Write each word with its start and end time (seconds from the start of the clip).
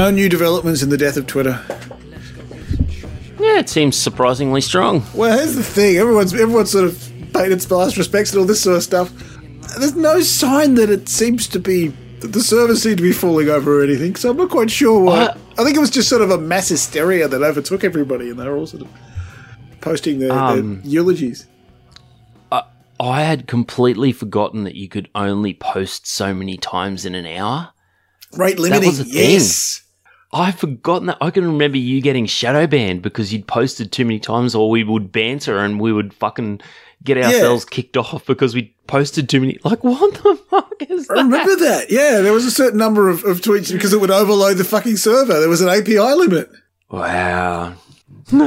No 0.00 0.10
new 0.10 0.30
developments 0.30 0.82
in 0.82 0.88
the 0.88 0.96
death 0.96 1.18
of 1.18 1.26
Twitter. 1.26 1.62
Yeah, 3.38 3.58
it 3.58 3.68
seems 3.68 3.98
surprisingly 3.98 4.62
strong. 4.62 5.04
Well, 5.12 5.36
here's 5.36 5.56
the 5.56 5.62
thing: 5.62 5.98
everyone's 5.98 6.32
everyone's 6.32 6.70
sort 6.70 6.86
of 6.86 7.12
paid 7.34 7.52
its 7.52 7.70
last 7.70 7.98
respects 7.98 8.32
and 8.32 8.40
all 8.40 8.46
this 8.46 8.62
sort 8.62 8.78
of 8.78 8.82
stuff. 8.82 9.12
There's 9.78 9.94
no 9.94 10.22
sign 10.22 10.76
that 10.76 10.88
it 10.88 11.10
seems 11.10 11.46
to 11.48 11.58
be 11.58 11.88
that 12.20 12.28
the 12.28 12.40
servers 12.40 12.82
seem 12.82 12.96
to 12.96 13.02
be 13.02 13.12
falling 13.12 13.50
over 13.50 13.78
or 13.78 13.84
anything. 13.84 14.16
So 14.16 14.30
I'm 14.30 14.38
not 14.38 14.48
quite 14.48 14.70
sure 14.70 14.98
what. 14.98 15.36
I 15.58 15.64
think 15.64 15.76
it 15.76 15.80
was 15.80 15.90
just 15.90 16.08
sort 16.08 16.22
of 16.22 16.30
a 16.30 16.38
mass 16.38 16.70
hysteria 16.70 17.28
that 17.28 17.42
overtook 17.42 17.84
everybody, 17.84 18.30
and 18.30 18.38
they 18.38 18.48
were 18.48 18.56
all 18.56 18.66
sort 18.66 18.84
of 18.84 18.88
posting 19.82 20.18
their, 20.18 20.32
Um, 20.32 20.80
their 20.80 20.90
eulogies. 20.92 21.46
I 22.50 23.22
had 23.22 23.46
completely 23.46 24.12
forgotten 24.12 24.64
that 24.64 24.76
you 24.76 24.88
could 24.88 25.10
only 25.14 25.52
post 25.52 26.06
so 26.06 26.32
many 26.32 26.56
times 26.56 27.04
in 27.04 27.14
an 27.14 27.26
hour. 27.26 27.74
Rate 28.32 28.58
limiting, 28.58 28.88
was 28.88 29.00
a 29.00 29.04
thing. 29.04 29.40
I've 30.32 30.56
forgotten 30.58 31.06
that. 31.08 31.18
I 31.20 31.30
can 31.30 31.44
remember 31.44 31.76
you 31.78 32.00
getting 32.00 32.26
shadow 32.26 32.66
banned 32.66 33.02
because 33.02 33.32
you'd 33.32 33.48
posted 33.48 33.90
too 33.90 34.04
many 34.04 34.20
times, 34.20 34.54
or 34.54 34.70
we 34.70 34.84
would 34.84 35.10
banter 35.10 35.58
and 35.58 35.80
we 35.80 35.92
would 35.92 36.14
fucking 36.14 36.60
get 37.02 37.16
ourselves 37.16 37.64
kicked 37.64 37.96
off 37.96 38.26
because 38.26 38.54
we 38.54 38.74
posted 38.86 39.28
too 39.28 39.40
many. 39.40 39.58
Like, 39.64 39.82
what 39.82 40.14
the 40.22 40.36
fuck 40.48 40.72
is 40.88 41.10
I 41.10 41.14
that? 41.14 41.22
remember 41.24 41.56
that. 41.56 41.90
Yeah, 41.90 42.20
there 42.20 42.32
was 42.32 42.44
a 42.44 42.50
certain 42.50 42.78
number 42.78 43.08
of, 43.08 43.24
of 43.24 43.40
tweets 43.40 43.72
because 43.72 43.92
it 43.92 44.00
would 44.00 44.10
overload 44.12 44.58
the 44.58 44.64
fucking 44.64 44.98
server. 44.98 45.40
There 45.40 45.48
was 45.48 45.62
an 45.62 45.68
API 45.68 45.98
limit. 45.98 46.48
Wow. 46.90 47.74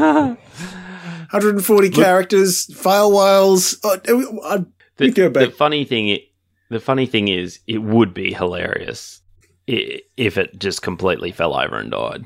140 1.34 1.90
characters, 1.90 2.74
file 2.76 3.12
whiles. 3.12 3.78
Oh, 3.84 3.94
uh, 3.94 3.98
I, 4.08 4.12
I, 4.56 4.58
The, 4.98 5.06
we 5.06 5.12
go 5.12 5.30
back. 5.30 5.50
the 5.50 5.56
funny 5.56 5.84
thing, 5.86 6.10
i- 6.12 6.24
the 6.70 6.80
funny 6.80 7.06
thing 7.08 7.28
is, 7.28 7.60
it 7.68 7.80
would 7.80 8.14
be 8.14 8.32
hilarious 8.34 9.20
i- 9.20 9.23
if 9.68 10.38
it 10.38 10.60
just 10.60 10.82
completely 10.82 11.32
fell 11.32 11.56
over 11.56 11.78
and 11.78 11.92
died. 11.92 12.26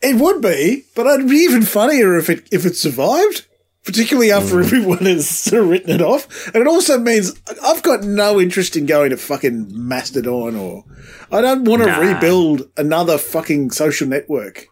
It 0.00 0.16
would 0.16 0.40
be, 0.40 0.84
but 0.96 1.06
it'd 1.06 1.28
be 1.28 1.36
even 1.36 1.62
funnier 1.62 2.18
if 2.18 2.28
it 2.28 2.48
if 2.50 2.66
it 2.66 2.76
survived. 2.76 3.46
Particularly 3.84 4.30
after 4.30 4.54
mm. 4.54 4.64
everyone 4.64 4.98
has 5.06 5.50
written 5.52 5.90
it 5.90 6.00
off, 6.00 6.46
and 6.48 6.56
it 6.56 6.68
also 6.68 6.98
means 6.98 7.34
I've 7.64 7.82
got 7.82 8.04
no 8.04 8.40
interest 8.40 8.76
in 8.76 8.86
going 8.86 9.10
to 9.10 9.16
fucking 9.16 9.70
Mastodon 9.72 10.54
or 10.54 10.84
I 11.32 11.40
don't 11.40 11.64
want 11.64 11.82
to 11.82 11.88
Nah. 11.88 11.98
rebuild 11.98 12.68
another 12.76 13.18
fucking 13.18 13.72
social 13.72 14.06
network. 14.06 14.66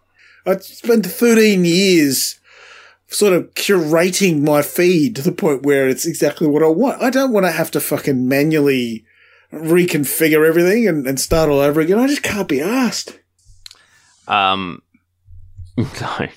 I 0.46 0.58
spent 0.58 1.06
13 1.06 1.64
years 1.64 2.38
sort 3.08 3.32
of 3.32 3.52
curating 3.54 4.42
my 4.42 4.62
feed 4.62 5.16
to 5.16 5.22
the 5.22 5.32
point 5.32 5.64
where 5.64 5.88
it's 5.88 6.06
exactly 6.06 6.46
what 6.46 6.62
I 6.62 6.68
want. 6.68 7.02
I 7.02 7.10
don't 7.10 7.32
want 7.32 7.46
to 7.46 7.52
have 7.52 7.72
to 7.72 7.80
fucking 7.80 8.28
manually 8.28 9.04
reconfigure 9.52 10.46
everything 10.46 10.86
and, 10.86 11.06
and 11.06 11.18
start 11.18 11.48
all 11.48 11.60
over 11.60 11.80
again. 11.80 11.98
I 11.98 12.06
just 12.06 12.22
can't 12.22 12.48
be 12.48 12.60
asked. 12.60 13.18
Um, 14.28 14.82
no, 15.76 16.28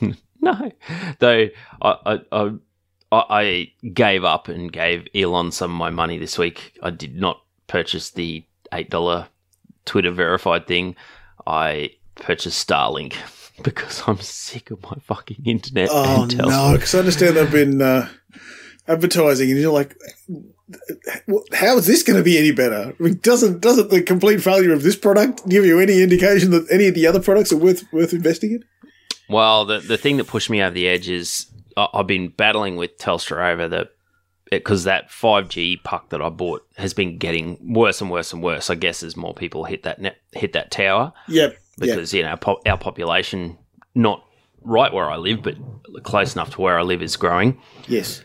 no. 0.40 0.72
Though 1.18 1.48
I, 1.80 2.18
I, 2.32 2.50
I, 3.10 3.24
I 3.30 3.72
gave 3.92 4.24
up 4.24 4.48
and 4.48 4.72
gave 4.72 5.06
Elon 5.14 5.52
some 5.52 5.72
of 5.72 5.76
my 5.76 5.90
money 5.90 6.18
this 6.18 6.38
week. 6.38 6.78
I 6.82 6.90
did 6.90 7.16
not 7.16 7.42
purchase 7.66 8.10
the 8.10 8.44
eight 8.72 8.90
dollar 8.90 9.28
Twitter 9.84 10.10
verified 10.10 10.66
thing. 10.66 10.96
I 11.46 11.90
purchased 12.14 12.66
Starlink 12.66 13.14
because 13.62 14.02
I'm 14.06 14.18
sick 14.18 14.70
of 14.70 14.82
my 14.82 14.96
fucking 15.02 15.42
internet. 15.44 15.88
Oh 15.90 16.26
no, 16.30 16.72
because 16.74 16.94
I 16.94 17.00
understand 17.00 17.36
they've 17.36 17.50
been 17.50 17.82
uh, 17.82 18.08
advertising, 18.88 19.50
and 19.50 19.58
you're 19.60 19.72
like, 19.72 19.96
how 21.52 21.76
is 21.76 21.86
this 21.86 22.02
going 22.02 22.16
to 22.18 22.22
be 22.24 22.38
any 22.38 22.52
better? 22.52 22.94
I 22.98 23.02
mean, 23.02 23.18
doesn't 23.22 23.60
doesn't 23.60 23.90
the 23.90 24.02
complete 24.02 24.42
failure 24.42 24.72
of 24.72 24.82
this 24.82 24.96
product 24.96 25.48
give 25.48 25.64
you 25.64 25.78
any 25.80 26.02
indication 26.02 26.50
that 26.50 26.66
any 26.70 26.88
of 26.88 26.94
the 26.94 27.06
other 27.06 27.20
products 27.20 27.52
are 27.52 27.56
worth 27.56 27.84
worth 27.92 28.12
investing 28.12 28.52
in? 28.52 28.64
Well, 29.28 29.64
the 29.64 29.78
the 29.80 29.98
thing 29.98 30.16
that 30.18 30.26
pushed 30.26 30.50
me 30.50 30.62
over 30.62 30.74
the 30.74 30.88
edge 30.88 31.08
is 31.08 31.46
I, 31.76 31.88
I've 31.94 32.06
been 32.06 32.28
battling 32.28 32.76
with 32.76 32.96
Telstra 32.98 33.52
over 33.52 33.68
the 33.68 33.90
because 34.50 34.84
that 34.84 35.08
5G 35.08 35.82
puck 35.82 36.10
that 36.10 36.20
I 36.20 36.28
bought 36.28 36.62
has 36.76 36.92
been 36.92 37.16
getting 37.16 37.58
worse 37.74 38.02
and 38.02 38.10
worse 38.10 38.34
and 38.34 38.42
worse. 38.42 38.68
I 38.68 38.74
guess 38.74 39.02
as 39.02 39.16
more 39.16 39.32
people 39.32 39.64
hit 39.64 39.84
that 39.84 39.98
net, 40.00 40.16
hit 40.32 40.52
that 40.52 40.70
tower 40.70 41.12
Yep. 41.28 41.56
because 41.78 42.12
you 42.12 42.22
know 42.22 42.36
po- 42.36 42.60
our 42.66 42.76
population 42.76 43.56
not 43.94 44.22
right 44.64 44.92
where 44.92 45.10
I 45.10 45.16
live, 45.16 45.42
but 45.42 45.56
close 46.02 46.34
enough 46.34 46.50
to 46.50 46.60
where 46.60 46.78
I 46.78 46.82
live 46.82 47.02
is 47.02 47.16
growing. 47.16 47.58
Yes. 47.88 48.22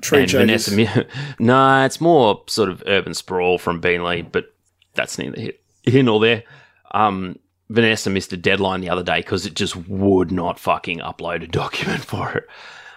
Tree 0.00 0.22
and. 0.22 0.30
Vanessa, 0.30 0.74
Mi- 0.74 0.88
no, 1.38 1.84
it's 1.84 2.00
more 2.00 2.42
sort 2.46 2.68
of 2.68 2.82
urban 2.86 3.14
sprawl 3.14 3.58
from 3.58 3.80
Beanley, 3.80 4.22
but 4.22 4.54
that's 4.94 5.18
neither 5.18 5.40
here, 5.40 5.52
here 5.84 6.02
nor 6.02 6.20
there. 6.20 6.44
Um, 6.92 7.38
Vanessa 7.68 8.10
missed 8.10 8.32
a 8.32 8.36
deadline 8.36 8.80
the 8.80 8.90
other 8.90 9.02
day 9.02 9.18
because 9.18 9.46
it 9.46 9.54
just 9.54 9.76
would 9.88 10.30
not 10.30 10.58
fucking 10.58 10.98
upload 11.00 11.42
a 11.42 11.46
document 11.48 12.04
for 12.04 12.32
it. 12.32 12.44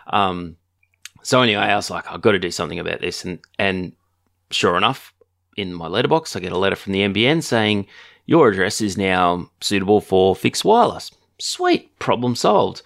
Um, 0.08 0.58
so 1.24 1.42
anyway, 1.42 1.64
I 1.64 1.76
was 1.76 1.90
like, 1.90 2.10
I've 2.12 2.22
got 2.22 2.32
to 2.34 2.40
do 2.40 2.52
something 2.52 2.80
about 2.80 3.02
this, 3.02 3.26
and 3.26 3.40
and 3.58 3.94
sure 4.52 4.78
enough, 4.78 5.14
in 5.58 5.74
my 5.74 5.88
letterbox, 5.88 6.36
I 6.36 6.40
get 6.40 6.52
a 6.52 6.58
letter 6.58 6.76
from 6.76 6.94
the 6.94 7.02
NBN 7.02 7.44
saying 7.44 7.88
your 8.26 8.50
address 8.50 8.80
is 8.82 8.98
now 8.98 9.50
suitable 9.62 10.02
for 10.02 10.36
fixed 10.36 10.64
wireless. 10.64 11.12
Sweet, 11.40 11.98
problem 12.00 12.36
solved. 12.36 12.82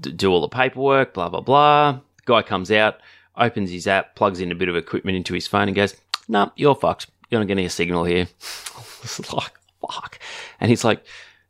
D- 0.00 0.12
do 0.12 0.30
all 0.30 0.40
the 0.40 0.48
paperwork, 0.48 1.14
blah 1.14 1.28
blah 1.28 1.40
blah. 1.40 2.00
Guy 2.28 2.42
comes 2.42 2.70
out, 2.70 3.00
opens 3.38 3.70
his 3.70 3.86
app, 3.86 4.14
plugs 4.14 4.40
in 4.40 4.52
a 4.52 4.54
bit 4.54 4.68
of 4.68 4.76
equipment 4.76 5.16
into 5.16 5.32
his 5.32 5.46
phone, 5.46 5.66
and 5.66 5.74
goes, 5.74 5.96
"No, 6.28 6.52
you're 6.56 6.74
fucked. 6.74 7.06
You're 7.30 7.40
not 7.40 7.48
getting 7.48 7.64
a 7.64 7.70
signal 7.70 8.04
here." 8.04 8.28
it's 9.02 9.32
like 9.32 9.52
fuck, 9.80 10.18
and 10.60 10.68
he's 10.68 10.84
like, 10.84 11.02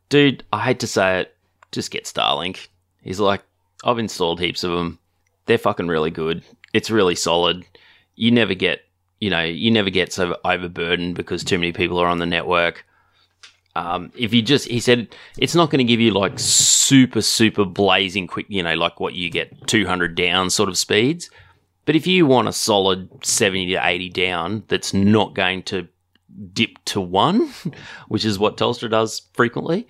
"Dude, 0.07 0.45
I 0.53 0.61
hate 0.61 0.79
to 0.79 0.87
say 0.87 1.19
it, 1.19 1.35
just 1.73 1.91
get 1.91 2.05
Starlink." 2.05 2.69
He's 3.01 3.19
like, 3.19 3.43
"I've 3.83 3.99
installed 3.99 4.39
heaps 4.39 4.63
of 4.63 4.71
them. 4.71 4.99
They're 5.47 5.57
fucking 5.57 5.89
really 5.89 6.11
good. 6.11 6.43
It's 6.71 6.89
really 6.89 7.15
solid. 7.15 7.65
You 8.15 8.31
never 8.31 8.53
get." 8.53 8.85
You 9.19 9.29
know, 9.29 9.43
you 9.43 9.69
never 9.69 9.89
get 9.89 10.13
so 10.13 10.37
overburdened 10.45 11.15
because 11.15 11.43
too 11.43 11.57
many 11.57 11.73
people 11.73 11.99
are 11.99 12.07
on 12.07 12.19
the 12.19 12.25
network. 12.25 12.85
Um, 13.79 14.11
if 14.17 14.33
you 14.33 14.41
just, 14.41 14.67
he 14.67 14.79
said, 14.79 15.07
it's 15.37 15.55
not 15.55 15.69
going 15.69 15.79
to 15.79 15.89
give 15.89 15.99
you 15.99 16.11
like 16.11 16.37
super, 16.37 17.21
super 17.21 17.63
blazing 17.63 18.27
quick, 18.27 18.45
you 18.49 18.61
know, 18.61 18.75
like 18.75 18.99
what 18.99 19.13
you 19.13 19.29
get 19.29 19.67
200 19.67 20.15
down 20.15 20.49
sort 20.49 20.69
of 20.69 20.77
speeds. 20.77 21.29
But 21.85 21.95
if 21.95 22.05
you 22.05 22.25
want 22.25 22.47
a 22.47 22.53
solid 22.53 23.09
70 23.25 23.73
to 23.73 23.79
80 23.81 24.09
down 24.09 24.63
that's 24.67 24.93
not 24.93 25.33
going 25.33 25.63
to 25.63 25.87
dip 26.53 26.83
to 26.85 27.01
one, 27.01 27.49
which 28.09 28.25
is 28.25 28.37
what 28.37 28.57
Telstra 28.57 28.89
does 28.89 29.21
frequently, 29.33 29.87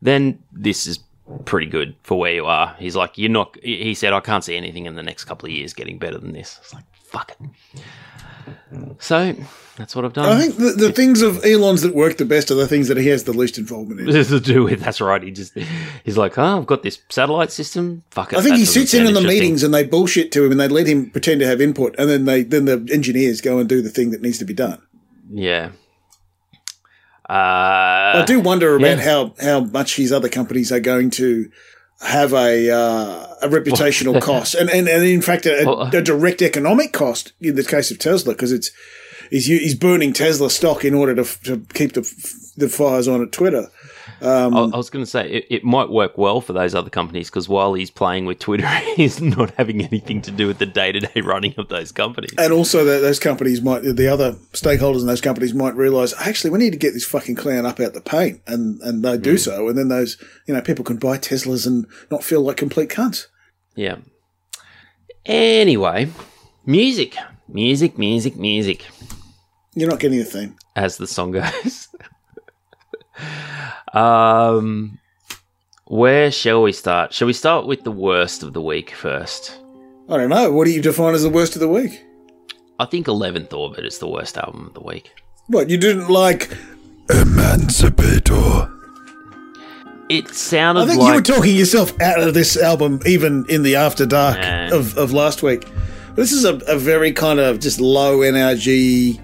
then 0.00 0.42
this 0.52 0.86
is 0.86 1.00
pretty 1.44 1.66
good 1.66 1.96
for 2.02 2.18
where 2.18 2.34
you 2.34 2.46
are. 2.46 2.76
He's 2.78 2.96
like, 2.96 3.18
you're 3.18 3.30
not, 3.30 3.56
he 3.62 3.94
said, 3.94 4.12
I 4.12 4.20
can't 4.20 4.44
see 4.44 4.56
anything 4.56 4.86
in 4.86 4.94
the 4.94 5.02
next 5.02 5.24
couple 5.24 5.46
of 5.46 5.52
years 5.52 5.74
getting 5.74 5.98
better 5.98 6.18
than 6.18 6.32
this. 6.32 6.58
It's 6.60 6.74
like, 6.74 6.84
fuck 7.12 7.36
it. 7.38 7.50
So 8.98 9.34
that's 9.76 9.94
what 9.94 10.04
I've 10.04 10.12
done. 10.12 10.28
I 10.28 10.40
think 10.40 10.56
the, 10.56 10.72
the 10.72 10.92
things 10.92 11.22
of 11.22 11.44
Elon's 11.44 11.82
that 11.82 11.94
work 11.94 12.16
the 12.16 12.24
best 12.24 12.50
are 12.50 12.54
the 12.54 12.66
things 12.66 12.88
that 12.88 12.96
he 12.96 13.08
has 13.08 13.24
the 13.24 13.32
least 13.32 13.58
involvement 13.58 14.00
in. 14.00 14.06
This 14.06 14.16
is 14.30 14.40
to 14.40 14.40
do 14.40 14.64
with 14.64 14.80
that's 14.80 15.00
right. 15.00 15.22
He 15.22 15.30
just 15.30 15.56
he's 16.04 16.16
like, 16.16 16.38
oh, 16.38 16.58
I've 16.58 16.66
got 16.66 16.82
this 16.82 16.98
satellite 17.08 17.52
system. 17.52 18.02
Fuck 18.10 18.32
it. 18.32 18.38
I 18.38 18.42
think 18.42 18.56
he 18.56 18.64
sits 18.64 18.94
in 18.94 19.06
on 19.06 19.14
the 19.14 19.20
meetings 19.20 19.62
and 19.62 19.72
they 19.72 19.84
bullshit 19.84 20.32
to 20.32 20.44
him 20.44 20.52
and 20.52 20.60
they 20.60 20.68
let 20.68 20.86
him 20.86 21.10
pretend 21.10 21.40
to 21.40 21.46
have 21.46 21.60
input 21.60 21.94
and 21.98 22.08
then 22.08 22.24
they 22.24 22.42
then 22.42 22.64
the 22.64 22.88
engineers 22.92 23.40
go 23.40 23.58
and 23.58 23.68
do 23.68 23.82
the 23.82 23.90
thing 23.90 24.10
that 24.10 24.22
needs 24.22 24.38
to 24.38 24.44
be 24.44 24.54
done. 24.54 24.80
Yeah. 25.30 25.70
Uh, 27.28 28.20
I 28.20 28.24
do 28.26 28.40
wonder 28.40 28.76
about 28.76 28.98
yeah. 28.98 29.04
how, 29.04 29.34
how 29.40 29.60
much 29.60 29.96
his 29.96 30.12
other 30.12 30.28
companies 30.28 30.70
are 30.70 30.80
going 30.80 31.08
to 31.10 31.50
have 32.02 32.32
a 32.32 32.70
uh, 32.70 33.34
a 33.42 33.48
reputational 33.48 34.20
cost 34.30 34.54
and, 34.54 34.68
and, 34.70 34.88
and 34.88 35.04
in 35.04 35.22
fact 35.22 35.46
a, 35.46 35.68
uh, 35.68 35.90
a 35.92 36.02
direct 36.02 36.42
economic 36.42 36.92
cost 36.92 37.32
in 37.40 37.54
the 37.54 37.64
case 37.64 37.90
of 37.90 37.98
Tesla 37.98 38.32
because 38.32 38.52
it's 38.52 38.70
he's 39.30 39.46
he's 39.46 39.74
burning 39.74 40.12
Tesla 40.12 40.50
stock 40.50 40.84
in 40.84 40.94
order 40.94 41.14
to, 41.14 41.42
to 41.42 41.66
keep 41.74 41.92
the 41.92 42.02
the 42.56 42.68
fires 42.68 43.08
on 43.08 43.22
at 43.22 43.32
Twitter. 43.32 43.68
Um, 44.22 44.54
I, 44.54 44.60
I 44.60 44.76
was 44.76 44.88
going 44.88 45.04
to 45.04 45.10
say 45.10 45.28
it, 45.28 45.46
it 45.50 45.64
might 45.64 45.90
work 45.90 46.16
well 46.16 46.40
for 46.40 46.52
those 46.52 46.74
other 46.74 46.90
companies 46.90 47.28
because 47.28 47.48
while 47.48 47.74
he's 47.74 47.90
playing 47.90 48.24
with 48.24 48.38
Twitter, 48.38 48.66
he's 48.96 49.20
not 49.20 49.50
having 49.56 49.82
anything 49.82 50.22
to 50.22 50.30
do 50.30 50.46
with 50.46 50.58
the 50.58 50.66
day 50.66 50.92
to 50.92 51.00
day 51.00 51.20
running 51.20 51.54
of 51.58 51.68
those 51.68 51.90
companies. 51.90 52.30
And 52.38 52.52
also 52.52 52.84
that 52.84 53.00
those 53.00 53.18
companies 53.18 53.60
might 53.60 53.82
the 53.82 54.08
other 54.08 54.32
stakeholders 54.52 55.00
in 55.00 55.06
those 55.06 55.20
companies 55.20 55.54
might 55.54 55.74
realise 55.74 56.14
actually 56.20 56.50
we 56.50 56.58
need 56.58 56.72
to 56.72 56.78
get 56.78 56.92
this 56.92 57.04
fucking 57.04 57.34
clown 57.34 57.66
up 57.66 57.80
out 57.80 57.94
the 57.94 58.00
paint 58.00 58.40
and 58.46 58.80
and 58.82 59.04
they 59.04 59.18
do 59.18 59.34
mm. 59.34 59.40
so 59.40 59.68
and 59.68 59.76
then 59.76 59.88
those 59.88 60.16
you 60.46 60.54
know 60.54 60.60
people 60.60 60.84
can 60.84 60.96
buy 60.96 61.18
Teslas 61.18 61.66
and 61.66 61.86
not 62.10 62.22
feel 62.22 62.42
like 62.42 62.56
complete 62.56 62.88
cunts. 62.88 63.26
Yeah. 63.74 63.96
Anyway, 65.24 66.10
music, 66.64 67.16
music, 67.48 67.98
music, 67.98 68.36
music. 68.36 68.84
You're 69.74 69.88
not 69.88 70.00
getting 70.00 70.20
a 70.20 70.24
theme, 70.24 70.56
as 70.76 70.96
the 70.96 71.06
song 71.06 71.30
goes. 71.32 71.88
um, 73.92 74.98
where 75.86 76.30
shall 76.30 76.62
we 76.62 76.72
start? 76.72 77.12
Shall 77.12 77.26
we 77.26 77.32
start 77.32 77.66
with 77.66 77.84
the 77.84 77.90
worst 77.92 78.42
of 78.42 78.52
the 78.52 78.62
week 78.62 78.90
first? 78.92 79.58
I 80.08 80.16
don't 80.16 80.30
know. 80.30 80.50
What 80.52 80.64
do 80.64 80.72
you 80.72 80.82
define 80.82 81.14
as 81.14 81.22
the 81.22 81.28
worst 81.30 81.54
of 81.54 81.60
the 81.60 81.68
week? 81.68 82.02
I 82.78 82.86
think 82.86 83.06
Eleventh 83.08 83.52
Orbit 83.52 83.84
is 83.84 83.98
the 83.98 84.08
worst 84.08 84.36
album 84.36 84.66
of 84.66 84.74
the 84.74 84.80
week. 84.82 85.12
What 85.46 85.70
you 85.70 85.76
didn't 85.76 86.08
like? 86.08 86.56
Emancipator. 87.10 88.68
it 90.08 90.28
sounded 90.28 90.82
I 90.82 90.86
think 90.86 91.00
like 91.00 91.08
you 91.08 91.14
were 91.14 91.22
talking 91.22 91.56
yourself 91.56 91.98
out 92.00 92.20
of 92.20 92.34
this 92.34 92.56
album, 92.56 93.00
even 93.06 93.44
in 93.48 93.62
the 93.62 93.76
After 93.76 94.06
Dark 94.06 94.38
of, 94.72 94.96
of 94.96 95.12
last 95.12 95.42
week. 95.42 95.66
This 96.14 96.32
is 96.32 96.44
a, 96.44 96.56
a 96.68 96.76
very 96.76 97.12
kind 97.12 97.38
of 97.40 97.60
just 97.60 97.80
low 97.80 98.18
NRG, 98.18 99.20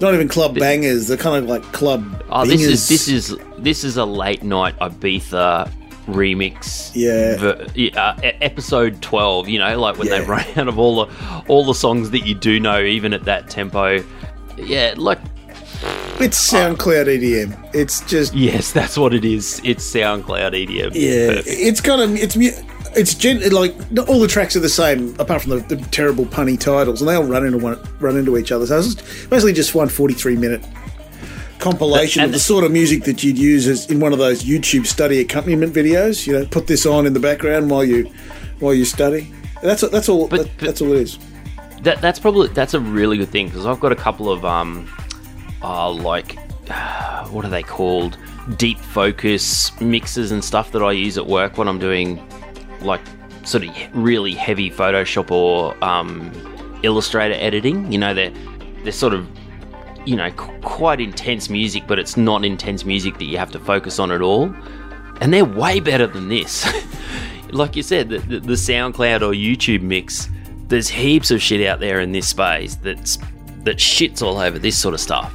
not 0.00 0.14
even 0.14 0.28
club 0.28 0.54
bangers. 0.58 1.08
They're 1.08 1.16
kind 1.16 1.42
of 1.42 1.48
like 1.48 1.62
club. 1.72 2.22
Oh, 2.30 2.44
this 2.46 2.62
is 2.62 2.88
this 2.88 3.08
is 3.08 3.36
this 3.58 3.84
is 3.84 3.96
a 3.96 4.04
late 4.04 4.42
night 4.42 4.78
Ibiza 4.78 5.70
remix. 6.06 6.90
Yeah. 6.94 7.36
ver- 7.36 7.66
yeah, 7.74 8.00
uh, 8.00 8.14
episode 8.40 9.00
twelve. 9.02 9.48
You 9.48 9.58
know, 9.58 9.78
like 9.78 9.98
when 9.98 10.08
they 10.08 10.20
Yeah. 10.20 10.26
run 10.28 10.46
out 10.56 10.68
of 10.68 10.78
all 10.78 11.04
the 11.06 11.44
all 11.48 11.64
the 11.64 11.74
songs 11.74 12.10
that 12.10 12.26
you 12.26 12.34
do 12.34 12.58
know, 12.60 12.80
even 12.82 13.12
at 13.12 13.24
that 13.24 13.48
tempo. 13.50 14.02
Yeah, 14.56 14.94
like 14.96 15.18
It's 16.20 16.52
SoundCloud 16.52 17.06
EDM. 17.06 17.70
It's 17.74 18.00
just 18.02 18.34
yes, 18.34 18.72
that's 18.72 18.96
what 18.98 19.14
it 19.14 19.24
is. 19.24 19.60
It's 19.64 19.88
SoundCloud 19.90 20.52
EDM. 20.52 20.90
yeah. 20.94 21.26
Perfect. 21.36 21.46
It's 21.48 21.80
kind 21.80 22.02
of 22.02 22.14
it's 22.16 22.36
it's 22.96 23.14
gen- 23.14 23.48
like 23.50 23.74
not 23.92 24.08
all 24.08 24.20
the 24.20 24.28
tracks 24.28 24.56
are 24.56 24.60
the 24.60 24.68
same 24.68 25.14
apart 25.18 25.42
from 25.42 25.50
the, 25.52 25.74
the 25.74 25.76
terrible 25.88 26.24
punny 26.26 26.58
titles, 26.58 27.00
and 27.00 27.08
they 27.08 27.14
all 27.14 27.24
run 27.24 27.44
into 27.44 27.58
one 27.58 27.78
run 28.00 28.16
into 28.16 28.36
each 28.38 28.52
other. 28.52 28.66
So 28.66 28.78
it's 28.78 28.94
just- 28.94 29.30
basically 29.30 29.52
just 29.52 29.74
one 29.74 29.88
43 29.88 30.36
minute 30.36 30.64
compilation 31.58 32.24
of 32.24 32.32
the 32.32 32.38
sort 32.38 32.64
of 32.64 32.72
music 32.72 33.04
that 33.04 33.22
you'd 33.22 33.36
use 33.38 33.66
as 33.68 33.90
in 33.90 34.00
one 34.00 34.12
of 34.12 34.18
those 34.18 34.44
YouTube 34.44 34.86
study 34.86 35.20
accompaniment 35.20 35.74
videos. 35.74 36.26
You 36.26 36.32
know, 36.34 36.46
put 36.46 36.66
this 36.66 36.86
on 36.86 37.06
in 37.06 37.12
the 37.12 37.20
background 37.20 37.70
while 37.70 37.84
you 37.84 38.04
while 38.60 38.74
you 38.74 38.84
study. 38.84 39.32
That's 39.62 39.82
that's 39.88 40.08
all. 40.08 40.28
But- 40.28 40.38
that- 40.44 40.56
but- 40.58 40.66
that's 40.66 40.80
all 40.80 40.92
it 40.92 41.00
is. 41.02 41.18
That 41.82 42.00
that's 42.02 42.18
probably 42.18 42.48
that's 42.48 42.74
a 42.74 42.80
really 42.80 43.16
good 43.16 43.30
thing 43.30 43.46
because 43.48 43.64
I've 43.66 43.80
got 43.80 43.90
a 43.92 43.96
couple 43.96 44.30
of 44.30 44.44
um, 44.44 44.86
uh, 45.62 45.90
like 45.90 46.38
what 47.30 47.44
are 47.44 47.48
they 47.50 47.62
called? 47.62 48.18
Deep 48.56 48.78
focus 48.78 49.78
mixes 49.80 50.32
and 50.32 50.42
stuff 50.42 50.72
that 50.72 50.82
I 50.82 50.92
use 50.92 51.16
at 51.18 51.26
work 51.26 51.56
when 51.56 51.68
I'm 51.68 51.78
doing 51.78 52.26
like 52.82 53.00
sort 53.44 53.64
of 53.64 53.74
really 53.94 54.34
heavy 54.34 54.70
Photoshop 54.70 55.30
or 55.30 55.82
um, 55.84 56.32
Illustrator 56.82 57.34
editing. 57.34 57.90
You 57.92 57.98
know, 57.98 58.14
they're 58.14 58.32
they're 58.82 58.92
sort 58.92 59.14
of 59.14 59.28
you 60.06 60.16
know 60.16 60.30
qu- 60.32 60.58
quite 60.60 61.00
intense 61.00 61.50
music, 61.50 61.84
but 61.86 61.98
it's 61.98 62.16
not 62.16 62.44
intense 62.44 62.84
music 62.84 63.18
that 63.18 63.24
you 63.24 63.38
have 63.38 63.50
to 63.52 63.58
focus 63.58 63.98
on 63.98 64.10
at 64.10 64.22
all. 64.22 64.54
And 65.20 65.32
they're 65.32 65.44
way 65.44 65.80
better 65.80 66.06
than 66.06 66.28
this. 66.28 66.66
like 67.50 67.76
you 67.76 67.82
said, 67.82 68.08
the, 68.08 68.18
the, 68.18 68.40
the 68.40 68.52
SoundCloud 68.54 69.20
or 69.20 69.32
YouTube 69.32 69.82
mix, 69.82 70.28
there's 70.68 70.88
heaps 70.88 71.30
of 71.30 71.42
shit 71.42 71.66
out 71.66 71.80
there 71.80 72.00
in 72.00 72.12
this 72.12 72.28
space 72.28 72.76
that's 72.76 73.18
that 73.64 73.76
shits 73.76 74.22
all 74.22 74.38
over 74.38 74.58
this 74.58 74.78
sort 74.78 74.94
of 74.94 75.00
stuff, 75.00 75.34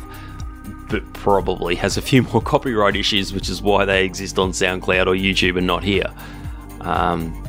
but 0.89 1.03
probably 1.13 1.75
has 1.75 1.97
a 1.97 2.01
few 2.01 2.23
more 2.23 2.41
copyright 2.53 2.95
issues, 2.95 3.33
which 3.33 3.49
is 3.49 3.61
why 3.61 3.85
they 3.85 4.03
exist 4.03 4.39
on 4.39 4.51
SoundCloud 4.51 5.07
or 5.07 5.13
YouTube 5.13 5.57
and 5.57 5.67
not 5.67 5.83
here. 5.83 6.11
Um, 6.85 7.43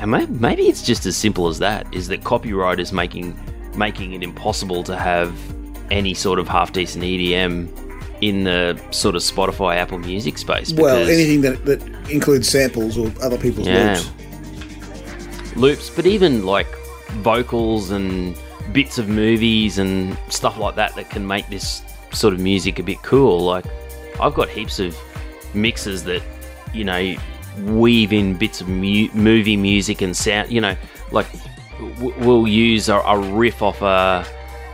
and 0.00 0.10
may- 0.10 0.26
maybe 0.26 0.64
it's 0.64 0.82
just 0.82 1.06
as 1.06 1.16
simple 1.16 1.48
as 1.48 1.58
that: 1.60 1.86
is 1.92 2.08
that 2.08 2.22
copyright 2.24 2.78
is 2.80 2.92
making 2.92 3.38
making 3.76 4.12
it 4.12 4.22
impossible 4.22 4.84
to 4.84 4.96
have 4.96 5.32
any 5.90 6.14
sort 6.14 6.38
of 6.38 6.46
half 6.48 6.72
decent 6.72 7.02
EDM 7.04 7.68
in 8.20 8.44
the 8.44 8.80
sort 8.92 9.16
of 9.16 9.22
Spotify, 9.22 9.76
Apple 9.76 9.98
Music 9.98 10.38
space. 10.38 10.72
Well, 10.72 11.08
anything 11.08 11.40
that, 11.42 11.64
that 11.66 11.82
includes 12.08 12.48
samples 12.48 12.96
or 12.96 13.10
other 13.20 13.36
people's 13.36 13.66
Yeah. 13.66 13.94
loops. 13.94 15.56
loops, 15.56 15.90
but 15.90 16.06
even 16.06 16.44
like 16.46 16.66
vocals 17.22 17.90
and 17.90 18.36
bits 18.72 18.98
of 18.98 19.08
movies 19.08 19.78
and 19.78 20.16
stuff 20.28 20.58
like 20.58 20.74
that 20.76 20.94
that 20.96 21.10
can 21.10 21.26
make 21.26 21.48
this 21.48 21.82
sort 22.12 22.32
of 22.34 22.40
music 22.40 22.78
a 22.78 22.82
bit 22.82 23.02
cool. 23.02 23.40
Like, 23.40 23.64
I've 24.20 24.34
got 24.34 24.48
heaps 24.48 24.78
of 24.80 24.96
mixes 25.52 26.04
that, 26.04 26.22
you 26.72 26.84
know, 26.84 27.14
weave 27.58 28.12
in 28.12 28.34
bits 28.34 28.60
of 28.60 28.68
mu- 28.68 29.08
movie 29.14 29.56
music 29.56 30.02
and 30.02 30.16
sound, 30.16 30.50
you 30.50 30.60
know, 30.60 30.76
like 31.10 31.26
w- 31.96 32.14
we'll 32.18 32.48
use 32.48 32.88
a, 32.88 32.96
a 32.96 33.18
riff 33.18 33.62
off 33.62 33.80
a. 33.82 34.26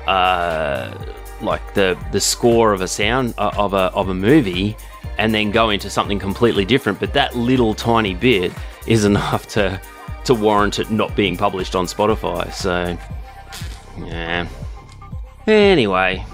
Uh, 0.06 1.14
like 1.42 1.74
the 1.74 1.98
the 2.12 2.20
score 2.20 2.72
of 2.72 2.80
a 2.80 2.88
sound 2.88 3.34
uh, 3.38 3.50
of 3.56 3.72
a 3.72 3.90
of 3.94 4.08
a 4.08 4.14
movie 4.14 4.76
and 5.18 5.34
then 5.34 5.50
go 5.50 5.70
into 5.70 5.88
something 5.88 6.18
completely 6.18 6.64
different. 6.64 7.00
But 7.00 7.12
that 7.14 7.36
little 7.36 7.74
tiny 7.74 8.14
bit 8.14 8.52
is 8.86 9.04
enough 9.06 9.46
to 9.48 9.80
to 10.24 10.34
warrant 10.34 10.78
it 10.78 10.90
not 10.90 11.14
being 11.16 11.36
published 11.36 11.74
on 11.74 11.86
Spotify. 11.86 12.52
So 12.52 12.96
yeah. 14.04 14.46
Anyway 15.46 16.24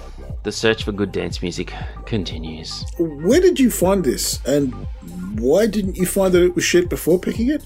the 0.47 0.53
search 0.53 0.85
for 0.85 0.93
good 0.93 1.11
dance 1.11 1.43
music 1.43 1.73
continues 2.07 2.85
Where 2.99 3.41
did 3.41 3.59
you 3.59 3.69
find 3.71 4.05
this, 4.05 4.41
and 4.47 4.73
why 5.41 5.67
didn't 5.67 5.97
you 5.97 6.07
find 6.07 6.33
that 6.35 6.43
it 6.45 6.55
was 6.55 6.63
shit 6.65 6.89
before 6.89 7.19
picking 7.19 7.51
it? 7.51 7.65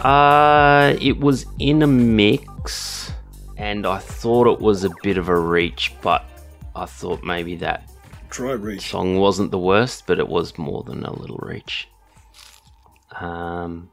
uh 0.00 0.94
it 1.00 1.18
was 1.20 1.46
in 1.58 1.82
a 1.82 1.86
mix 1.86 3.12
and 3.56 3.86
I 3.86 3.98
thought 3.98 4.46
it 4.46 4.60
was 4.60 4.84
a 4.84 4.90
bit 5.02 5.18
of 5.18 5.28
a 5.28 5.38
reach 5.38 5.94
but 6.02 6.24
I 6.74 6.86
thought 6.86 7.22
maybe 7.22 7.56
that 7.56 7.88
Try 8.30 8.52
reach. 8.52 8.90
song 8.90 9.16
wasn't 9.18 9.50
the 9.50 9.58
worst, 9.58 10.06
but 10.06 10.18
it 10.18 10.28
was 10.28 10.58
more 10.58 10.82
than 10.82 11.04
a 11.04 11.12
little 11.12 11.38
reach. 11.38 11.88
Um. 13.20 13.88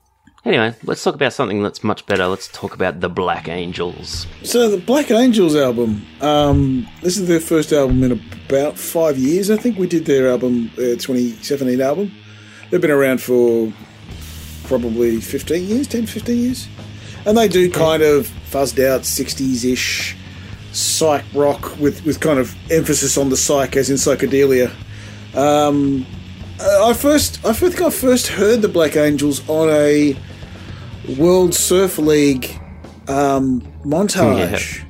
Anyway, 0.45 0.75
let's 0.83 1.01
talk 1.01 1.15
about 1.15 1.31
something 1.31 1.63
that's 1.63 1.85
much 1.85 2.05
better. 2.05 2.27
Let's 2.27 2.49
talk 2.49 2.75
about 2.75 2.99
the 2.99 3.07
Black 3.07 3.47
Angels. 3.47 4.27
So 4.43 4.69
the 4.69 4.77
Black 4.77 5.09
Angels 5.09 5.55
album. 5.55 6.05
Um, 6.19 6.85
this 7.01 7.17
is 7.17 7.29
their 7.29 7.39
first 7.39 7.71
album 7.71 8.03
in 8.03 8.11
about 8.11 8.77
five 8.77 9.17
years. 9.17 9.49
I 9.49 9.55
think 9.55 9.77
we 9.77 9.87
did 9.87 10.05
their 10.05 10.29
album, 10.29 10.69
their 10.75 10.97
2017 10.97 11.79
album. 11.79 12.11
They've 12.69 12.81
been 12.81 12.91
around 12.91 13.21
for 13.21 13.71
probably 14.65 15.21
15 15.21 15.65
years, 15.65 15.87
10, 15.87 16.07
15 16.07 16.37
years, 16.37 16.67
and 17.25 17.37
they 17.37 17.47
do 17.47 17.71
kind 17.71 18.03
of 18.03 18.27
fuzzed 18.51 18.83
out 18.85 19.01
60s 19.01 19.63
ish 19.71 20.17
psych 20.73 21.23
rock 21.33 21.79
with 21.79 22.03
with 22.03 22.19
kind 22.19 22.39
of 22.39 22.53
emphasis 22.71 23.17
on 23.17 23.29
the 23.29 23.37
psych 23.37 23.77
as 23.77 23.89
in 23.89 23.95
psychedelia. 23.95 24.73
Um, 25.35 26.05
I 26.59 26.93
first, 26.93 27.43
I 27.45 27.53
think 27.53 27.81
I 27.81 27.89
first 27.89 28.27
heard 28.27 28.61
the 28.61 28.67
Black 28.67 28.97
Angels 28.97 29.47
on 29.47 29.69
a 29.69 30.17
World 31.17 31.53
Surf 31.53 31.97
League 31.97 32.59
um, 33.07 33.61
montage 33.83 34.83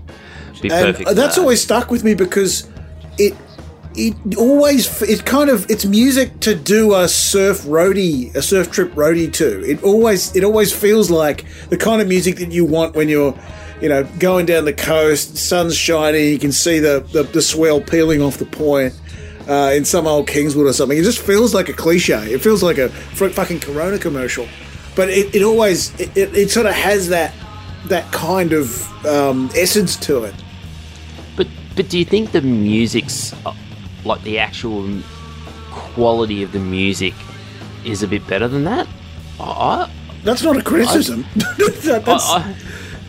Be 0.62 0.70
and 0.72 0.96
that's 0.96 1.36
that. 1.36 1.40
always 1.40 1.62
stuck 1.62 1.92
with 1.92 2.04
me 2.04 2.14
because 2.14 2.70
it 3.18 3.36
it 3.96 4.38
always 4.38 5.02
it 5.02 5.26
kind 5.26 5.50
of 5.50 5.70
it's 5.70 5.86
music 5.86 6.40
to 6.40 6.56
do 6.56 6.96
a 6.96 7.08
surf 7.08 7.62
roadie 7.62 8.34
a 8.36 8.42
surf 8.42 8.72
trip 8.72 8.92
roadie 8.94 9.32
to 9.34 9.64
it 9.70 9.84
always 9.84 10.36
it 10.36 10.44
always 10.44 10.72
feels 10.74 11.12
like 11.12 11.46
the 11.70 11.78
kind 11.78 12.02
of 12.02 12.08
music 12.08 12.38
that 12.38 12.52
you 12.52 12.66
want 12.66 12.96
when 12.96 13.10
you're 13.10 13.38
you 13.82 13.90
know 13.90 14.04
going 14.20 14.46
down 14.46 14.66
the 14.66 14.74
coast 14.74 15.38
sun's 15.38 15.76
shining 15.76 16.30
you 16.30 16.40
can 16.40 16.52
see 16.52 16.80
the 16.80 17.06
the, 17.12 17.24
the 17.24 17.42
swell 17.42 17.82
peeling 17.82 18.22
off 18.22 18.38
the 18.38 18.46
point 18.46 18.94
uh, 19.48 19.72
in 19.76 19.84
some 19.84 20.08
old 20.08 20.26
Kingswood 20.28 20.68
or 20.68 20.72
something. 20.72 20.98
It 20.98 21.04
just 21.04 21.20
feels 21.20 21.54
like 21.54 21.68
a 21.68 21.74
cliche. 21.74 22.32
It 22.32 22.40
feels 22.40 22.64
like 22.64 22.78
a 22.78 22.88
fr- 22.88 23.28
fucking 23.28 23.60
Corona 23.60 24.00
commercial. 24.00 24.48
But 24.96 25.10
it, 25.10 25.36
it 25.36 25.44
always 25.44 25.98
it, 26.00 26.16
it, 26.16 26.36
it 26.36 26.52
sort 26.52 26.66
of 26.66 26.74
has 26.74 27.10
that 27.10 27.34
that 27.86 28.12
kind 28.12 28.54
of 28.54 29.06
um, 29.06 29.50
essence 29.56 29.96
to 29.98 30.24
it. 30.24 30.36
But 31.36 31.48
but 31.76 31.90
do 31.90 31.98
you 31.98 32.06
think 32.06 32.32
the 32.32 32.42
music's 32.42 33.34
uh, 33.46 33.54
like 34.06 34.22
the 34.24 34.40
actual 34.40 35.02
quality 35.72 36.44
of 36.44 36.52
the 36.52 36.60
music 36.60 37.14
is 37.86 38.04
a 38.04 38.08
bit 38.08 38.26
better 38.28 38.48
than 38.48 38.64
that? 38.66 38.88
I 39.40 39.92
That's 40.24 40.44
not 40.44 40.58
a 40.58 40.62
criticism. 40.62 41.26
I, 41.36 42.00
that's, 42.00 42.30
I, 42.30 42.56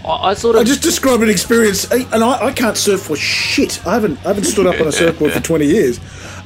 I, 0.04 0.30
I 0.30 0.34
sort 0.34 0.56
of 0.56 0.62
I 0.62 0.64
just 0.64 0.82
described 0.82 1.22
an 1.22 1.30
experience, 1.30 1.90
and 1.90 2.24
I, 2.24 2.46
I 2.46 2.52
can't 2.52 2.76
surf 2.76 3.02
for 3.02 3.16
shit. 3.16 3.86
I 3.86 3.94
haven't 3.94 4.18
I 4.24 4.28
haven't 4.28 4.44
stood 4.44 4.66
up 4.66 4.80
on 4.80 4.86
a 4.86 4.92
surfboard 4.92 5.32
for 5.32 5.40
twenty 5.50 5.66
years. 5.66 6.00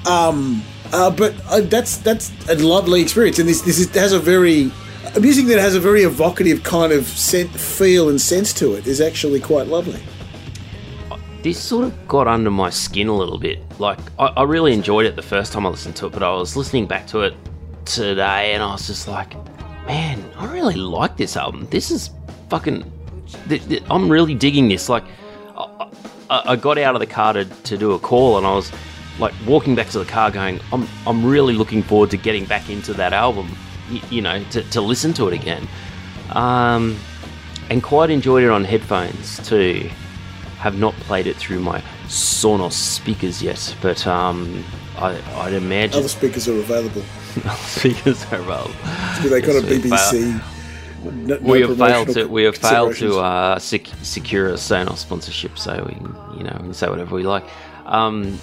Um, 0.07 0.62
uh, 0.92 1.11
but 1.11 1.35
uh, 1.47 1.61
that's 1.62 1.99
that's 1.99 2.33
a 2.49 2.54
lovely 2.57 3.00
experience, 3.00 3.38
and 3.38 3.49
this 3.49 3.62
this 3.62 3.78
is, 3.78 3.95
has 3.95 4.12
a 4.12 4.18
very 4.18 4.71
music 5.21 5.47
that 5.47 5.59
has 5.59 5.75
a 5.75 5.81
very 5.81 6.03
evocative 6.03 6.62
kind 6.62 6.93
of 6.93 7.07
scent, 7.07 7.50
feel 7.50 8.09
and 8.09 8.21
sense 8.21 8.53
to 8.55 8.75
it 8.75 8.87
is 8.87 9.00
actually 9.00 9.41
quite 9.41 9.67
lovely. 9.67 10.00
this 11.43 11.59
sort 11.59 11.85
of 11.85 12.09
got 12.09 12.27
under 12.27 12.50
my 12.50 12.71
skin 12.71 13.09
a 13.09 13.17
little 13.17 13.38
bit. 13.38 13.59
Like, 13.79 13.99
I, 14.19 14.27
I 14.27 14.43
really 14.43 14.73
enjoyed 14.73 15.07
it 15.07 15.17
the 15.17 15.23
first 15.23 15.53
time 15.53 15.67
I 15.67 15.69
listened 15.71 15.97
to 15.97 16.07
it, 16.07 16.12
but 16.12 16.23
I 16.23 16.33
was 16.35 16.57
listening 16.57 16.87
back 16.87 17.07
to 17.09 17.21
it 17.21 17.35
today 17.85 18.55
and 18.55 18.62
I 18.62 18.73
was 18.73 18.87
just 18.87 19.09
like, 19.09 19.35
man, 19.87 20.23
I 20.37 20.53
really 20.53 20.75
like 20.75 21.17
this 21.17 21.37
album. 21.37 21.67
This 21.71 21.91
is 21.91 22.11
fucking. 22.50 22.91
Th- 23.49 23.67
th- 23.69 23.83
I'm 23.91 24.09
really 24.09 24.35
digging 24.35 24.69
this. 24.69 24.88
Like, 24.88 25.05
I, 25.57 25.91
I, 26.31 26.43
I 26.53 26.57
got 26.57 26.77
out 26.79 26.95
of 26.95 27.00
the 27.00 27.07
car 27.07 27.33
to, 27.35 27.45
to 27.45 27.79
do 27.79 27.93
a 27.93 27.99
call 27.99 28.37
and 28.38 28.47
I 28.47 28.55
was 28.55 28.73
like 29.19 29.33
walking 29.47 29.75
back 29.75 29.88
to 29.88 29.99
the 29.99 30.05
car 30.05 30.31
going, 30.31 30.61
I'm, 30.73 30.87
I'm 31.07 31.25
really 31.25 31.55
looking 31.55 31.83
forward 31.83 32.11
to 32.11 32.17
getting 32.17 32.45
back 32.45 32.69
into 32.71 32.93
that 32.95 33.12
album, 33.12 33.49
you, 33.90 34.00
you 34.11 34.23
know, 34.23 34.42
to, 34.50 34.62
to 34.71 34.80
listen 34.80 35.12
to 35.14 35.28
it 35.28 35.35
again. 35.35 35.66
Um, 36.30 36.99
and 37.71 37.83
quite 37.83 38.11
enjoyed 38.11 38.45
it 38.45 38.50
on 38.50 38.64
headphones 38.64 39.47
too 39.47 39.90
have 40.59 40.76
not 40.76 40.92
played 40.95 41.26
it 41.26 41.37
through 41.37 41.61
my 41.61 41.80
Sonos 42.09 42.73
speakers 42.73 43.42
yet, 43.42 43.76
but 43.80 44.07
um, 44.07 44.64
I, 44.97 45.21
I'd 45.37 45.52
imagine 45.52 46.00
Other 46.00 46.09
speakers 46.09 46.49
are 46.49 46.59
available. 46.59 47.02
speakers 47.59 48.25
are 48.33 48.40
available. 48.40 48.75
Do 49.23 49.28
they 49.28 49.40
got 49.40 49.57
a 49.57 49.66
BBC? 49.66 50.42
no- 51.04 51.37
no 51.37 51.52
we 51.52 51.61
have 51.61 51.78
failed 51.78 52.09
to 52.09 52.25
we 52.25 52.42
have 52.42 52.57
failed 52.57 52.97
to 52.97 53.21
uh, 53.21 53.59
sec- 53.59 53.87
secure 54.02 54.49
a 54.49 54.54
Sonos 54.54 54.97
sponsorship, 54.97 55.59
so 55.59 55.85
we 55.87 55.95
can, 55.95 56.16
you 56.37 56.42
know 56.45 56.57
we 56.61 56.64
can 56.64 56.75
say 56.75 56.88
whatever 56.88 57.14
we 57.14 57.23
like. 57.23 57.45
Um, 57.87 58.38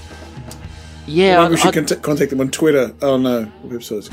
yeah, 1.05 1.41
Maybe 1.41 1.51
we 1.51 1.57
should 1.57 1.77
I- 1.77 1.95
contact, 2.01 2.29
them 2.29 2.39
on 2.39 2.49
Twitter. 2.49 2.93
Oh 3.01 3.17
no, 3.17 3.51
website's. 3.65 4.09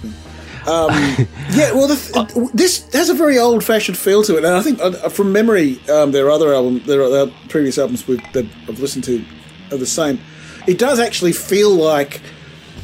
Um, 0.66 0.90
yeah, 1.50 1.73
well, 1.73 1.88
the 1.88 1.97
th- 1.97 2.52
this 2.52 2.92
has 2.92 3.09
a 3.09 3.14
very 3.14 3.38
old-fashioned 3.38 3.97
feel 3.97 4.23
to 4.25 4.37
it, 4.37 4.45
and 4.45 4.54
I 4.54 4.62
think 4.62 4.81
uh, 4.81 5.09
from 5.09 5.33
memory, 5.33 5.81
um, 5.88 6.12
their 6.12 6.31
other 6.31 6.54
album, 6.54 6.81
their, 6.87 7.09
their 7.09 7.26
previous 7.49 7.78
albums 7.78 8.04
that 8.04 8.47
I've 8.69 8.78
listened 8.78 9.04
to 9.04 9.25
are 9.73 9.76
the 9.76 9.87
same. 9.87 10.21
It 10.66 10.78
does 10.78 11.00
actually 11.00 11.33
feel 11.33 11.71
like 11.71 12.21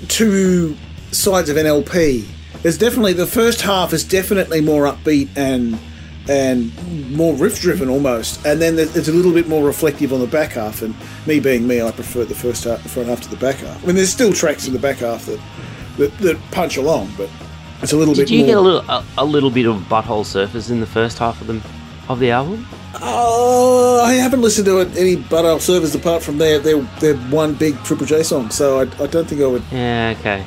two 0.09 0.77
sides 1.13 1.49
of 1.49 1.57
an 1.57 1.67
LP. 1.67 2.29
There's 2.63 2.79
definitely 2.79 3.13
the 3.13 3.27
first 3.27 3.61
half 3.61 3.93
is 3.93 4.05
definitely 4.05 4.61
more 4.61 4.85
upbeat 4.85 5.29
and 5.37 5.79
and 6.29 7.17
more 7.17 7.35
riff 7.35 7.61
driven 7.61 7.89
almost, 7.89 8.45
and 8.45 8.61
then 8.61 8.79
it's 8.79 9.09
a 9.09 9.13
little 9.13 9.33
bit 9.33 9.49
more 9.49 9.65
reflective 9.65 10.13
on 10.13 10.21
the 10.21 10.27
back 10.27 10.53
half. 10.53 10.83
And 10.83 10.95
me 11.27 11.41
being 11.41 11.67
me, 11.67 11.81
I 11.81 11.91
prefer 11.91 12.25
the 12.25 12.35
first 12.35 12.65
half, 12.65 12.83
the 12.83 12.89
front 12.89 13.09
half 13.09 13.23
to 13.23 13.31
the 13.31 13.37
back 13.37 13.57
half. 13.57 13.83
I 13.83 13.87
mean, 13.87 13.97
there's 13.97 14.13
still 14.13 14.33
tracks 14.33 14.67
in 14.67 14.75
the 14.75 14.79
back 14.79 14.99
half 14.99 15.25
that 15.27 15.41
that, 15.97 16.17
that 16.19 16.39
punch 16.51 16.77
along, 16.77 17.13
but 17.17 17.31
it's 17.83 17.93
a 17.93 17.97
little 17.97 18.15
did 18.15 18.23
bit 18.29 18.31
you 18.31 18.39
more. 18.41 18.47
get 18.47 18.57
a 18.57 18.61
little 18.61 18.91
a, 18.91 19.05
a 19.19 19.25
little 19.25 19.51
bit 19.51 19.67
of 19.67 19.77
butthole 19.83 20.25
surfers 20.25 20.71
in 20.71 20.81
the 20.81 20.87
first 20.87 21.19
half 21.19 21.41
of 21.41 21.47
them 21.47 21.63
of 22.09 22.19
the 22.21 22.31
album? 22.31 22.67
Oh, 23.01 24.03
I 24.05 24.15
haven't 24.15 24.41
listened 24.41 24.65
to 24.67 24.81
any 24.81 25.17
Butthole 25.17 25.59
Surfers 25.59 25.95
apart 25.95 26.23
from 26.23 26.39
their, 26.39 26.59
their 26.59 26.81
their 27.01 27.17
one 27.29 27.55
big 27.55 27.77
Triple 27.85 28.07
J 28.07 28.23
song, 28.23 28.51
so 28.51 28.79
I, 28.79 28.83
I 29.03 29.07
don't 29.07 29.27
think 29.29 29.43
I 29.43 29.47
would. 29.47 29.63
Yeah, 29.71 30.15
okay. 30.19 30.45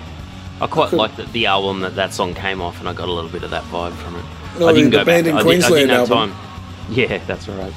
I 0.59 0.67
quite 0.67 0.89
could- 0.89 0.97
liked 0.97 1.17
the, 1.17 1.23
the 1.25 1.45
album 1.45 1.81
that 1.81 1.95
that 1.95 2.13
song 2.13 2.33
came 2.33 2.59
off, 2.61 2.79
and 2.79 2.89
I 2.89 2.93
got 2.93 3.07
a 3.09 3.11
little 3.11 3.29
bit 3.29 3.43
of 3.43 3.51
that 3.51 3.63
vibe 3.65 3.93
from 3.93 4.15
it. 4.15 4.25
Oh, 4.59 4.67
I 4.67 4.73
didn't 4.73 4.89
the 4.89 4.97
go 4.97 5.05
back. 5.05 5.21
Abandoned 5.21 5.37
I, 5.39 5.43
did, 5.43 5.63
I 5.63 5.69
didn't 5.69 5.89
have 5.89 6.11
album. 6.11 6.31
time. 6.31 6.47
Yeah, 6.89 7.17
that's 7.25 7.47
right. 7.47 7.73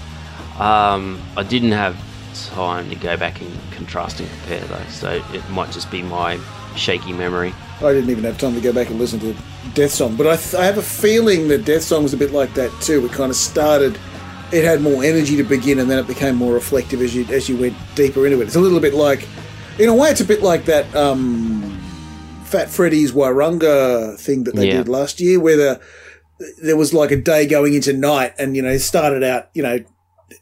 Um, 0.58 1.20
I 1.36 1.42
didn't 1.44 1.72
have 1.72 1.96
time 2.50 2.88
to 2.90 2.96
go 2.96 3.16
back 3.16 3.40
and 3.40 3.50
contrast 3.72 4.18
and 4.18 4.28
compare 4.28 4.60
though, 4.66 4.84
so 4.90 5.22
it 5.32 5.48
might 5.50 5.70
just 5.70 5.90
be 5.90 6.02
my 6.02 6.40
shaky 6.74 7.12
memory. 7.12 7.54
I 7.80 7.92
didn't 7.92 8.10
even 8.10 8.24
have 8.24 8.38
time 8.38 8.54
to 8.54 8.60
go 8.60 8.72
back 8.72 8.88
and 8.90 8.98
listen 8.98 9.20
to 9.20 9.34
Death 9.74 9.90
Song, 9.90 10.16
but 10.16 10.26
I, 10.26 10.36
th- 10.36 10.54
I 10.54 10.64
have 10.64 10.78
a 10.78 10.82
feeling 10.82 11.48
that 11.48 11.64
Death 11.64 11.82
Song 11.82 12.02
was 12.04 12.14
a 12.14 12.16
bit 12.16 12.32
like 12.32 12.54
that 12.54 12.70
too. 12.80 13.04
It 13.04 13.12
kind 13.12 13.30
of 13.30 13.36
started, 13.36 13.98
it 14.52 14.64
had 14.64 14.80
more 14.80 15.02
energy 15.04 15.36
to 15.36 15.42
begin, 15.42 15.78
and 15.80 15.90
then 15.90 15.98
it 15.98 16.06
became 16.06 16.36
more 16.36 16.52
reflective 16.54 17.02
as 17.02 17.14
you 17.14 17.24
as 17.26 17.48
you 17.48 17.56
went 17.56 17.76
deeper 17.94 18.24
into 18.26 18.40
it. 18.40 18.44
It's 18.46 18.54
a 18.56 18.60
little 18.60 18.80
bit 18.80 18.94
like, 18.94 19.26
in 19.78 19.88
a 19.88 19.94
way, 19.94 20.08
it's 20.10 20.20
a 20.20 20.24
bit 20.24 20.42
like 20.42 20.64
that 20.66 20.94
um, 20.94 21.80
Fat 22.44 22.70
Freddy's 22.70 23.12
Wairunga 23.12 24.18
thing 24.20 24.44
that 24.44 24.54
they 24.54 24.68
Yeah. 24.68 24.78
did 24.78 24.88
last 24.88 25.20
year, 25.20 25.40
where 25.40 25.56
the, 25.56 25.80
there 26.62 26.76
was 26.76 26.94
like 26.94 27.10
a 27.10 27.16
day 27.16 27.44
going 27.46 27.74
into 27.74 27.92
night, 27.92 28.34
and 28.38 28.54
you 28.56 28.62
know, 28.62 28.70
it 28.70 28.80
started 28.80 29.22
out, 29.24 29.48
you 29.54 29.62
know. 29.62 29.78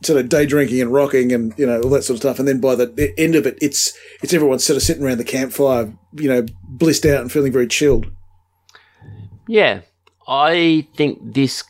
Sort 0.03 0.19
of 0.19 0.29
day 0.29 0.47
drinking 0.47 0.81
and 0.81 0.93
rocking 0.93 1.33
and 1.33 1.55
you 1.57 1.67
know 1.67 1.81
all 1.81 1.91
that 1.91 2.05
sort 2.05 2.17
of 2.17 2.21
stuff, 2.21 2.39
and 2.39 2.49
then 2.49 2.61
by 2.61 2.75
the 2.75 3.15
end 3.19 3.35
of 3.35 3.47
it, 3.47 3.59
it's 3.61 3.97
it's 4.23 4.33
everyone 4.33 4.59
sort 4.59 4.77
of 4.77 4.83
sitting 4.83 5.05
around 5.05 5.19
the 5.19 5.25
campfire, 5.25 5.93
you 6.15 6.29
know, 6.29 6.47
blissed 6.65 7.07
out 7.07 7.21
and 7.21 7.33
feeling 7.33 7.53
very 7.53 7.67
chilled. 7.67 8.07
Yeah, 9.47 9.83
I 10.27 10.89
think 10.97 11.35
this. 11.35 11.65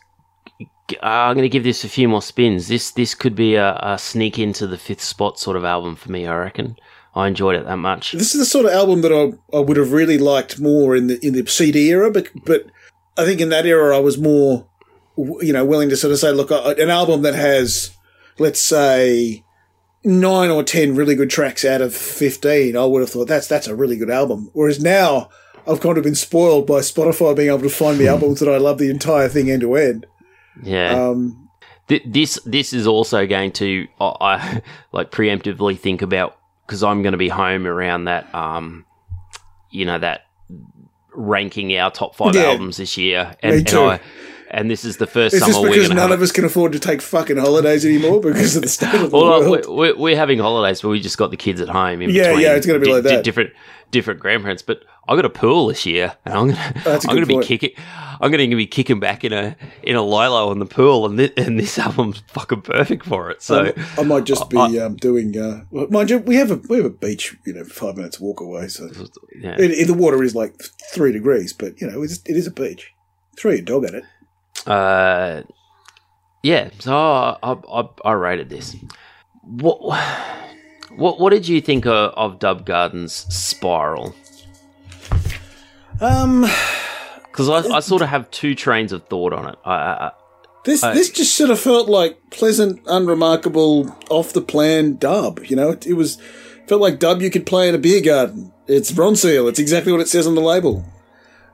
Uh, 1.03 1.07
I'm 1.07 1.35
going 1.35 1.45
to 1.45 1.49
give 1.49 1.65
this 1.65 1.85
a 1.85 1.89
few 1.89 2.09
more 2.09 2.23
spins. 2.23 2.69
This 2.69 2.91
this 2.91 3.15
could 3.15 3.35
be 3.35 3.55
a, 3.55 3.79
a 3.83 3.99
sneak 3.99 4.39
into 4.39 4.67
the 4.67 4.79
fifth 4.79 5.03
spot 5.03 5.39
sort 5.39 5.57
of 5.57 5.65
album 5.65 5.97
for 5.97 6.11
me. 6.11 6.27
I 6.27 6.37
reckon. 6.37 6.77
I 7.15 7.29
enjoyed 7.29 7.57
it 7.57 7.67
that 7.67 7.77
much. 7.77 8.13
This 8.13 8.35
is 8.35 8.41
the 8.41 8.47
sort 8.47 8.65
of 8.65 8.73
album 8.73 9.03
that 9.03 9.13
I, 9.13 9.57
I 9.57 9.61
would 9.61 9.77
have 9.77 9.93
really 9.93 10.17
liked 10.17 10.59
more 10.59 10.97
in 10.97 11.09
the 11.09 11.25
in 11.27 11.35
the 11.35 11.47
CD 11.47 11.91
era, 11.91 12.11
but 12.11 12.29
but 12.47 12.67
I 13.17 13.25
think 13.25 13.41
in 13.41 13.51
that 13.51 13.67
era 13.67 13.97
I 13.97 14.01
was 14.01 14.19
more, 14.19 14.67
you 15.17 15.53
know, 15.53 15.65
willing 15.65 15.91
to 15.91 15.97
sort 15.97 16.13
of 16.13 16.19
say, 16.19 16.33
look, 16.33 16.51
an 16.51 16.91
album 16.91 17.23
that 17.23 17.35
has, 17.35 17.91
let's 18.39 18.61
say, 18.61 19.45
nine 20.05 20.51
or 20.51 20.63
ten 20.65 20.95
really 20.97 21.15
good 21.15 21.31
tracks 21.31 21.65
out 21.65 21.81
of 21.81 21.95
fifteen, 21.95 22.77
I 22.77 22.85
would 22.85 23.01
have 23.01 23.11
thought 23.11 23.29
that's 23.29 23.47
that's 23.47 23.67
a 23.69 23.75
really 23.75 23.97
good 23.97 24.11
album. 24.11 24.51
Whereas 24.53 24.81
now 24.81 25.29
I've 25.67 25.81
kind 25.81 25.97
of 25.99 26.05
been 26.05 26.15
spoiled 26.15 26.67
by 26.67 26.81
Spotify 26.81 27.37
being 27.37 27.49
able 27.49 27.61
to 27.61 27.69
find 27.71 27.99
me 27.99 28.09
albums 28.09 28.41
that 28.41 28.49
I 28.53 28.59
love 28.59 28.79
the 28.79 28.91
entire 28.91 29.29
thing 29.29 29.51
end 29.51 29.61
to 29.63 29.75
end. 29.77 30.07
Yeah. 30.63 30.91
Um, 31.09 31.49
Th- 31.89 32.03
this 32.07 32.39
this 32.47 32.73
is 32.73 32.87
also 32.87 33.27
going 33.27 33.53
to 33.53 33.87
I 34.01 34.13
I, 34.21 34.63
like 34.93 35.11
preemptively 35.11 35.79
think 35.79 36.01
about 36.03 36.37
because 36.67 36.83
I'm 36.83 37.03
going 37.03 37.13
to 37.13 37.19
be 37.19 37.29
home 37.29 37.67
around 37.67 38.05
that 38.05 38.33
um 38.35 38.85
you 39.71 39.85
know 39.85 39.99
that 39.99 40.23
ranking 41.15 41.77
our 41.77 41.91
top 41.91 42.15
five 42.15 42.35
Yeah. 42.35 42.43
albums 42.45 42.77
this 42.77 42.97
year 42.97 43.37
and, 43.43 43.55
and. 43.57 43.69
I 43.75 44.01
and 44.53 44.71
this 44.71 44.85
is 44.85 44.99
the 44.99 45.07
first 45.07 45.35
It's 45.35 45.41
summer 45.41 45.53
just 45.53 45.63
we're 45.63 45.71
because 45.71 45.91
none 45.91 46.13
of 46.13 46.21
us 46.23 46.31
can 46.31 46.45
afford 46.45 46.73
to 46.73 46.79
take 46.79 47.01
fucking 47.03 47.39
holidays 47.39 47.85
anymore 47.87 48.21
because 48.21 48.55
of 48.55 48.63
the 48.63 48.69
state 48.69 48.95
of 48.95 49.11
the 49.11 49.17
well, 49.17 49.41
world. 49.41 49.65
we're, 49.67 49.97
we're, 49.97 50.17
having 50.17 50.39
holidays, 50.39 50.83
but 50.83 50.91
we 50.91 51.01
just 51.01 51.17
got 51.19 51.31
the 51.31 51.37
kids 51.39 51.61
at 51.61 51.69
home. 51.71 52.03
In 52.03 52.11
Yeah, 52.11 52.29
between 52.29 52.41
yeah, 52.43 52.55
it's 52.55 52.67
gonna 52.67 52.79
be 52.79 52.87
di- 52.87 52.93
like 52.93 53.03
that. 53.05 53.25
different, 53.25 53.51
different 53.91 54.21
grandparents. 54.21 54.63
But 54.63 54.85
I 55.09 55.17
got 55.17 55.25
a 55.25 55.31
pool 55.31 55.69
this 55.69 55.87
year, 55.87 56.15
and 56.27 56.35
I'm 56.35 56.49
gonna, 56.51 56.75
That's 56.85 57.05
a 57.07 57.09
I'm 57.09 57.17
gonna 57.17 57.27
be 57.27 57.35
point. 57.35 57.47
kicking, 57.47 57.71
I'm 58.21 58.31
gonna 58.31 58.47
be 58.55 58.67
kicking 58.67 59.01
back 59.01 59.25
in 59.25 59.33
a 59.33 59.57
in 59.83 59.97
a 59.97 60.03
lilo 60.03 60.53
in 60.53 60.59
the 60.59 60.67
pool, 60.67 61.07
and 61.07 61.19
this, 61.19 61.31
and 61.39 61.59
this 61.59 61.79
album's 61.87 62.23
fucking 62.29 62.61
perfect 62.61 63.07
for 63.07 63.31
it. 63.31 63.41
So 63.43 63.73
I, 63.75 64.01
I 64.01 64.05
might 64.05 64.25
just 64.25 64.51
be 64.51 64.59
I- 64.59 64.85
um, 64.85 64.97
doing. 64.97 65.37
Uh, 65.37 65.65
mind 65.89 66.11
you, 66.11 66.19
we 66.19 66.37
have 66.37 66.51
a 66.51 66.57
we 66.69 66.77
have 66.77 66.85
a 66.87 66.91
beach, 66.91 67.35
you 67.47 67.55
know, 67.55 67.65
five 67.65 67.97
minutes 67.97 68.21
walk 68.21 68.41
away. 68.41 68.69
So 68.69 68.91
yeah, 69.41 69.57
it, 69.59 69.71
it- 69.71 69.87
the 69.87 69.95
water 69.95 70.23
is 70.23 70.35
like 70.35 70.61
three 70.93 71.11
degrees, 71.11 71.55
but 71.55 71.81
you 71.81 71.91
know, 71.91 72.03
it 72.03 72.21
is 72.27 72.47
a 72.47 72.51
beach. 72.53 72.93
Throw 73.39 73.53
your 73.53 73.63
dog 73.63 73.85
at 73.87 73.95
it. 73.95 74.05
Uh, 74.67 75.43
yeah. 76.43 76.71
So 76.79 76.95
I, 76.97 77.37
I, 77.43 77.89
I, 78.05 78.13
rated 78.13 78.49
this. 78.51 78.77
What, 79.43 79.81
what, 80.97 81.19
what 81.21 81.31
did 81.31 81.49
you 81.49 81.61
think 81.61 81.87
of, 81.87 82.13
of 82.15 82.39
Dub 82.39 82.65
Garden's 82.67 83.13
Spiral? 83.35 84.15
Um, 86.01 86.47
Because 87.27 87.49
I, 87.49 87.77
I 87.77 87.81
sort 87.81 88.03
of 88.03 88.09
have 88.09 88.31
two 88.31 88.55
trains 88.55 88.93
of 88.93 89.05
thought 89.07 89.33
on 89.33 89.49
it. 89.49 89.57
I, 89.65 89.73
I, 89.75 90.11
this 90.65 90.83
I- 90.83 90.95
this 90.95 91.11
just 91.11 91.35
sort 91.35 91.51
of 91.51 91.59
felt 91.59 91.89
like 91.89 92.19
pleasant, 92.31 92.81
unremarkable, 92.87 93.97
off 94.11 94.33
the 94.33 94.43
plan 94.43 94.97
dub. 94.97 95.41
You 95.45 95.57
know, 95.57 95.71
it, 95.71 95.87
it 95.87 95.95
was 95.95 96.19
felt 96.67 96.81
like 96.81 96.99
dub 96.99 97.23
you 97.23 97.31
could 97.31 97.47
play 97.47 97.69
in 97.69 97.75
a 97.75 97.79
beer 97.79 98.01
garden. 98.01 98.53
It's 98.67 98.93
Ronseal. 98.93 99.49
It's 99.49 99.59
exactly 99.59 99.93
what 99.93 100.01
it 100.01 100.09
says 100.09 100.27
on 100.27 100.35
the 100.35 100.41
label. 100.41 100.85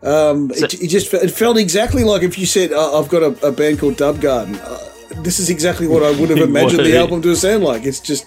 Um, 0.02 0.50
it, 0.52 0.74
it 0.74 0.88
just 0.88 1.12
it 1.12 1.30
felt 1.30 1.56
exactly 1.58 2.04
like 2.04 2.22
if 2.22 2.38
you 2.38 2.46
said, 2.46 2.72
uh, 2.72 2.98
"I've 3.00 3.08
got 3.08 3.22
a, 3.22 3.46
a 3.48 3.50
band 3.52 3.80
called 3.80 3.96
Dub 3.96 4.20
Garden." 4.20 4.56
Uh, 4.56 4.78
this 5.22 5.38
is 5.40 5.50
exactly 5.50 5.88
what 5.88 6.02
I 6.04 6.10
would 6.20 6.30
have 6.30 6.38
imagined 6.50 6.84
the 6.86 6.96
album 6.96 7.20
to 7.22 7.34
sound 7.34 7.64
like. 7.64 7.84
It's 7.84 7.98
just 8.00 8.26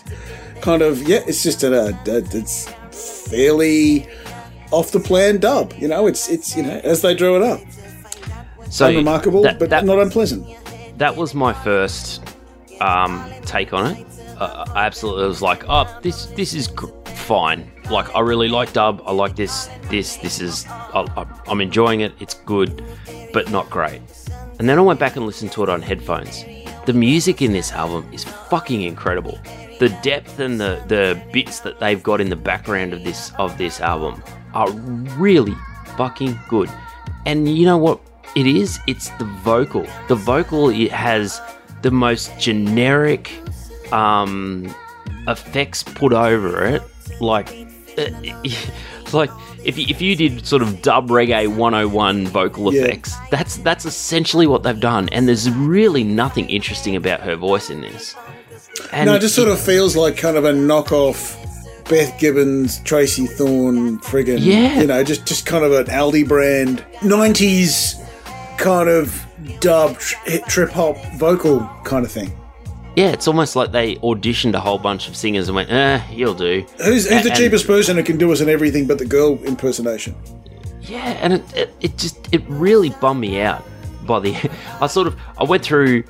kind 0.62 0.82
of 0.82 1.02
yeah, 1.08 1.24
it's 1.28 1.44
just 1.44 1.64
a, 1.64 1.90
a 1.90 1.98
it's 2.06 2.68
fairly 3.30 4.08
off 4.72 4.92
the 4.92 5.00
plan 5.00 5.38
dub. 5.40 5.74
You 5.80 5.88
know, 5.88 6.08
it's 6.08 6.30
it's 6.30 6.56
you 6.58 6.64
know 6.64 6.80
as 6.84 7.02
they 7.02 7.16
drew 7.16 7.38
it 7.38 7.42
up, 7.44 7.62
so 8.70 8.88
unremarkable, 8.88 9.44
that- 9.44 9.60
but 9.60 9.70
that- 9.70 9.86
not 9.86 10.00
unpleasant. 10.00 10.46
that 10.98 11.16
was 11.16 11.34
my 11.34 11.54
first 11.54 12.22
um, 12.82 13.32
take 13.46 13.74
on 13.74 13.96
it. 13.96 14.06
Uh, 14.38 14.66
I 14.76 14.86
absolutely 14.86 15.28
was 15.28 15.42
like, 15.42 15.64
oh, 15.70 16.00
this 16.02 16.26
this 16.38 16.54
is 16.54 16.68
gr- 16.68 16.90
fine. 17.22 17.72
Like, 17.90 18.14
I 18.16 18.20
really 18.20 18.50
like 18.50 18.74
dub. 18.74 19.02
I 19.06 19.12
like 19.12 19.36
this. 19.36 19.70
This 19.90 20.18
this 20.18 20.42
is. 20.42 20.66
I, 20.68 21.26
I'm 21.48 21.62
enjoying 21.62 22.02
it. 22.02 22.14
It's 22.20 22.34
good, 22.34 22.84
but 23.34 23.52
not 23.52 23.70
great. 23.70 24.02
And 24.60 24.68
then 24.70 24.78
I 24.78 24.82
went 24.82 25.00
back 25.00 25.16
and 25.16 25.26
listened 25.26 25.52
to 25.54 25.64
it 25.64 25.70
on 25.70 25.82
headphones. 25.82 26.44
The 26.86 26.94
music 26.94 27.42
in 27.42 27.52
this 27.52 27.72
album 27.72 28.08
is 28.14 28.24
fucking 28.24 28.82
incredible. 28.82 29.40
The 29.80 29.90
depth 30.04 30.40
and 30.40 30.60
the, 30.60 30.84
the 30.88 31.22
bits 31.32 31.62
that 31.62 31.80
they've 31.80 32.02
got 32.02 32.22
in 32.22 32.30
the 32.30 32.36
background 32.36 32.94
of 32.94 33.04
this 33.04 33.32
of 33.38 33.58
this 33.58 33.82
album 33.82 34.22
are 34.54 34.72
really 35.18 35.56
fucking 35.98 36.40
good. 36.48 36.70
And 37.26 37.58
you 37.58 37.66
know 37.66 37.78
what 37.78 38.00
it 38.36 38.48
is? 38.48 38.80
It's 38.88 39.10
the 39.18 39.26
vocal. 39.44 39.86
The 40.08 40.16
vocal 40.16 40.70
it 40.70 40.92
has 40.92 41.42
the 41.82 41.92
most 41.92 42.38
generic 42.40 43.32
um, 43.92 44.74
effects 45.28 45.84
put 45.84 46.14
over 46.14 46.66
it, 46.66 46.82
like 47.22 47.50
uh, 47.98 48.10
like 49.14 49.30
if 49.64 49.78
you, 49.78 49.86
if 49.90 50.02
you 50.02 50.16
did 50.16 50.46
sort 50.46 50.62
of 50.62 50.82
dub 50.82 51.10
reggae 51.10 51.48
101 51.48 52.28
vocal 52.28 52.74
Yeah. 52.74 52.84
effects, 52.84 53.14
that's 53.30 53.58
that's 53.58 53.86
essentially 53.86 54.48
what 54.48 54.64
they've 54.64 54.80
done. 54.80 55.08
And 55.10 55.28
there's 55.28 55.50
really 55.52 56.04
nothing 56.04 56.50
interesting 56.50 56.96
about 56.96 57.22
her 57.22 57.36
voice 57.36 57.70
in 57.70 57.82
this. 57.82 58.16
And 58.92 59.06
No, 59.08 59.16
it 59.16 59.20
just 59.22 59.36
sort 59.36 59.50
of 59.50 59.60
feels 59.60 59.96
like 59.96 60.18
kind 60.18 60.38
of 60.38 60.46
a 60.46 60.52
knockoff 60.54 61.38
Beth 61.90 62.18
Gibbons, 62.20 62.80
Tracey 62.84 63.28
Thorn, 63.28 64.00
friggin' 64.00 64.40
Yeah. 64.40 64.80
you 64.82 64.88
know, 64.88 65.04
just 65.04 65.26
just 65.26 65.46
kind 65.46 65.64
of 65.66 65.74
an 65.74 65.86
Aldi 65.88 66.28
brand 66.28 66.84
nineties 67.04 67.96
kind 68.58 68.88
of 68.90 69.26
dub 69.60 69.98
trip 70.48 70.70
hop 70.72 70.96
vocal 71.18 71.60
kind 71.84 72.06
of 72.06 72.12
thing. 72.12 72.32
Yeah, 72.96 73.10
it's 73.12 73.28
almost 73.28 73.56
like 73.56 73.72
they 73.72 73.96
auditioned 73.98 74.54
a 74.54 74.60
whole 74.60 74.78
bunch 74.78 75.08
of 75.08 75.16
singers 75.16 75.48
and 75.48 75.56
went, 75.56 75.72
"Eh, 75.72 76.02
you'll 76.12 76.34
do." 76.34 76.66
Who's, 76.78 77.08
who's 77.10 77.24
the 77.24 77.30
And- 77.30 77.38
cheapest 77.38 77.66
person 77.68 77.98
who 77.98 78.04
can 78.04 78.18
do 78.18 78.32
us 78.32 78.42
an 78.42 78.50
everything 78.50 78.86
but 78.88 78.98
the 78.98 79.06
girl 79.06 79.40
impersonation? 79.44 80.16
Yeah, 80.82 81.18
and 81.22 81.34
it, 81.34 81.56
it, 81.56 81.74
it 81.82 81.98
just 81.98 82.18
it 82.34 82.42
really 82.48 82.90
bummed 83.02 83.22
me 83.22 83.40
out 83.42 83.64
by 84.06 84.20
the 84.20 84.36
I 84.82 84.88
sort 84.88 85.08
of 85.08 85.16
I 85.38 85.44
went 85.44 85.64
through 85.64 86.04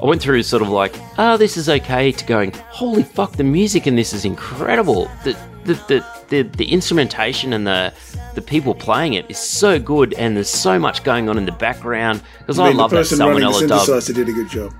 I 0.00 0.04
went 0.06 0.22
through 0.22 0.42
sort 0.44 0.62
of 0.62 0.68
like, 0.68 0.94
oh, 1.18 1.36
this 1.36 1.56
is 1.56 1.68
okay 1.68 2.12
to 2.12 2.24
going, 2.24 2.52
holy 2.70 3.02
fuck, 3.02 3.32
the 3.32 3.42
music 3.42 3.86
in 3.88 3.96
this 3.96 4.12
is 4.12 4.24
incredible. 4.24 5.10
The 5.24 5.36
the 5.64 5.74
the, 5.74 6.06
the, 6.28 6.42
the 6.42 6.72
instrumentation 6.72 7.52
and 7.52 7.66
the 7.66 7.92
the 8.34 8.42
people 8.42 8.74
playing 8.74 9.14
it 9.14 9.28
is 9.28 9.38
so 9.38 9.78
good 9.80 10.14
and 10.14 10.36
there's 10.36 10.48
so 10.50 10.78
much 10.78 11.02
going 11.02 11.28
on 11.28 11.36
in 11.36 11.44
the 11.46 11.52
background 11.52 12.22
because 12.38 12.58
I 12.60 12.70
love 12.70 12.90
the 12.90 12.96
that 12.96 13.02
person 13.02 13.18
running 13.18 13.40
the 13.40 13.46
salmonella 13.46 13.68
dub. 13.68 13.80
synthesizer 13.88 14.14
did 14.14 14.28
a 14.28 14.32
good 14.32 14.48
job. 14.48 14.72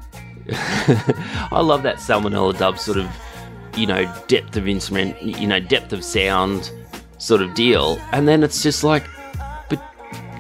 I 0.53 1.61
love 1.61 1.83
that 1.83 1.97
salmonella 1.97 2.57
dub 2.59 2.79
sort 2.79 2.99
of, 2.99 3.09
you 3.77 3.87
know, 3.87 4.11
depth 4.29 4.57
of 4.57 4.67
instrument, 4.67 5.21
you 5.23 5.47
know, 5.47 5.61
depth 5.61 5.93
of 5.93 6.05
sound 6.05 6.73
sort 7.19 7.43
of 7.43 7.55
deal. 7.55 8.01
And 8.13 8.27
then 8.27 8.43
it's 8.43 8.63
just 8.63 8.85
like, 8.85 9.05
but 9.69 9.83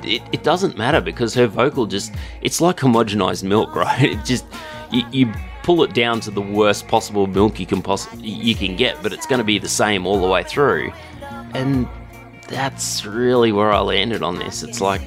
it, 0.02 0.22
it 0.32 0.42
doesn't 0.42 0.78
matter 0.78 1.00
because 1.00 1.34
her 1.34 1.46
vocal 1.46 1.86
just, 1.86 2.14
it's 2.40 2.60
like 2.60 2.78
homogenized 2.78 3.42
milk, 3.42 3.74
right? 3.74 4.02
It 4.02 4.24
just, 4.24 4.46
you, 4.90 5.02
you 5.12 5.32
pull 5.62 5.82
it 5.82 5.92
down 5.92 6.20
to 6.20 6.30
the 6.30 6.40
worst 6.40 6.88
possible 6.88 7.26
milk 7.26 7.60
you 7.60 7.66
can 7.66 7.82
poss- 7.82 8.08
you 8.16 8.54
can 8.54 8.76
get, 8.76 9.02
but 9.02 9.12
it's 9.12 9.26
going 9.26 9.38
to 9.38 9.44
be 9.44 9.58
the 9.58 9.68
same 9.68 10.06
all 10.06 10.20
the 10.20 10.26
way 10.26 10.42
through. 10.42 10.90
And 11.52 11.86
that's 12.48 13.04
really 13.04 13.52
where 13.52 13.70
I 13.70 13.80
landed 13.80 14.22
on 14.22 14.36
this. 14.36 14.62
It's 14.62 14.80
like, 14.80 15.02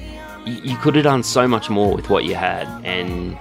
you, 0.46 0.54
you 0.62 0.76
could 0.76 0.94
have 0.94 1.04
done 1.04 1.22
so 1.24 1.48
much 1.48 1.68
more 1.68 1.92
with 1.92 2.10
what 2.10 2.24
you 2.24 2.36
had, 2.36 2.68
and 2.84 3.36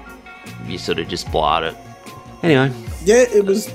you 0.67 0.77
sort 0.77 0.99
of 0.99 1.07
just 1.07 1.31
blot 1.31 1.63
it. 1.63 1.75
Anyway, 2.43 2.71
Yeah, 3.05 3.23
it 3.33 3.45
was 3.45 3.67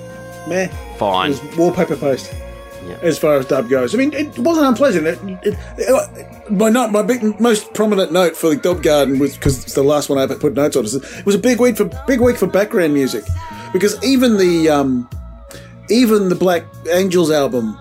meh. 0.48 0.68
fine. 0.98 1.32
It 1.32 1.42
was 1.42 1.56
wallpaper 1.56 1.96
post. 1.96 2.32
Yeah. 2.86 2.98
As 3.02 3.18
far 3.18 3.34
as 3.34 3.46
dub 3.46 3.68
goes, 3.68 3.94
I 3.94 3.98
mean, 3.98 4.12
it 4.12 4.38
wasn't 4.38 4.66
unpleasant. 4.68 5.06
It, 5.08 5.18
it, 5.42 5.58
it- 5.78 6.50
my 6.52 6.68
note, 6.68 6.92
my 6.92 7.02
big, 7.02 7.40
most 7.40 7.74
prominent 7.74 8.12
note 8.12 8.36
for 8.36 8.50
the 8.50 8.54
Dub 8.56 8.80
Garden 8.80 9.18
was 9.18 9.34
because 9.34 9.64
it's 9.64 9.74
the 9.74 9.82
last 9.82 10.08
one 10.08 10.16
I 10.18 10.22
ever 10.22 10.36
put 10.36 10.54
notes 10.54 10.76
on. 10.76 10.84
It 10.84 11.26
was 11.26 11.34
a 11.34 11.38
big 11.38 11.58
week 11.58 11.76
for 11.76 11.86
big 12.06 12.20
week 12.20 12.36
for 12.36 12.46
background 12.46 12.94
music 12.94 13.24
because 13.72 14.00
even 14.04 14.36
the 14.36 14.68
um, 14.68 15.10
even 15.90 16.28
the 16.28 16.36
Black 16.36 16.64
Angels 16.92 17.32
album, 17.32 17.76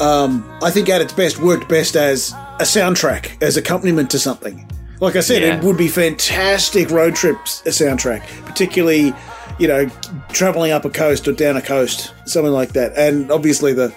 um, 0.00 0.44
I 0.62 0.70
think 0.70 0.90
at 0.90 1.00
its 1.00 1.14
best 1.14 1.38
worked 1.40 1.66
best 1.66 1.96
as 1.96 2.32
a 2.60 2.64
soundtrack, 2.64 3.42
as 3.42 3.56
accompaniment 3.56 4.10
to 4.10 4.18
something. 4.18 4.70
Like 5.00 5.16
I 5.16 5.20
said, 5.20 5.42
Yeah. 5.42 5.58
it 5.58 5.64
would 5.64 5.76
be 5.76 5.88
fantastic 5.88 6.90
road 6.90 7.14
trips 7.14 7.62
a 7.66 7.70
soundtrack, 7.70 8.22
particularly 8.46 9.12
you 9.58 9.68
know 9.68 9.86
traveling 10.30 10.72
up 10.72 10.84
a 10.84 10.90
coast 10.90 11.28
or 11.28 11.32
down 11.32 11.56
a 11.56 11.62
coast, 11.62 12.12
something 12.26 12.52
like 12.52 12.70
that. 12.72 12.96
And 12.96 13.30
obviously 13.30 13.72
the 13.72 13.92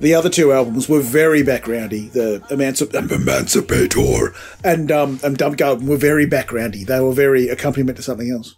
the 0.00 0.14
other 0.14 0.28
two 0.28 0.52
albums 0.52 0.88
were 0.88 1.00
very 1.00 1.42
backgroundy. 1.42 2.10
The 2.12 2.42
Emancip- 2.50 2.92
Emancipator 2.92 4.34
and 4.64 4.90
um, 4.92 5.20
and 5.22 5.36
Dub 5.36 5.56
Garden 5.56 5.86
were 5.86 5.96
very 5.96 6.26
backgroundy. 6.26 6.84
They 6.86 7.00
were 7.00 7.12
very 7.12 7.48
accompaniment 7.48 7.96
to 7.96 8.02
something 8.02 8.30
else. 8.30 8.56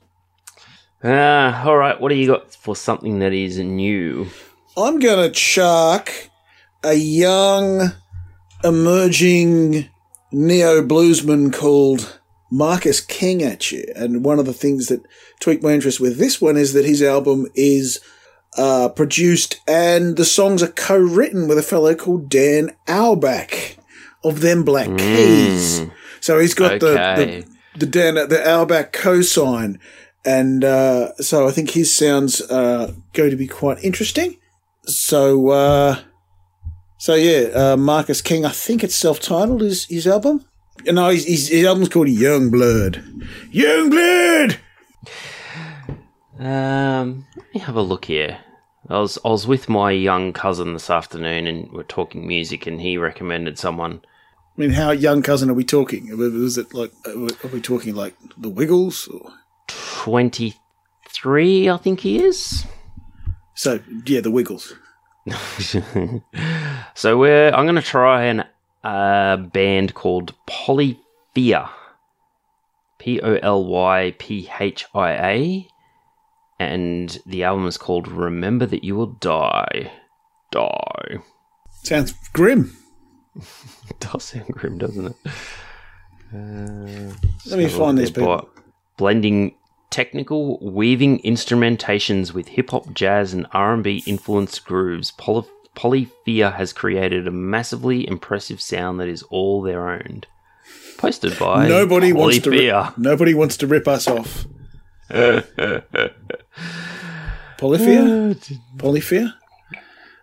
Ah, 1.05 1.64
all 1.66 1.77
right. 1.77 2.01
What 2.01 2.09
do 2.09 2.14
you 2.16 2.27
got 2.27 2.53
for 2.55 2.75
something 2.75 3.18
that 3.20 3.33
is 3.33 3.59
new? 3.59 4.27
I'm 4.77 4.99
gonna 4.99 5.31
chuck 5.31 6.11
a 6.83 6.94
young, 6.94 7.92
emerging 8.64 9.88
neo 10.37 10.83
bluesman 10.83 11.53
called 11.53 12.18
Marcus 12.51 13.01
King 13.01 13.42
at 13.42 13.72
you. 13.72 13.85
And 13.96 14.25
one 14.25 14.38
of 14.38 14.46
the 14.46 14.53
things 14.53 14.87
that 14.88 15.01
tweaked 15.40 15.62
my 15.62 15.72
interest 15.72 15.99
with 16.01 16.18
this 16.18 16.40
one 16.40 16.57
is 16.57 16.72
that 16.75 16.85
his 16.85 17.03
album 17.03 17.46
is 17.55 18.01
uh, 18.57 18.88
produced 18.90 19.61
and 19.66 20.16
the 20.16 20.25
songs 20.25 20.62
are 20.62 20.68
co-written 20.68 21.49
with 21.49 21.59
a 21.59 21.62
fellow 21.62 21.94
called 21.94 22.29
Dan 22.29 22.70
Auerbach 22.87 23.77
of 24.22 24.40
them 24.40 24.62
Black 24.62 24.88
Keys. 24.99 25.87
So 26.20 26.38
he's 26.38 26.55
got 26.55 26.83
Okay. 26.83 26.85
the, 26.85 27.44
the 27.44 27.46
the 27.79 27.87
Dan 27.87 28.14
the 28.14 28.42
Auerbach 28.46 28.92
cosign. 28.92 29.79
And 30.25 30.64
uh, 30.64 31.14
so 31.16 31.46
I 31.46 31.53
think 31.53 31.70
his 31.70 31.94
sounds 31.94 32.40
are 32.42 32.88
going 33.12 33.31
to 33.31 33.37
be 33.37 33.46
quite 33.46 33.83
interesting. 33.85 34.38
So, 34.87 35.51
uh, 35.51 36.01
so 36.98 37.14
yeah, 37.14 37.48
uh, 37.54 37.76
Marcus 37.76 38.20
King. 38.22 38.44
I 38.44 38.50
think 38.50 38.85
it's 38.85 38.96
self-titled. 38.96 39.61
His 39.61 39.85
his 39.87 40.06
album. 40.06 40.44
No, 40.85 41.09
his, 41.09 41.24
his, 41.24 41.48
his 41.48 41.64
album's 41.64 41.88
called 41.88 42.09
Young 42.09 42.50
Blood. 42.50 43.02
Young 43.50 43.90
Blood. 43.90 44.59
Um, 46.38 47.26
let 47.37 47.54
me 47.54 47.61
have 47.61 47.76
a 47.76 47.82
look 47.82 48.04
here. 48.04 48.38
I 48.88 48.98
was 49.00 49.18
I 49.24 49.28
was 49.28 49.46
with 49.46 49.68
my 49.68 49.90
young 49.90 50.32
cousin 50.32 50.74
this 50.74 50.90
afternoon, 50.90 51.46
and 51.46 51.72
we're 51.72 51.82
talking 51.82 52.26
music, 52.26 52.66
and 52.66 52.80
he 52.80 52.98
recommended 52.98 53.59
someone. 53.59 54.00
I 54.56 54.61
mean, 54.61 54.70
how 54.70 54.90
young 54.90 55.22
cousin 55.22 55.50
are 55.50 55.54
we 55.54 55.64
talking? 55.64 56.16
Was 56.16 56.56
it 56.56 56.72
like 56.72 56.92
are 57.04 57.48
we 57.48 57.61
talking 57.61 57.94
like 57.94 58.14
the 58.38 58.48
Wiggles? 58.48 59.09
Twenty 59.66 60.54
three, 61.11 61.68
I 61.68 61.76
think 61.78 62.00
he 62.00 62.22
is. 62.22 62.64
So 63.54 63.80
yeah, 64.06 64.20
the 64.20 64.30
Wiggles. 64.30 64.74
so 66.95 67.19
we're 67.19 67.51
I'm 67.51 67.67
gonna 67.67 67.83
try 67.83 68.25
an 68.25 68.45
uh, 68.85 69.37
band 69.37 69.95
called 69.95 70.35
Polyphia, 70.47 71.71
P 72.99 73.21
O 73.21 73.35
L 73.43 73.65
Y 73.65 74.15
P 74.19 74.49
H 74.61 74.87
I 74.95 75.11
A, 75.12 75.69
and 76.61 77.19
the 77.27 77.43
album 77.45 77.67
is 77.67 77.77
called 77.77 78.07
Remember 78.07 78.67
That 78.67 78.85
You 78.85 78.97
Will 78.97 79.07
Die. 79.07 79.93
Die. 80.53 81.19
Sounds 81.83 82.15
grim. 82.33 82.77
It 83.91 84.01
does 84.01 84.25
sound 84.25 84.49
grim, 84.49 84.79
doesn't 84.79 85.07
it? 85.07 85.17
Uh, 86.33 87.12
Let 87.47 87.59
me 87.59 87.69
find 87.69 87.99
they're 87.99 88.07
people. 88.07 88.49
Blending 88.97 89.57
technical 89.90 90.59
weaving 90.61 91.20
instrumentations 91.20 92.33
with 92.33 92.49
hip 92.49 92.70
hop, 92.70 92.92
jazz, 92.94 93.33
and 93.33 93.46
R 93.53 93.75
and 93.75 93.85
B 93.85 94.03
influenced 94.07 94.64
grooves, 94.64 95.11
Poly- 95.12 95.49
Polyphia 95.75 96.51
has 96.53 96.72
created 96.72 97.27
a 97.29 97.31
massively 97.31 98.09
impressive 98.09 98.61
sound 98.61 98.99
that 99.01 99.09
is 99.09 99.22
all 99.25 99.62
their 99.62 99.90
own. 99.90 100.22
Posted 100.96 101.38
by 101.38 101.68
Nobody 101.68 102.12
wants 102.12 102.38
to. 102.38 102.42
Polyphia. 102.51 102.83
Rip, 102.85 102.99
nobody 102.99 103.35
wants 103.35 103.57
to 103.59 103.66
rip 103.66 103.87
us 103.87 104.09
off. 104.09 104.46
Polyphia. 107.59 108.03
Uh, 108.03 108.35
Polyphia. 108.79 109.37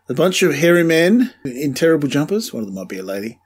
A 0.10 0.14
bunch 0.14 0.42
of 0.44 0.56
hairy 0.56 0.84
men 0.84 1.34
in 1.46 1.74
terrible 1.74 2.08
jumpers. 2.10 2.52
One 2.52 2.64
of 2.64 2.68
them 2.68 2.76
might 2.76 2.90
be 2.90 2.98
a 2.98 3.04
lady. 3.04 3.40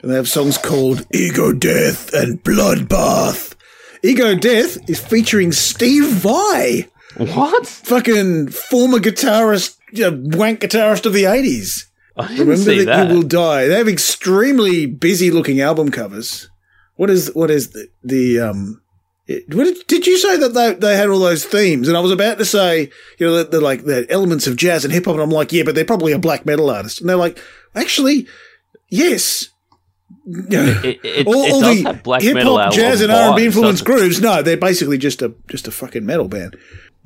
And 0.00 0.10
they 0.10 0.14
have 0.16 0.28
songs 0.28 0.56
called 0.56 1.06
Ego 1.12 1.52
Death 1.52 2.12
and 2.14 2.42
Bloodbath. 2.42 3.55
Ego 4.02 4.34
Death 4.34 4.88
is 4.88 5.00
featuring 5.00 5.52
Steve 5.52 6.06
Vai, 6.08 6.88
What? 7.16 7.66
fucking 7.66 8.48
former 8.48 8.98
guitarist, 8.98 9.76
uh, 10.00 10.10
wank 10.36 10.60
guitarist 10.60 11.06
of 11.06 11.12
the 11.12 11.24
80s. 11.24 11.84
I 12.16 12.28
didn't 12.28 12.40
Remember 12.48 12.56
see 12.56 12.78
that, 12.78 12.84
that. 12.86 13.08
you 13.10 13.14
will 13.16 13.22
die. 13.22 13.66
They 13.68 13.76
have 13.76 13.88
extremely 13.88 14.86
busy 14.86 15.30
looking 15.30 15.60
album 15.60 15.90
covers. 15.90 16.48
What 16.94 17.10
is 17.10 17.30
what 17.34 17.50
is 17.50 17.70
the, 17.70 17.88
the 18.02 18.40
um? 18.40 18.80
It, 19.26 19.52
what 19.54 19.64
did, 19.64 19.86
did 19.86 20.06
you 20.06 20.16
say 20.16 20.38
that 20.38 20.54
they 20.54 20.72
they 20.74 20.96
had 20.96 21.10
all 21.10 21.18
those 21.18 21.44
themes? 21.44 21.88
And 21.88 21.96
I 21.96 22.00
was 22.00 22.12
about 22.12 22.38
to 22.38 22.46
say, 22.46 22.90
you 23.18 23.26
know, 23.26 23.36
the, 23.36 23.44
the 23.44 23.60
like 23.60 23.84
the 23.84 24.06
elements 24.10 24.46
of 24.46 24.56
jazz 24.56 24.84
and 24.84 24.94
hip 24.94 25.04
hop, 25.04 25.14
and 25.14 25.22
I'm 25.22 25.30
like, 25.30 25.52
yeah, 25.52 25.62
but 25.62 25.74
they're 25.74 25.84
probably 25.84 26.12
a 26.12 26.18
black 26.18 26.46
metal 26.46 26.70
artist. 26.70 27.00
And 27.00 27.08
they're 27.10 27.16
like, 27.16 27.38
actually, 27.74 28.26
yes. 28.88 29.50
It, 30.28 31.00
it, 31.04 31.26
all 31.26 31.44
it 31.44 31.52
all 31.52 31.60
the 31.60 32.18
hip 32.20 32.38
hop, 32.38 32.72
jazz, 32.72 33.00
and 33.00 33.12
R 33.12 33.28
and 33.28 33.36
B 33.36 33.46
influenced 33.46 33.84
grooves. 33.84 34.20
No, 34.20 34.42
they're 34.42 34.56
basically 34.56 34.98
just 34.98 35.22
a 35.22 35.34
just 35.48 35.68
a 35.68 35.70
fucking 35.70 36.04
metal 36.04 36.28
band. 36.28 36.56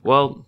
Well, 0.03 0.47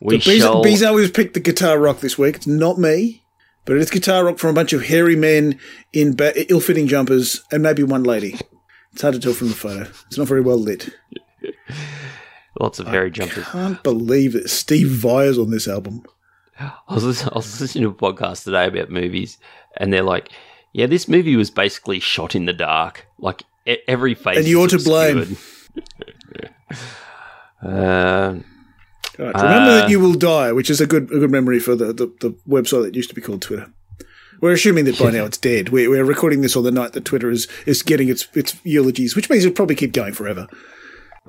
we 0.00 0.18
Bezo, 0.18 0.38
shall. 0.38 0.64
Bezo 0.64 1.00
has 1.00 1.10
picked 1.10 1.34
the 1.34 1.40
guitar 1.40 1.78
rock 1.78 2.00
this 2.00 2.18
week. 2.18 2.36
It's 2.36 2.46
not 2.46 2.78
me, 2.78 3.22
but 3.64 3.76
it's 3.76 3.90
guitar 3.90 4.24
rock 4.24 4.38
from 4.38 4.50
a 4.50 4.54
bunch 4.54 4.72
of 4.72 4.84
hairy 4.84 5.16
men 5.16 5.58
in 5.92 6.14
ba- 6.14 6.50
ill-fitting 6.50 6.86
jumpers 6.86 7.42
and 7.50 7.62
maybe 7.62 7.82
one 7.82 8.02
lady. 8.02 8.38
It's 8.92 9.02
hard 9.02 9.14
to 9.14 9.20
tell 9.20 9.32
from 9.32 9.48
the 9.48 9.54
photo. 9.54 9.90
It's 10.06 10.18
not 10.18 10.28
very 10.28 10.42
well 10.42 10.58
lit. 10.58 10.90
Lots 12.60 12.78
of 12.78 12.86
hairy 12.86 13.10
jumpers. 13.10 13.44
I 13.48 13.50
can't 13.50 13.82
believe 13.82 14.34
that 14.34 14.48
Steve 14.48 14.88
Vai's 14.88 15.38
on 15.38 15.50
this 15.50 15.66
album. 15.66 16.04
I 16.60 16.72
was, 16.94 17.02
listening, 17.02 17.32
I 17.32 17.38
was 17.38 17.60
listening 17.60 17.84
to 17.84 17.90
a 17.90 17.94
podcast 17.94 18.44
today 18.44 18.66
about 18.66 18.90
movies, 18.90 19.38
and 19.76 19.92
they're 19.92 20.04
like, 20.04 20.30
"Yeah, 20.74 20.86
this 20.86 21.08
movie 21.08 21.36
was 21.36 21.50
basically 21.50 21.98
shot 22.00 22.34
in 22.34 22.44
the 22.44 22.52
dark. 22.52 23.06
Like 23.18 23.44
e- 23.66 23.78
every 23.88 24.14
face, 24.14 24.36
And 24.36 24.46
you're 24.46 24.68
to 24.68 24.78
blame. 24.78 25.36
uh, 27.64 27.66
right, 27.68 28.42
remember 29.18 29.70
Uh, 29.70 29.80
that 29.80 29.90
you 29.90 30.00
will 30.00 30.14
die, 30.14 30.52
which 30.52 30.68
is 30.70 30.80
a 30.80 30.86
good 30.86 31.04
a 31.04 31.18
good 31.18 31.30
memory 31.30 31.58
for 31.58 31.74
the, 31.74 31.86
the, 31.86 32.06
the 32.20 32.30
website 32.48 32.82
that 32.84 32.94
used 32.94 33.08
to 33.08 33.14
be 33.14 33.20
called 33.22 33.42
Twitter. 33.42 33.72
We're 34.40 34.52
assuming 34.52 34.84
that 34.86 34.98
by 34.98 35.10
now 35.10 35.24
it's 35.24 35.38
dead. 35.38 35.70
We're, 35.70 35.88
we're 35.88 36.04
recording 36.04 36.42
this 36.42 36.56
on 36.56 36.64
the 36.64 36.70
night 36.72 36.92
that 36.92 37.04
Twitter 37.06 37.30
is, 37.30 37.48
is 37.66 37.82
getting 37.82 38.08
its 38.08 38.28
its 38.34 38.56
eulogies, 38.64 39.16
which 39.16 39.30
means 39.30 39.44
it'll 39.44 39.54
probably 39.54 39.76
keep 39.76 39.92
going 39.92 40.12
forever. 40.12 40.48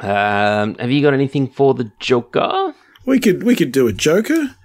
um, 0.02 0.76
have 0.76 0.92
you 0.92 1.02
got 1.02 1.14
anything 1.14 1.48
for 1.48 1.74
the 1.74 1.92
Joker? 2.00 2.74
We 3.06 3.20
could 3.20 3.44
we 3.44 3.56
could 3.56 3.72
do 3.72 3.88
a 3.88 3.94
Joker. 3.94 4.56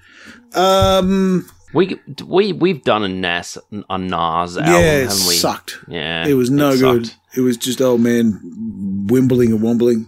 Um, 0.54 1.48
We 1.72 2.00
we 2.26 2.52
we've 2.52 2.82
done 2.82 3.04
a 3.04 3.08
Nas 3.08 3.56
a 3.88 3.98
Nas 3.98 4.56
album, 4.58 4.64
yeah, 4.74 5.04
it 5.04 5.10
sucked. 5.10 5.78
Yeah, 5.88 6.26
It 6.26 6.34
was 6.34 6.50
no 6.50 6.76
good. 6.76 7.06
sucked. 7.06 7.18
It 7.36 7.42
was 7.42 7.56
just 7.56 7.80
old 7.80 8.00
man 8.00 9.06
wimbling 9.08 9.52
and 9.52 9.62
wombling. 9.62 10.06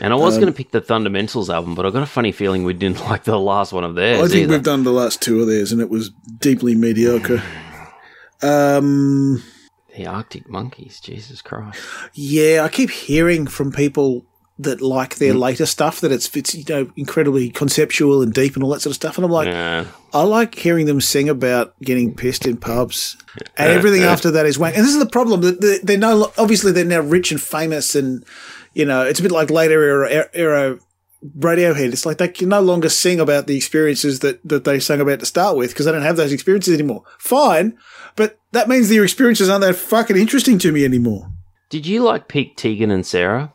And 0.00 0.12
I 0.12 0.16
was 0.16 0.36
Um, 0.36 0.42
going 0.42 0.52
to 0.52 0.56
pick 0.56 0.70
the 0.70 0.80
Fundamentals 0.80 1.50
album, 1.50 1.74
but 1.74 1.84
I 1.84 1.90
got 1.90 2.04
a 2.04 2.06
funny 2.06 2.30
feeling 2.30 2.62
we 2.62 2.72
didn't 2.74 3.00
like 3.10 3.24
the 3.24 3.36
last 3.38 3.72
one 3.72 3.82
of 3.82 3.96
theirs. 3.96 4.20
I 4.20 4.28
think 4.28 4.42
either. 4.44 4.52
we've 4.52 4.62
done 4.62 4.84
the 4.84 4.92
last 4.92 5.20
two 5.20 5.40
of 5.40 5.48
theirs, 5.48 5.72
and 5.72 5.80
it 5.80 5.90
was 5.90 6.10
deeply 6.38 6.74
mediocre. 6.74 7.42
Um, 8.40 9.42
the 9.96 10.06
Arctic 10.06 10.48
Monkeys. 10.48 11.00
Jesus 11.00 11.42
Christ! 11.42 11.80
yeah, 12.14 12.62
I 12.62 12.68
keep 12.68 12.88
hearing 12.90 13.48
from 13.48 13.72
people 13.72 14.24
that 14.60 14.80
like 14.80 15.16
their 15.16 15.34
Mm. 15.34 15.38
later 15.40 15.66
stuff 15.66 16.00
that 16.00 16.10
it's 16.10 16.34
it's 16.36 16.54
you 16.54 16.64
know 16.68 16.90
incredibly 16.96 17.48
conceptual 17.50 18.22
and 18.22 18.32
deep 18.34 18.54
and 18.54 18.64
all 18.64 18.70
that 18.70 18.80
sort 18.82 18.90
of 18.90 18.96
stuff, 18.96 19.16
and 19.16 19.24
I'm 19.24 19.30
like, 19.30 19.46
Yeah. 19.46 19.84
I 20.12 20.22
like 20.22 20.54
hearing 20.56 20.86
them 20.86 21.00
sing 21.00 21.28
about 21.28 21.74
getting 21.82 22.14
pissed 22.14 22.46
in 22.46 22.56
pubs, 22.56 23.16
and 23.56 23.70
everything 23.72 24.02
after 24.02 24.30
that 24.32 24.46
is 24.46 24.58
wank. 24.58 24.76
And 24.76 24.84
this 24.84 24.92
is 24.92 24.98
the 24.98 25.06
problem 25.06 25.42
that 25.42 25.60
they- 25.60 25.78
they're 25.82 25.96
no 25.98 26.32
obviously 26.38 26.72
they're 26.72 26.84
now 26.84 27.00
rich 27.00 27.30
and 27.30 27.40
famous, 27.40 27.94
and 27.94 28.24
you 28.74 28.84
know 28.84 29.02
it's 29.02 29.20
a 29.20 29.22
bit 29.22 29.32
like 29.32 29.50
later 29.50 29.82
era, 29.82 30.28
era 30.34 30.78
Radiohead. 31.38 31.92
It's 31.92 32.06
like 32.06 32.18
they 32.18 32.28
can 32.28 32.48
no 32.48 32.60
longer 32.60 32.88
sing 32.88 33.18
about 33.18 33.46
the 33.48 33.56
experiences 33.56 34.20
that 34.20 34.40
that 34.48 34.64
they 34.64 34.78
sang 34.80 35.00
about 35.00 35.20
to 35.20 35.26
start 35.26 35.56
with 35.56 35.70
because 35.70 35.84
they 35.86 35.92
don't 35.92 36.02
have 36.02 36.16
those 36.16 36.32
experiences 36.32 36.74
anymore. 36.74 37.02
Fine, 37.18 37.76
but 38.16 38.38
that 38.52 38.68
means 38.68 38.90
your 38.90 39.04
experiences 39.04 39.48
aren't 39.48 39.62
that 39.64 39.74
fucking 39.76 40.16
interesting 40.16 40.58
to 40.58 40.70
me 40.72 40.84
anymore. 40.84 41.28
Did 41.70 41.86
you 41.86 42.02
like 42.02 42.28
Pete 42.28 42.56
Tegan 42.56 42.90
and 42.90 43.04
Sara? 43.04 43.52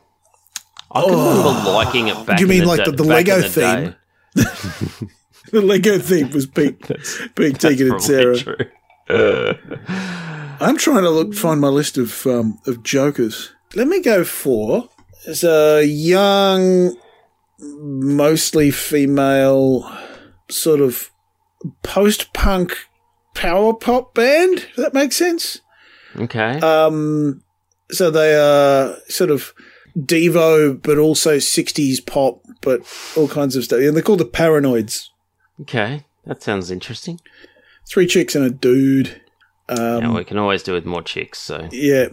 I 0.93 1.01
can 1.01 1.12
remember 1.12 1.71
liking 1.71 2.08
it 2.08 2.25
back. 2.25 2.38
Oh. 2.38 2.41
you 2.41 2.47
mean 2.47 2.62
the 2.62 2.67
like 2.67 2.86
the- 2.86 2.91
the 2.91 3.03
Lego 3.03 3.41
the 3.41 3.49
theme? 3.49 3.95
The 5.51 5.62
Lego 5.62 5.99
theme 5.99 6.32
was 6.32 6.47
Pete, 6.47 6.79
Pete 7.36 7.60
Tegan 7.60 7.91
and 7.91 8.01
Sara. 8.01 8.36
true. 8.38 8.56
I'm 10.60 10.77
trying 10.77 11.03
to 11.03 11.10
look 11.10 11.34
find 11.36 11.60
my 11.62 11.67
list 11.67 11.97
of 11.97 12.25
um, 12.25 12.58
of 12.65 12.82
jokers. 12.84 13.51
Let 13.75 13.88
me 13.88 14.01
go 14.01 14.23
for 14.23 14.89
there's 15.25 15.43
a 15.43 15.84
young, 15.86 16.95
mostly 17.60 18.71
female, 18.71 19.91
sort 20.49 20.79
of 20.79 21.12
post 21.84 22.34
punk 22.34 22.75
power 23.36 23.73
pop 23.73 24.13
band. 24.15 24.60
If 24.69 24.75
that 24.77 24.93
makes 24.93 25.15
sense. 25.17 25.62
Okay. 26.15 26.60
Um, 26.62 27.43
so 27.91 28.10
they 28.10 28.36
are 28.36 28.95
sort 29.08 29.29
of 29.29 29.53
Devo, 29.97 30.82
but 30.82 30.97
also 30.97 31.38
60s 31.38 32.06
pop, 32.06 32.41
but 32.62 32.82
all 33.15 33.27
kinds 33.27 33.56
of 33.56 33.63
stuff. 33.63 33.79
And 33.79 33.95
they're 33.95 34.03
called 34.03 34.19
the 34.19 34.25
Paranoyds. 34.25 35.10
okay. 35.62 36.06
That 36.25 36.41
sounds 36.41 36.71
interesting. 36.71 37.19
Three 37.86 38.08
chicks 38.08 38.34
and 38.36 38.45
a 38.45 38.49
dude. 38.49 39.21
Um, 39.67 40.01
yeah, 40.01 40.13
we 40.13 40.23
can 40.23 40.38
always 40.38 40.63
do 40.63 40.73
with 40.73 40.86
more 40.86 41.01
chicks. 41.01 41.39
So 41.39 41.67
Yeah, 41.71 42.08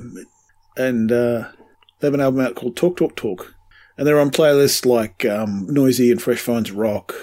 and 0.77 1.13
uh, 1.13 1.49
they 2.01 2.07
have 2.09 2.15
an 2.15 2.21
album 2.21 2.41
out 2.41 2.57
called 2.57 2.77
Talk 2.77 2.97
Talk 2.97 3.15
Talk, 3.15 3.55
and 3.97 4.07
they're 4.07 4.19
on 4.21 4.31
playlists 4.31 4.85
like 4.85 5.25
um, 5.25 5.67
Noisy 5.69 6.11
and 6.11 6.21
Fresh 6.21 6.41
Finds 6.41 6.73
Rock. 6.73 7.15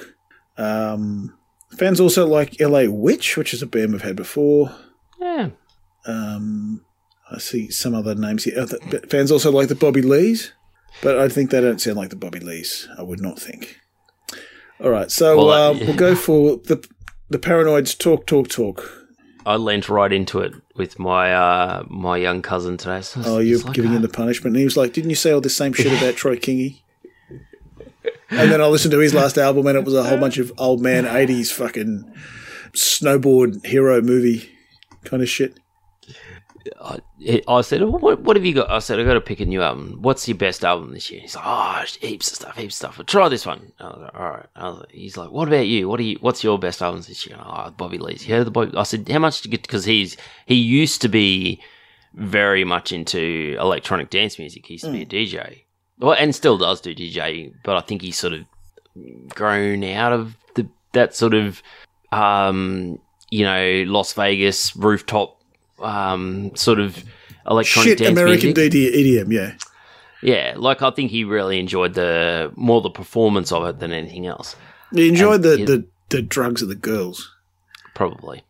Um, 0.57 1.37
fans 1.77 1.99
also 1.99 2.25
like 2.25 2.59
LA 2.59 2.85
Witch, 2.87 3.35
which 3.35 3.53
is 3.53 3.61
a 3.61 3.67
band 3.67 3.91
we've 3.91 4.01
had 4.01 4.15
before. 4.15 4.73
yeah, 5.19 5.49
Um, 6.05 6.85
I 7.31 7.39
see 7.39 7.69
some 7.69 7.93
other 7.93 8.15
names 8.15 8.45
here. 8.45 8.65
Fans 9.09 9.31
also 9.31 9.51
like 9.51 9.67
the 9.67 9.75
Bobby 9.75 10.01
Lees, 10.01 10.53
but 11.01 11.19
I 11.19 11.27
think 11.29 11.51
they 11.51 11.59
don't 11.61 11.81
sound 11.81 11.97
like 11.97 12.09
the 12.09 12.15
Bobby 12.15 12.39
Lees. 12.39 12.87
I 12.97 13.01
would 13.03 13.21
not 13.21 13.39
think. 13.39 13.79
All 14.81 14.89
right, 14.91 15.11
so 15.11 15.37
Well, 15.37 15.49
uh, 15.49 15.73
we'll 15.73 15.95
go 15.95 16.15
for 16.15 16.57
the 16.57 16.87
the 17.29 17.39
Paranoyds. 17.39 17.97
Talk 17.97 18.25
Talk 18.27 18.47
Talk. 18.47 18.93
I 19.45 19.55
leant 19.55 19.87
right 19.87 20.11
into 20.11 20.39
it 20.39 20.53
with 20.75 20.99
my 20.99 21.33
uh, 21.33 21.83
my 21.89 22.17
young 22.17 22.41
cousin 22.41 22.77
today. 22.77 23.01
So 23.01 23.21
Oh, 23.25 23.39
you're 23.39 23.61
giving 23.73 23.91
him 23.91 24.01
the 24.01 24.09
punishment. 24.09 24.55
And 24.55 24.59
he 24.59 24.65
was 24.65 24.75
like, 24.77 24.93
Didn't 24.93 25.09
you 25.09 25.15
say 25.15 25.31
all 25.31 25.41
the 25.41 25.49
same 25.49 25.73
shit 25.73 25.97
about 25.97 26.15
Troy 26.15 26.35
Kingi? 26.35 26.81
And 28.29 28.51
then 28.51 28.61
I 28.61 28.65
listened 28.67 28.91
to 28.91 28.99
his 28.99 29.13
last 29.13 29.37
album 29.37 29.67
and 29.67 29.77
it 29.77 29.85
was 29.85 29.93
a 29.93 30.03
whole 30.03 30.17
bunch 30.17 30.37
of 30.37 30.51
old 30.57 30.81
man 30.81 31.05
80s 31.05 31.49
fucking 31.51 32.13
snowboard 32.73 33.65
hero 33.65 34.01
movie 34.01 34.49
kind 35.05 35.23
of 35.23 35.29
shit. 35.29 35.57
Uh, 36.79 36.97
I, 37.27 37.41
I 37.47 37.61
said, 37.61 37.81
"Oh, 37.81 37.89
what, 37.89 38.21
what 38.21 38.35
have 38.35 38.45
you 38.45 38.53
got? 38.53 38.69
I 38.69 38.79
said, 38.79 38.99
I 38.99 39.03
got 39.03 39.13
to 39.13 39.21
pick 39.21 39.39
a 39.39 39.45
new 39.45 39.61
album. 39.61 39.97
What's 40.01 40.27
your 40.27 40.37
best 40.37 40.63
album 40.63 40.93
this 40.93 41.09
year? 41.09 41.21
He's 41.21 41.35
like, 41.35 41.45
oh, 41.45 41.83
heaps 42.01 42.31
of 42.31 42.35
stuff, 42.35 42.57
heaps 42.57 42.75
of 42.75 42.77
stuff. 42.77 42.97
But 42.97 43.07
try 43.07 43.29
this 43.29 43.45
one. 43.45 43.71
I 43.79 43.83
was 43.85 43.99
like, 44.01 44.15
all 44.15 44.29
right. 44.29 44.45
Like, 44.55 44.91
he's 44.91 45.17
like, 45.17 45.31
what 45.31 45.47
about 45.47 45.67
you? 45.67 45.87
What 45.89 45.99
are 45.99 46.03
you? 46.03 46.17
What's 46.21 46.43
your 46.43 46.59
best 46.59 46.81
albums 46.81 47.07
this 47.07 47.25
year? 47.25 47.37
Oh, 47.39 47.71
Bobby 47.71 47.97
Lees. 47.97 48.25
Heard 48.25 48.45
the 48.45 48.51
Bobby? 48.51 48.75
I 48.77 48.83
said, 48.83 49.07
how 49.09 49.19
much 49.19 49.41
to 49.41 49.49
get? 49.49 49.61
Because 49.61 49.85
he's 49.85 50.17
he 50.45 50.55
used 50.55 51.01
to 51.01 51.09
be 51.09 51.61
very 52.13 52.63
much 52.63 52.91
into 52.91 53.55
electronic 53.59 54.09
dance 54.09 54.39
music. 54.39 54.65
He 54.65 54.75
used 54.75 54.85
to 54.85 54.91
be 54.91 55.01
a 55.01 55.05
hmm. 55.05 55.11
DJ, 55.11 55.63
well, 55.99 56.13
and 56.13 56.33
still 56.35 56.57
does 56.57 56.81
do 56.81 56.95
DJ. 56.95 57.53
But 57.63 57.77
I 57.77 57.81
think 57.81 58.01
he's 58.01 58.17
sort 58.17 58.33
of 58.33 58.45
grown 59.29 59.83
out 59.83 60.13
of 60.13 60.35
the 60.55 60.67
that 60.93 61.15
sort 61.15 61.33
of 61.33 61.61
um, 62.11 62.99
you 63.29 63.43
know 63.43 63.83
Las 63.87 64.13
Vegas 64.13 64.75
rooftop 64.75 65.36
um, 65.79 66.55
sort 66.55 66.79
of 66.79 67.03
electronic 67.49 67.89
Shit 67.89 67.97
dance 67.99 68.11
American 68.19 68.53
music. 68.53 68.73
EDM, 68.73 69.31
yeah. 69.31 69.53
Yeah, 70.21 70.55
like 70.57 70.81
I 70.81 70.89
think 70.91 71.11
he 71.11 71.23
really 71.23 71.59
enjoyed 71.59 71.93
the 71.93 72.51
more 72.55 72.81
the 72.81 72.89
performance 72.89 73.51
of 73.51 73.65
it 73.67 73.79
than 73.79 73.91
anything 73.91 74.25
else, 74.25 74.55
He 74.93 75.07
enjoyed 75.09 75.43
the, 75.43 75.53
it- 75.61 75.65
the, 75.67 75.85
the 76.09 76.21
drugs 76.23 76.61
of 76.61 76.69
the 76.69 76.75
girls. 76.75 77.33
probably. 77.93 78.43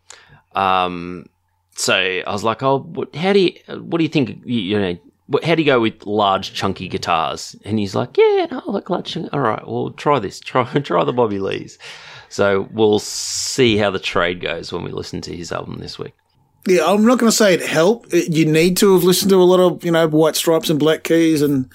Um, 0.55 1.27
so 1.75 1.93
I 1.95 2.31
was 2.31 2.43
like, 2.43 2.63
oh, 2.63 2.79
what, 2.79 3.15
how 3.15 3.33
do 3.33 3.39
you, 3.39 3.53
what 3.79 3.97
do 3.99 4.03
you 4.03 4.09
think? 4.09 4.41
You, 4.45 4.59
you 4.59 4.79
know, 4.79 4.97
what, 5.27 5.43
how 5.43 5.55
do 5.55 5.61
you 5.61 5.65
go 5.65 5.79
with 5.81 6.05
large 6.05 6.53
chunky 6.53 6.87
guitars? 6.87 7.55
And 7.65 7.77
he's 7.77 7.93
like, 7.93 8.17
yeah, 8.17 8.47
no, 8.49 8.63
I 8.65 8.71
like 8.71 8.89
large. 8.89 9.11
Chunky. 9.11 9.29
All 9.33 9.41
right, 9.41 9.67
well, 9.67 9.91
try 9.91 10.19
this. 10.19 10.39
Try 10.47 10.63
try 10.79 11.03
the 11.03 11.13
Bobby 11.13 11.39
Lees. 11.39 11.77
So 12.29 12.67
we'll 12.71 12.99
see 12.99 13.77
how 13.77 13.91
the 13.91 13.99
trade 13.99 14.41
goes 14.41 14.71
when 14.73 14.83
we 14.83 14.91
listen 14.91 15.21
to 15.21 15.35
his 15.35 15.51
album 15.51 15.77
this 15.79 15.99
week. 15.99 16.13
Yeah, 16.65 16.85
I'm 16.85 17.05
not 17.05 17.17
going 17.19 17.29
to 17.29 17.35
say 17.35 17.53
it 17.53 17.61
helped. 17.61 18.13
It- 18.13 18.31
You 18.33 18.45
need 18.45 18.77
to 18.77 18.93
have 18.93 19.03
listened 19.03 19.29
to 19.31 19.41
a 19.41 19.43
lot 19.43 19.59
of, 19.59 19.83
you 19.85 19.91
know, 19.91 20.07
White 20.07 20.35
Stripes 20.35 20.69
and 20.69 20.79
Black 20.79 21.03
Keys 21.03 21.41
and, 21.41 21.69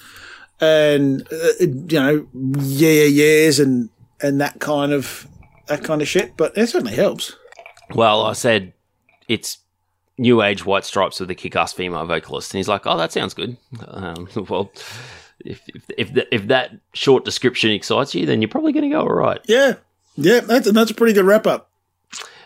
and, 0.60 1.26
uh, 1.32 1.36
you 1.60 1.98
know, 2.00 2.26
yeah, 2.60 2.90
yeah, 2.90 3.04
yeahs 3.04 3.58
and, 3.60 3.88
and 4.20 4.40
that 4.40 4.60
kind 4.60 4.92
of, 4.92 5.26
that 5.68 5.82
kind 5.84 6.02
of 6.02 6.08
shit. 6.08 6.36
But 6.36 6.56
it 6.56 6.66
certainly 6.68 6.94
helps. 6.94 7.36
Well, 7.94 8.22
I 8.26 8.32
said 8.34 8.72
it's 9.28 9.58
new 10.18 10.42
age 10.42 10.64
White 10.64 10.84
Stripes 10.84 11.20
with 11.20 11.30
a 11.30 11.34
kick-ass 11.34 11.72
female 11.72 12.06
vocalist, 12.06 12.52
and 12.52 12.58
he's 12.58 12.68
like, 12.68 12.86
"Oh, 12.86 12.96
that 12.96 13.12
sounds 13.12 13.34
good." 13.34 13.56
Um, 13.88 14.28
well, 14.48 14.70
if 15.44 15.60
if 15.68 15.84
if, 15.98 16.14
th- 16.14 16.28
if 16.30 16.46
that 16.48 16.70
short 16.94 17.24
description 17.24 17.70
excites 17.70 18.14
you, 18.14 18.24
then 18.26 18.40
you're 18.40 18.48
probably 18.48 18.72
going 18.72 18.84
to 18.88 18.94
go 18.94 19.00
all 19.00 19.12
right. 19.12 19.40
Yeah. 19.46 19.74
Yeah, 20.16 20.40
that's, 20.40 20.70
that's 20.70 20.90
a 20.90 20.94
pretty 20.94 21.14
good 21.14 21.24
wrap 21.24 21.46
up. 21.46 21.70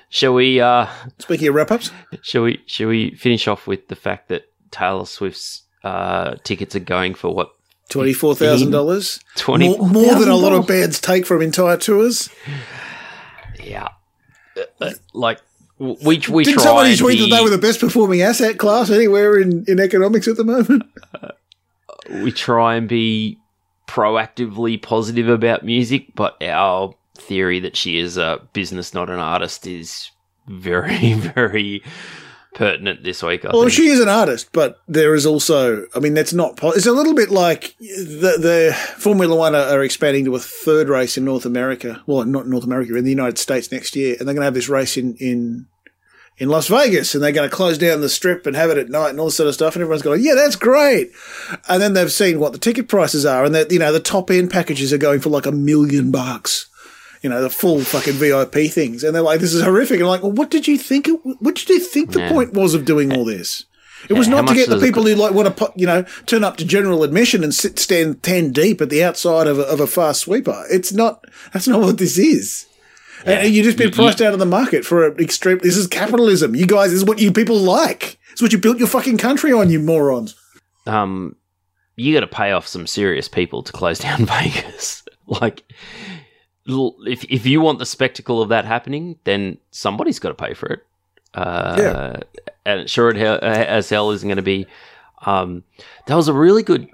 Shall 0.08 0.34
we? 0.34 0.60
Uh, 0.60 0.86
Speaking 1.18 1.48
of 1.48 1.54
wrap 1.54 1.70
ups, 1.70 1.90
shall 2.22 2.42
we? 2.42 2.62
Shall 2.66 2.88
we 2.88 3.14
finish 3.16 3.48
off 3.48 3.66
with 3.66 3.88
the 3.88 3.96
fact 3.96 4.28
that 4.28 4.44
Taylor 4.70 5.04
Swift's 5.06 5.62
uh, 5.82 6.36
tickets 6.44 6.74
are 6.76 6.80
going 6.80 7.14
for 7.14 7.34
what 7.34 7.50
$24,000. 7.90 9.20
twenty 9.36 9.68
More, 9.68 9.88
more 9.88 10.14
than 10.16 10.28
a 10.28 10.34
lot 10.36 10.52
of 10.52 10.66
bands 10.66 11.00
take 11.00 11.24
from 11.26 11.40
entire 11.42 11.76
tours. 11.76 12.28
Yeah, 13.62 13.88
Uh, 14.56 14.62
uh, 14.80 14.90
like 15.12 15.40
we 15.78 16.22
we 16.30 16.44
try 16.44 16.62
somebody 16.62 16.96
tweet 16.96 17.20
that 17.20 17.36
they 17.36 17.42
were 17.42 17.50
the 17.50 17.58
best 17.58 17.80
performing 17.80 18.22
asset 18.22 18.58
class 18.58 18.90
anywhere 18.90 19.38
in, 19.38 19.64
in 19.68 19.78
economics 19.80 20.26
at 20.28 20.36
the 20.36 20.44
moment? 20.44 20.82
we 22.10 22.32
try 22.32 22.76
and 22.76 22.88
be 22.88 23.38
proactively 23.86 24.80
positive 24.80 25.28
about 25.28 25.64
music, 25.64 26.14
but 26.14 26.40
our 26.42 26.94
theory 27.20 27.60
that 27.60 27.76
she 27.76 27.98
is 27.98 28.16
a 28.16 28.40
business, 28.52 28.94
not 28.94 29.10
an 29.10 29.18
artist, 29.18 29.66
is 29.66 30.10
very, 30.46 31.12
very 31.14 31.82
pertinent 32.54 33.04
this 33.04 33.22
week. 33.22 33.44
I 33.44 33.50
Well, 33.52 33.62
think. 33.62 33.72
she 33.72 33.88
is 33.88 34.00
an 34.00 34.08
artist, 34.08 34.48
but 34.52 34.80
there 34.88 35.14
is 35.14 35.26
also, 35.26 35.86
I 35.94 35.98
mean, 35.98 36.14
that's 36.14 36.32
not, 36.32 36.56
po- 36.56 36.70
it's 36.72 36.86
a 36.86 36.92
little 36.92 37.14
bit 37.14 37.30
like 37.30 37.76
the, 37.80 38.38
the 38.38 38.74
Formula 38.98 39.36
One 39.36 39.54
are, 39.54 39.76
are 39.76 39.82
expanding 39.84 40.24
to 40.24 40.34
a 40.34 40.38
third 40.40 40.88
race 40.88 41.18
in 41.18 41.24
North 41.24 41.44
America. 41.44 42.02
Well, 42.06 42.24
not 42.24 42.46
North 42.46 42.64
America, 42.64 42.96
in 42.96 43.04
the 43.04 43.10
United 43.10 43.38
States 43.38 43.70
next 43.70 43.94
year. 43.94 44.16
And 44.18 44.20
they're 44.26 44.34
going 44.34 44.40
to 44.42 44.46
have 44.46 44.54
this 44.54 44.70
race 44.70 44.96
in, 44.96 45.16
in, 45.16 45.66
in 46.38 46.48
Las 46.48 46.68
Vegas 46.68 47.14
and 47.14 47.22
they're 47.22 47.32
going 47.32 47.48
to 47.48 47.54
close 47.54 47.76
down 47.76 48.00
the 48.00 48.08
strip 48.08 48.46
and 48.46 48.56
have 48.56 48.70
it 48.70 48.78
at 48.78 48.88
night 48.88 49.10
and 49.10 49.20
all 49.20 49.26
this 49.26 49.36
sort 49.36 49.48
of 49.48 49.54
stuff. 49.54 49.74
And 49.74 49.82
everyone's 49.82 50.02
going, 50.02 50.22
yeah, 50.22 50.34
that's 50.34 50.56
great. 50.56 51.10
And 51.68 51.82
then 51.82 51.92
they've 51.92 52.10
seen 52.12 52.40
what 52.40 52.52
the 52.52 52.58
ticket 52.58 52.88
prices 52.88 53.26
are 53.26 53.44
and 53.44 53.54
that, 53.54 53.70
you 53.70 53.78
know, 53.78 53.92
the 53.92 54.00
top 54.00 54.30
end 54.30 54.50
packages 54.50 54.94
are 54.94 54.98
going 54.98 55.20
for 55.20 55.28
like 55.28 55.46
a 55.46 55.52
million 55.52 56.10
bucks. 56.10 56.68
You 57.22 57.30
know, 57.30 57.42
the 57.42 57.50
full 57.50 57.80
fucking 57.80 58.14
VIP 58.14 58.70
things. 58.70 59.02
And 59.04 59.14
they're 59.14 59.22
like, 59.22 59.40
this 59.40 59.54
is 59.54 59.62
horrific. 59.62 59.96
And 60.00 60.04
I'm 60.04 60.08
like, 60.10 60.22
well, 60.22 60.32
what 60.32 60.50
did 60.50 60.66
you 60.68 60.76
think? 60.78 61.08
It, 61.08 61.12
what 61.40 61.54
did 61.56 61.68
you 61.68 61.80
think 61.80 62.12
the 62.12 62.20
Yeah. 62.20 62.28
point 62.30 62.52
was 62.52 62.74
of 62.74 62.84
doing 62.84 63.12
all 63.16 63.24
this? 63.24 63.64
It 64.08 64.12
was 64.12 64.28
Yeah, 64.28 64.36
how 64.36 64.40
not 64.42 64.48
to 64.50 64.54
get 64.54 64.68
the 64.68 64.78
people 64.78 65.02
who 65.04 65.14
like 65.14 65.32
want 65.32 65.56
to, 65.56 65.72
you 65.74 65.86
know, 65.86 66.04
turn 66.26 66.44
up 66.44 66.56
to 66.58 66.64
general 66.64 67.02
admission 67.02 67.42
and 67.42 67.54
sit 67.54 67.78
stand 67.78 68.22
ten 68.22 68.52
deep 68.52 68.80
at 68.80 68.90
the 68.90 69.02
outside 69.02 69.46
of 69.46 69.58
a, 69.58 69.62
of 69.62 69.80
a 69.80 69.86
fast 69.86 70.20
sweeper. 70.20 70.64
It's 70.70 70.92
not. 70.92 71.24
That's 71.52 71.66
not 71.66 71.80
what 71.80 71.98
this 71.98 72.18
is. 72.18 72.66
And 73.24 73.52
you've 73.52 73.64
just 73.64 73.78
been 73.78 73.90
priced 73.90 74.20
out 74.20 74.34
of 74.34 74.38
the 74.38 74.46
market 74.46 74.84
for 74.84 75.06
an 75.06 75.18
extreme. 75.18 75.58
This 75.62 75.76
is 75.76 75.86
capitalism. 75.86 76.54
You 76.54 76.66
guys, 76.66 76.90
this 76.90 77.00
is 77.00 77.04
what 77.08 77.18
you 77.18 77.32
people 77.32 77.56
like. 77.58 78.18
It's 78.32 78.42
what 78.42 78.52
you 78.52 78.58
built 78.58 78.78
your 78.78 78.86
fucking 78.86 79.16
country 79.16 79.52
on, 79.52 79.70
you 79.70 79.80
morons. 79.80 80.36
Um, 80.86 81.34
you 81.96 82.12
got 82.14 82.20
to 82.20 82.26
pay 82.26 82.52
off 82.52 82.66
some 82.68 82.86
serious 82.86 83.26
people 83.26 83.62
to 83.62 83.72
close 83.72 83.98
down 83.98 84.26
Vegas. 84.26 85.02
like, 85.26 85.64
if 86.68 87.24
if 87.24 87.46
you 87.46 87.60
want 87.60 87.78
the 87.78 87.86
spectacle 87.86 88.42
of 88.42 88.48
that 88.50 88.64
happening, 88.64 89.18
then 89.24 89.58
somebody's 89.70 90.18
got 90.18 90.28
to 90.30 90.34
pay 90.34 90.54
for 90.54 90.66
it. 90.68 90.86
Uh, 91.34 91.76
Yeah. 91.78 92.16
and 92.64 92.90
sure 92.90 93.10
it 93.10 93.16
as 93.18 93.88
hell 93.90 94.10
isn't 94.10 94.28
going 94.28 94.36
to 94.36 94.42
be. 94.42 94.66
Um, 95.24 95.64
that 96.06 96.14
was 96.14 96.28
a 96.28 96.32
really 96.32 96.62
good. 96.62 96.88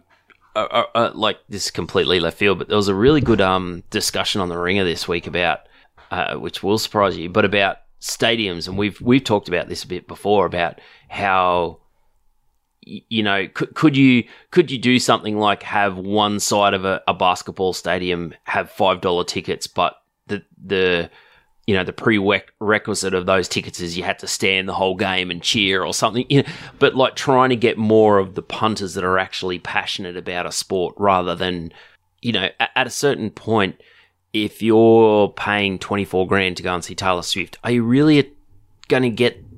Uh, 0.54 0.68
uh, 0.70 0.84
uh, 0.94 1.10
like 1.14 1.38
this 1.48 1.64
is 1.66 1.70
completely 1.70 2.20
left 2.20 2.36
field, 2.36 2.58
but 2.58 2.68
there 2.68 2.76
was 2.76 2.88
a 2.88 2.94
really 2.94 3.22
good 3.22 3.40
um 3.40 3.82
discussion 3.90 4.40
on 4.40 4.48
the 4.50 4.58
Ringer 4.58 4.84
this 4.84 5.08
week 5.08 5.26
about, 5.26 5.60
uh, 6.10 6.34
which 6.34 6.62
will 6.62 6.76
surprise 6.78 7.16
you, 7.16 7.30
but 7.30 7.44
about 7.46 7.78
stadiums, 8.00 8.68
and 8.68 8.76
we've 8.76 9.00
we've 9.00 9.24
talked 9.24 9.48
about 9.48 9.68
this 9.68 9.82
a 9.84 9.86
bit 9.86 10.06
before 10.06 10.44
about 10.44 10.78
how 11.08 11.78
you 12.84 13.22
know, 13.22 13.48
could, 13.48 13.74
could 13.74 13.96
you 13.96 14.24
could 14.50 14.70
you 14.70 14.78
do 14.78 14.98
something 14.98 15.38
like 15.38 15.62
have 15.62 15.96
one 15.96 16.40
side 16.40 16.74
of 16.74 16.84
a, 16.84 17.02
a 17.06 17.14
basketball 17.14 17.72
stadium 17.72 18.34
have 18.44 18.70
five 18.70 19.00
dollar 19.00 19.24
tickets, 19.24 19.66
but 19.66 19.96
the 20.26 20.42
the 20.64 21.10
you 21.66 21.74
know 21.74 21.84
the 21.84 21.92
prerequisite 21.92 23.14
of 23.14 23.26
those 23.26 23.48
tickets 23.48 23.80
is 23.80 23.96
you 23.96 24.02
had 24.02 24.18
to 24.18 24.26
stand 24.26 24.68
the 24.68 24.74
whole 24.74 24.96
game 24.96 25.30
and 25.30 25.42
cheer 25.42 25.84
or 25.84 25.94
something. 25.94 26.26
You 26.28 26.42
know, 26.42 26.48
but 26.78 26.96
like 26.96 27.14
trying 27.14 27.50
to 27.50 27.56
get 27.56 27.78
more 27.78 28.18
of 28.18 28.34
the 28.34 28.42
punters 28.42 28.94
that 28.94 29.04
are 29.04 29.18
actually 29.18 29.58
passionate 29.58 30.16
about 30.16 30.46
a 30.46 30.52
sport 30.52 30.94
rather 30.98 31.36
than 31.36 31.72
you 32.20 32.32
know 32.32 32.48
at, 32.58 32.70
at 32.74 32.86
a 32.86 32.90
certain 32.90 33.30
point. 33.30 33.80
If 34.32 34.62
you're 34.62 35.28
paying 35.28 35.78
24 35.78 36.26
grand 36.26 36.56
to 36.56 36.62
go 36.62 36.74
and 36.74 36.82
see 36.82 36.94
Taylor 36.94 37.20
Swift, 37.20 37.58
are 37.64 37.70
you 37.70 37.82
really 37.82 38.32
going 38.88 39.02
to 39.02 39.10
get 39.10 39.51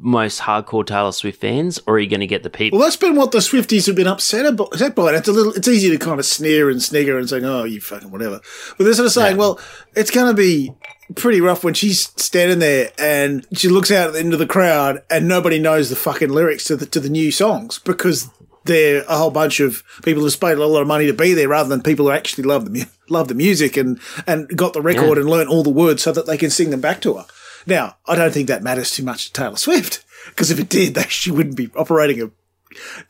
most 0.00 0.40
hardcore 0.40 0.86
Taylor 0.86 1.12
Swift 1.12 1.40
fans, 1.40 1.80
or 1.86 1.94
are 1.94 1.98
you 1.98 2.08
going 2.08 2.20
to 2.20 2.26
get 2.26 2.42
the 2.42 2.50
people? 2.50 2.78
Well, 2.78 2.86
that's 2.86 2.96
been 2.96 3.16
what 3.16 3.32
the 3.32 3.38
Swifties 3.38 3.86
have 3.86 3.96
been 3.96 4.06
upset 4.06 4.46
about. 4.46 4.72
Upset 4.72 4.94
by. 4.94 5.12
It's 5.14 5.28
a 5.28 5.32
little. 5.32 5.52
It's 5.54 5.68
easy 5.68 5.90
to 5.90 5.98
kind 5.98 6.18
of 6.20 6.26
sneer 6.26 6.70
and 6.70 6.82
snigger 6.82 7.18
and 7.18 7.28
saying, 7.28 7.44
"Oh, 7.44 7.64
you 7.64 7.80
fucking 7.80 8.10
whatever," 8.10 8.40
but 8.76 8.84
they're 8.84 8.94
sort 8.94 9.06
of 9.06 9.12
saying, 9.12 9.36
Yeah. 9.36 9.40
"Well, 9.40 9.60
it's 9.96 10.10
going 10.10 10.28
to 10.28 10.34
be 10.34 10.72
pretty 11.16 11.40
rough 11.40 11.64
when 11.64 11.74
she's 11.74 12.12
standing 12.16 12.58
there 12.58 12.90
and 12.98 13.46
she 13.54 13.68
looks 13.68 13.90
out 13.90 14.14
into 14.14 14.36
the 14.36 14.46
crowd 14.46 15.02
and 15.10 15.26
nobody 15.26 15.58
knows 15.58 15.88
the 15.88 15.96
fucking 15.96 16.28
lyrics 16.28 16.64
to 16.64 16.76
the 16.76 16.86
to 16.86 17.00
the 17.00 17.08
new 17.10 17.30
songs 17.32 17.78
because." 17.78 18.28
They're 18.64 19.02
a 19.08 19.16
whole 19.16 19.30
bunch 19.30 19.60
of 19.60 19.82
people 20.02 20.22
who 20.22 20.30
paid 20.30 20.58
a 20.58 20.66
lot 20.66 20.82
of 20.82 20.86
money 20.88 21.06
to 21.06 21.14
be 21.14 21.32
there, 21.32 21.48
rather 21.48 21.70
than 21.70 21.80
people 21.80 22.04
who 22.04 22.12
actually 22.12 22.44
love 22.44 22.66
the 22.66 22.70
mu- 22.70 22.84
love 23.08 23.28
the 23.28 23.34
music 23.34 23.78
and 23.78 23.98
and 24.26 24.46
got 24.54 24.74
the 24.74 24.82
record 24.82 25.16
Yeah. 25.16 25.22
and 25.22 25.30
learnt 25.30 25.48
all 25.48 25.62
the 25.62 25.70
words 25.70 26.02
so 26.02 26.12
that 26.12 26.26
they 26.26 26.36
can 26.36 26.50
sing 26.50 26.68
them 26.68 26.82
back 26.82 27.00
to 27.02 27.14
her. 27.14 27.24
Now, 27.68 27.96
I 28.06 28.14
don't 28.16 28.32
think 28.32 28.48
that 28.48 28.62
matters 28.62 28.90
too 28.90 29.02
much 29.02 29.26
to 29.26 29.32
Taylor 29.34 29.56
Swift 29.56 30.02
because 30.26 30.50
if 30.50 30.58
it 30.58 30.70
did, 30.70 30.94
they, 30.94 31.02
she 31.02 31.30
wouldn't 31.30 31.56
be 31.56 31.70
operating 31.76 32.22
a 32.22 32.30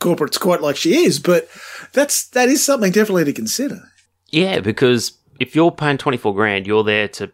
corporates 0.01 0.39
quite 0.39 0.61
like 0.61 0.77
she 0.77 0.97
is, 1.05 1.19
but 1.19 1.49
that's 1.93 2.29
that 2.29 2.49
is 2.49 2.65
something 2.65 2.93
definitely 2.93 3.25
to 3.25 3.33
consider. 3.33 3.81
Yeah, 4.31 4.61
because 4.61 5.13
if 5.39 5.55
you're 5.55 5.71
paying 5.71 5.99
24 5.99 6.35
grand, 6.35 6.67
you're 6.67 6.85
there 6.85 7.09
to 7.09 7.31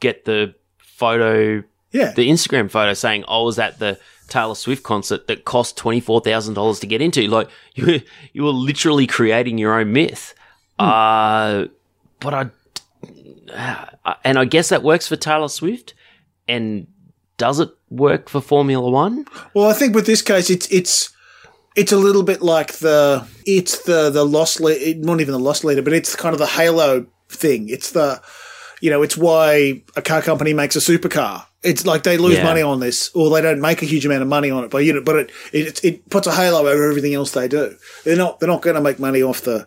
get 0.00 0.24
the 0.24 0.54
photo, 0.78 1.62
Yeah, 1.92 2.12
the 2.12 2.30
Instagram 2.30 2.70
photo 2.70 2.94
saying, 2.94 3.24
I 3.28 3.40
was 3.40 3.58
at 3.58 3.78
the 3.78 3.98
Taylor 4.28 4.54
Swift 4.54 4.82
concert 4.82 5.26
that 5.26 5.44
cost 5.44 5.76
$24,000 5.76 6.80
to 6.80 6.86
get 6.86 7.02
into. 7.02 7.26
Like, 7.28 7.50
you, 7.74 8.00
you 8.32 8.42
were 8.42 8.50
literally 8.50 9.06
creating 9.06 9.58
your 9.58 9.78
own 9.78 9.92
myth. 9.92 10.34
Uh, 10.78 11.66
but 12.20 12.34
I, 12.34 12.50
and 14.24 14.38
I 14.38 14.44
guess 14.44 14.70
that 14.70 14.82
works 14.82 15.06
for 15.06 15.16
Taylor 15.16 15.48
Swift. 15.48 15.94
And 16.48 16.86
does 17.36 17.60
it 17.60 17.70
work 17.90 18.28
for 18.28 18.40
Formula 18.40 18.88
One? 18.90 19.24
Well, 19.54 19.68
I 19.68 19.72
think 19.72 19.94
with 19.94 20.06
this 20.06 20.22
case, 20.22 20.50
it's 20.50 20.66
it's 20.70 21.10
it's 21.76 21.92
a 21.92 21.96
little 21.96 22.22
bit 22.22 22.42
like 22.42 22.74
the 22.74 23.26
it's 23.46 23.82
the 23.82 24.10
the 24.10 24.24
lost 24.24 24.60
leader, 24.60 24.98
not 25.00 25.20
even 25.20 25.32
the 25.32 25.38
lost 25.38 25.64
leader, 25.64 25.82
but 25.82 25.92
it's 25.92 26.14
kind 26.14 26.32
of 26.32 26.38
the 26.38 26.46
Halo 26.46 27.06
thing. 27.28 27.68
It's 27.68 27.90
the 27.92 28.20
you 28.80 28.90
know, 28.90 29.02
it's 29.02 29.16
why 29.16 29.82
a 29.96 30.02
car 30.02 30.20
company 30.20 30.52
makes 30.52 30.76
a 30.76 30.78
supercar. 30.80 31.46
It's 31.62 31.86
like 31.86 32.02
they 32.02 32.18
lose 32.18 32.34
Yeah. 32.36 32.44
money 32.44 32.60
on 32.60 32.80
this, 32.80 33.10
or 33.14 33.30
they 33.30 33.40
don't 33.40 33.60
make 33.60 33.80
a 33.80 33.86
huge 33.86 34.04
amount 34.04 34.20
of 34.20 34.28
money 34.28 34.50
on 34.50 34.64
it, 34.64 34.70
but 34.70 34.84
you 34.84 34.92
know, 34.92 35.00
but 35.02 35.16
it 35.16 35.30
it, 35.52 35.84
it 35.84 36.10
puts 36.10 36.26
a 36.26 36.32
halo 36.32 36.66
over 36.68 36.90
everything 36.90 37.14
else 37.14 37.30
they 37.32 37.48
do. 37.48 37.74
They're 38.04 38.16
not 38.16 38.38
they're 38.40 38.48
not 38.48 38.60
going 38.60 38.74
to 38.76 38.82
make 38.82 38.98
money 38.98 39.22
off 39.22 39.40
the 39.40 39.66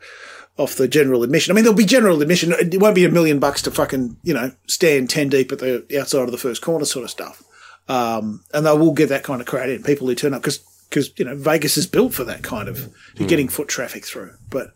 off 0.57 0.75
the 0.75 0.87
general 0.87 1.23
admission. 1.23 1.51
I 1.51 1.55
mean, 1.55 1.63
there'll 1.63 1.77
be 1.77 1.85
general 1.85 2.21
admission. 2.21 2.51
It 2.53 2.81
won't 2.81 2.95
be 2.95 3.05
a 3.05 3.09
million 3.09 3.39
bucks 3.39 3.61
to 3.63 3.71
fucking 3.71 4.17
you 4.23 4.33
know 4.33 4.51
stand 4.67 5.09
ten 5.09 5.29
deep 5.29 5.51
at 5.51 5.59
the 5.59 5.85
outside 5.99 6.23
of 6.23 6.31
the 6.31 6.37
first 6.37 6.61
corner 6.61 6.85
sort 6.85 7.03
of 7.03 7.11
stuff. 7.11 7.43
Um, 7.87 8.43
and 8.53 8.65
they 8.65 8.73
will 8.73 8.93
get 8.93 9.09
that 9.09 9.23
kind 9.23 9.39
of 9.39 9.47
crowd 9.47 9.69
in, 9.69 9.83
people 9.83 10.07
who 10.07 10.15
turn 10.15 10.33
up 10.33 10.41
because 10.41 10.59
because 10.89 11.17
you 11.17 11.25
know 11.25 11.35
Vegas 11.35 11.77
is 11.77 11.87
built 11.87 12.13
for 12.13 12.23
that 12.25 12.43
kind 12.43 12.67
of 12.67 12.93
you're 13.15 13.27
getting 13.27 13.47
foot 13.47 13.67
traffic 13.67 14.05
through. 14.05 14.33
But 14.49 14.71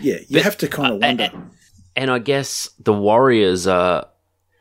yeah, 0.00 0.18
you 0.28 0.40
have 0.42 0.58
to 0.58 0.68
kind 0.68 0.94
of 0.94 1.00
wonder. 1.00 1.30
and, 1.32 1.50
and 1.96 2.10
I 2.10 2.18
guess 2.18 2.68
the 2.78 2.92
Warriors 2.92 3.66
are 3.66 4.08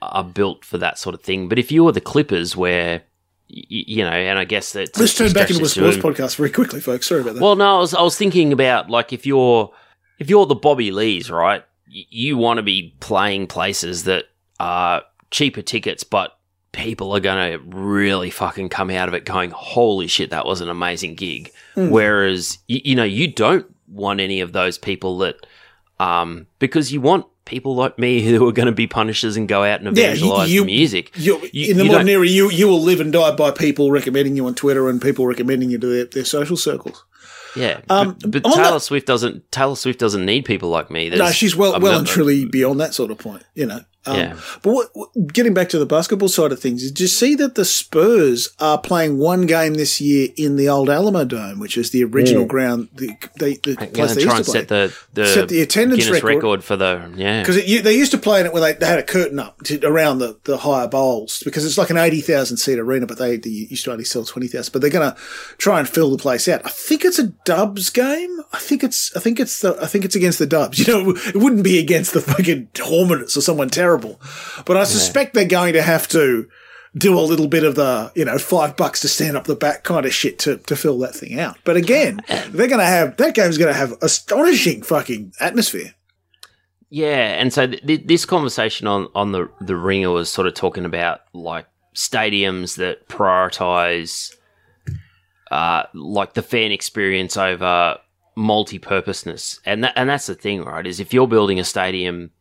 are 0.01 0.23
built 0.23 0.65
for 0.65 0.77
that 0.77 0.97
sort 0.97 1.15
of 1.15 1.21
thing. 1.21 1.49
But 1.49 1.59
if 1.59 1.71
you 1.71 1.83
were 1.83 1.91
the 1.91 2.01
Clippers, 2.01 2.55
where 2.55 3.03
you 3.47 4.03
know, 4.03 4.09
and 4.09 4.39
I 4.39 4.45
guess 4.45 4.73
that 4.73 4.97
Let's 4.97 5.15
turn 5.15 5.33
back 5.33 5.49
into 5.49 5.63
a 5.63 5.67
sports 5.67 5.97
podcast 5.97 6.37
very 6.37 6.49
quickly, 6.49 6.79
folks. 6.79 7.07
Sorry 7.07 7.21
about 7.21 7.35
that. 7.35 7.41
Well, 7.41 7.55
no, 7.55 7.77
I 7.77 7.79
was 7.79 7.93
I 7.93 8.01
was 8.01 8.17
thinking 8.17 8.53
about 8.53 8.89
like 8.89 9.11
if 9.11 9.25
you're 9.25 9.71
if 10.21 10.29
you're 10.29 10.45
the 10.45 10.55
Bobby 10.55 10.91
Lees, 10.91 11.29
right? 11.29 11.63
You 11.87 12.37
want 12.37 12.57
to 12.57 12.63
be 12.63 12.95
playing 13.01 13.47
places 13.47 14.05
that 14.05 14.25
are 14.59 15.01
cheaper 15.31 15.61
tickets, 15.61 16.03
but 16.05 16.37
people 16.71 17.11
are 17.13 17.19
going 17.19 17.51
to 17.51 17.77
really 17.77 18.29
fucking 18.29 18.69
come 18.69 18.89
out 18.91 19.07
of 19.09 19.13
it 19.13 19.25
going, 19.25 19.51
"Holy 19.51 20.07
shit, 20.07 20.29
that 20.29 20.45
was 20.45 20.61
an 20.61 20.69
amazing 20.69 21.15
gig." 21.15 21.51
Whereas 21.75 22.57
you, 22.67 22.79
you 22.85 22.95
know 22.95 23.03
you 23.03 23.27
don't 23.33 23.65
want 23.87 24.19
any 24.21 24.39
of 24.41 24.53
those 24.53 24.77
people 24.77 25.17
that 25.19 25.35
um 25.99 26.47
because 26.59 26.93
you 26.93 27.01
want 27.01 27.25
people 27.43 27.75
like 27.75 27.97
me 27.99 28.21
who 28.21 28.47
are 28.47 28.51
going 28.53 28.67
to 28.67 28.71
be 28.71 28.87
punishers 28.87 29.35
and 29.35 29.47
go 29.49 29.63
out 29.63 29.81
and 29.81 29.97
Yeah, 29.97 30.05
you- 30.05 30.11
evangelize 30.13 30.53
you- 30.53 30.65
music. 30.65 31.11
you 31.17 31.35
in 31.53 31.77
the 31.77 31.83
modern 31.85 32.07
era, 32.07 32.25
you 32.27 32.49
you 32.51 32.67
will 32.67 32.81
live 32.81 32.99
and 33.01 33.11
die 33.11 33.35
by 33.35 33.51
people 33.51 33.91
recommending 33.91 34.35
you 34.37 34.45
on 34.47 34.55
Twitter 34.55 34.87
and 34.89 35.01
people 35.01 35.25
recommending 35.27 35.71
you 35.71 35.77
to 35.79 35.87
their, 35.87 36.05
their 36.05 36.25
social 36.25 36.55
circles. 36.55 37.03
Yeah, 37.55 37.81
Um, 37.89 38.17
but, 38.21 38.43
but 38.43 38.43
Taylor 38.45 38.71
that- 38.71 38.79
Swift 38.81 39.07
doesn't. 39.07 39.51
Taylor 39.51 39.75
Swift 39.75 39.99
doesn't 39.99 40.25
need 40.25 40.45
people 40.45 40.69
like 40.69 40.89
me. 40.89 41.09
No, 41.09 41.31
she's 41.31 41.55
well 41.55 41.79
well 41.79 41.99
and 41.99 42.07
truly 42.07 42.45
beyond 42.45 42.79
that 42.79 42.93
sort 42.93 43.11
of 43.11 43.17
point. 43.17 43.43
You 43.55 43.65
know. 43.65 43.81
Um, 44.05 44.15
Yeah. 44.17 44.39
But 44.61 44.73
what, 44.73 44.89
what, 44.93 45.09
getting 45.33 45.53
back 45.53 45.69
to 45.69 45.79
the 45.79 45.85
basketball 45.85 46.27
side 46.29 46.51
of 46.51 46.59
things, 46.59 46.83
did 46.83 46.99
you 46.99 47.07
see 47.07 47.35
that 47.35 47.55
the 47.55 47.65
Spurs 47.65 48.49
are 48.59 48.77
playing 48.79 49.17
one 49.17 49.45
game 49.45 49.75
this 49.75 50.01
year 50.01 50.29
in 50.37 50.55
the 50.55 50.67
old 50.69 50.87
Alamodome, 50.89 51.59
which 51.59 51.77
is 51.77 51.91
the 51.91 52.03
original 52.03 52.45
ground, 52.45 52.89
the, 52.95 53.09
the, 53.37 53.59
the 53.63 53.77
I'm 53.79 53.91
place 53.91 53.91
going 53.91 54.07
they 54.09 54.13
to 54.15 54.21
try 54.21 54.37
used 54.37 54.37
and 54.37 54.45
to 54.45 54.51
play? 54.51 54.59
set 54.61 54.67
the 54.67 55.21
the, 55.21 55.25
Set 55.27 55.49
the 55.49 55.61
attendance 55.61 56.09
record. 56.09 56.35
record. 56.35 56.63
for 56.63 56.75
the 56.77 57.11
yeah. 57.15 57.41
Because 57.41 57.57
they 57.57 57.95
used 57.95 58.11
to 58.11 58.17
play 58.17 58.39
in 58.39 58.45
it 58.45 58.53
when 58.53 58.61
they, 58.63 58.73
they 58.73 58.85
had 58.85 58.99
a 58.99 59.03
curtain 59.03 59.39
up 59.39 59.61
to, 59.63 59.79
around 59.85 60.19
the, 60.19 60.39
the 60.45 60.57
higher 60.57 60.87
bowls 60.87 61.41
because 61.43 61.65
it's 61.65 61.77
like 61.77 61.89
an 61.89 61.97
80,000 61.97 62.57
seat 62.57 62.79
arena, 62.79 63.05
but 63.05 63.17
they, 63.17 63.37
they 63.37 63.49
used 63.49 63.85
to 63.85 63.91
only 63.91 64.03
sell 64.05 64.23
20,000. 64.25 64.71
But 64.71 64.81
they're 64.81 64.89
going 64.91 65.11
to 65.11 65.17
try 65.57 65.79
and 65.79 65.87
fill 65.87 66.09
the 66.11 66.17
place 66.17 66.47
out. 66.47 66.61
I 66.65 66.69
think 66.69 67.05
it's 67.05 67.19
a 67.19 67.27
Dubs 67.45 67.89
game. 67.89 68.41
I 68.53 68.57
think 68.59 68.83
it's, 68.83 69.15
I 69.15 69.19
think 69.19 69.39
it's 69.39 69.59
the, 69.61 69.77
I 69.81 69.85
think 69.87 70.05
it's 70.05 70.15
against 70.15 70.39
the 70.39 70.45
Dubs. 70.47 70.79
You 70.81 70.87
know, 70.87 71.11
it 71.11 71.35
wouldn't 71.35 71.63
be 71.63 71.77
against 71.77 72.13
the 72.13 72.21
fucking 72.21 72.69
Hornets 72.81 73.37
or 73.37 73.41
someone 73.41 73.69
terrible. 73.69 73.90
But 74.65 74.77
I 74.77 74.83
suspect 74.83 75.33
they're 75.33 75.45
going 75.45 75.73
to 75.73 75.81
have 75.81 76.07
to 76.09 76.47
do 76.97 77.17
a 77.17 77.21
little 77.21 77.47
bit 77.47 77.63
of 77.63 77.75
the, 77.75 78.11
you 78.15 78.25
know, 78.25 78.37
five 78.37 78.75
bucks 78.75 78.99
to 79.01 79.07
stand 79.07 79.37
up 79.37 79.45
the 79.45 79.55
back 79.55 79.83
kind 79.83 80.05
of 80.05 80.13
shit 80.13 80.39
to, 80.39 80.57
to 80.57 80.75
fill 80.75 80.99
that 80.99 81.15
thing 81.15 81.39
out. 81.39 81.57
But 81.63 81.77
again, 81.77 82.21
they're 82.27 82.67
going 82.67 82.79
to 82.79 82.85
have, 82.85 83.17
that 83.17 83.35
game's 83.35 83.57
going 83.57 83.73
to 83.73 83.79
have 83.79 83.93
astonishing 84.01 84.81
fucking 84.81 85.33
atmosphere. 85.39 85.95
Yeah, 86.93 87.39
and 87.39 87.53
so 87.53 87.67
th- 87.67 87.81
th- 87.87 88.05
this 88.05 88.25
conversation 88.25 88.85
on 88.85 89.07
on 89.15 89.31
the 89.31 89.49
the 89.61 89.77
ringer 89.77 90.11
was 90.11 90.29
sort 90.29 90.45
of 90.45 90.53
talking 90.55 90.83
about 90.83 91.21
like 91.31 91.65
stadiums 91.95 92.75
that 92.75 93.07
prioritize 93.07 94.35
uh 95.51 95.83
like 95.93 96.33
the 96.33 96.41
fan 96.41 96.73
experience 96.73 97.37
over 97.37 97.97
multi-purposeness. 98.35 99.61
And 99.65 99.85
that 99.85 99.93
and 99.95 100.09
that's 100.09 100.27
the 100.27 100.35
thing, 100.35 100.63
right? 100.65 100.85
Is 100.85 100.99
if 100.99 101.13
you're 101.13 101.29
building 101.29 101.61
a 101.61 101.63
stadium 101.63 102.31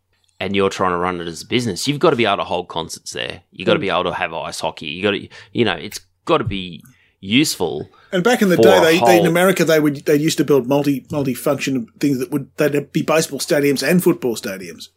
and 0.41 0.57
you're 0.57 0.71
trying 0.71 0.93
to 0.93 0.97
run 0.97 1.21
it 1.21 1.29
as 1.29 1.43
a 1.43 1.47
business, 1.47 1.87
you've 1.87 2.01
got 2.01 2.11
to 2.11 2.17
be 2.17 2.25
able 2.25 2.39
to 2.39 2.45
hold 2.45 2.69
concerts 2.69 3.13
there. 3.13 3.43
You've 3.53 3.67
got 3.67 3.75
to 3.75 3.79
be 3.79 3.89
mm. 3.89 4.01
able 4.01 4.11
to 4.11 4.15
have 4.15 4.33
ice 4.33 4.59
hockey. 4.59 4.87
You 4.87 5.03
got 5.03 5.11
to 5.13 5.29
you 5.53 5.65
know, 5.65 5.75
it's 5.75 6.01
got 6.25 6.39
to 6.39 6.45
be 6.45 6.83
useful. 7.21 7.89
And 8.11 8.25
back 8.25 8.41
in 8.43 8.49
the 8.49 8.57
day, 8.57 8.81
they, 8.81 8.99
they 8.99 9.21
in 9.21 9.27
America 9.27 9.65
they 9.65 9.79
would 9.79 9.97
they 10.07 10.17
used 10.17 10.39
to 10.39 10.45
build 10.45 10.67
multi 10.67 11.07
multi 11.13 11.35
function 11.35 11.87
things 12.01 12.19
that 12.19 12.31
would 12.31 12.51
they'd 12.57 12.91
be 12.91 13.03
baseball 13.03 13.39
stadiums 13.39 13.87
and 13.89 14.03
football 14.03 14.35
stadiums. 14.35 14.89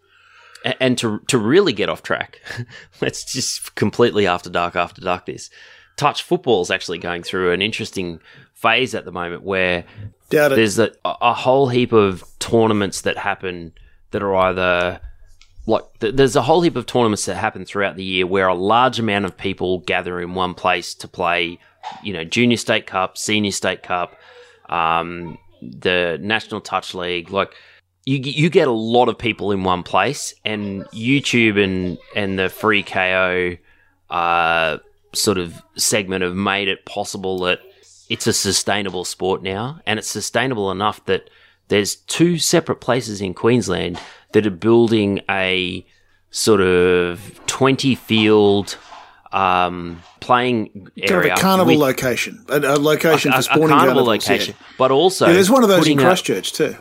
And 0.79 0.97
to 0.99 1.19
to 1.27 1.37
really 1.37 1.73
get 1.73 1.89
off 1.89 2.01
track, 2.01 2.39
let's 3.01 3.25
just 3.31 3.75
completely 3.75 4.25
after 4.25 4.49
dark 4.49 4.77
after 4.77 5.01
dark 5.01 5.25
this. 5.25 5.49
Touch 5.97 6.23
football 6.23 6.61
is 6.61 6.71
actually 6.71 6.97
going 6.97 7.21
through 7.21 7.51
an 7.51 7.61
interesting 7.61 8.19
phase 8.53 8.95
at 8.95 9.05
the 9.05 9.11
moment 9.11 9.43
where 9.43 9.83
Doubt 10.29 10.49
there's 10.49 10.79
a, 10.79 10.91
a 11.05 11.33
whole 11.33 11.67
heap 11.67 11.91
of 11.91 12.23
tournaments 12.39 13.01
that 13.01 13.17
happen 13.17 13.73
that 14.09 14.23
are 14.23 14.33
either 14.33 15.01
like 15.65 15.83
th- 15.99 16.15
there's 16.15 16.35
a 16.35 16.41
whole 16.41 16.61
heap 16.61 16.75
of 16.75 16.85
tournaments 16.85 17.25
that 17.25 17.35
happen 17.35 17.65
throughout 17.65 17.95
the 17.95 18.03
year 18.03 18.27
where 18.27 18.47
a 18.47 18.53
large 18.53 18.99
amount 18.99 19.25
of 19.25 19.37
people 19.37 19.79
gather 19.79 20.19
in 20.19 20.33
one 20.33 20.53
place 20.53 20.93
to 20.95 21.07
play, 21.07 21.59
you 22.03 22.13
know, 22.13 22.23
junior 22.23 22.57
state 22.57 22.87
cup, 22.87 23.17
senior 23.17 23.51
state 23.51 23.83
cup, 23.83 24.15
um, 24.69 25.37
the 25.61 26.17
national 26.21 26.61
touch 26.61 26.93
league, 26.93 27.29
like. 27.29 27.53
You, 28.05 28.17
you 28.17 28.49
get 28.49 28.67
a 28.67 28.71
lot 28.71 29.07
of 29.07 29.17
people 29.17 29.53
in 29.53 29.63
one 29.63 29.81
place, 29.81 30.33
and 30.43 30.83
YouTube 30.87 31.57
and, 31.57 31.97
and 32.17 32.37
the 32.37 32.49
free 32.49 32.83
Kayo 32.83 33.57
uh, 34.09 34.79
sort 35.13 35.37
of 35.37 35.61
segment 35.77 36.21
have 36.21 36.35
made 36.35 36.67
it 36.67 36.85
possible 36.85 37.39
that 37.41 37.61
it's 38.09 38.27
a 38.27 38.33
sustainable 38.33 39.05
sport 39.05 39.41
now, 39.41 39.79
and 39.85 39.99
it's 39.99 40.09
sustainable 40.09 40.69
enough 40.69 41.05
that 41.05 41.29
there's 41.69 41.95
two 41.95 42.37
separate 42.37 42.81
places 42.81 43.21
in 43.21 43.33
Queensland 43.33 43.99
that 44.33 44.45
are 44.45 44.51
building 44.51 45.21
a 45.29 45.85
sort 46.31 46.61
of 46.61 47.39
20 47.47 47.95
field 47.95 48.77
um, 49.31 50.01
playing 50.19 50.89
area. 50.97 51.07
Kind 51.07 51.31
of 51.31 51.37
a 51.37 51.41
carnival 51.41 51.77
location, 51.79 52.45
a, 52.49 52.59
a 52.59 52.77
location 52.77 53.31
a, 53.31 53.35
for 53.35 53.39
a 53.39 53.43
spawning 53.43 53.69
carnival 53.69 54.05
carnivals, 54.05 54.47
yeah. 54.49 54.53
but 54.77 54.91
also 54.91 55.27
Yeah, 55.27 55.33
there's 55.33 55.49
one 55.49 55.63
of 55.63 55.69
those 55.69 55.87
in 55.87 55.99
a- 55.99 56.03
Christchurch 56.03 56.53
too. 56.53 56.75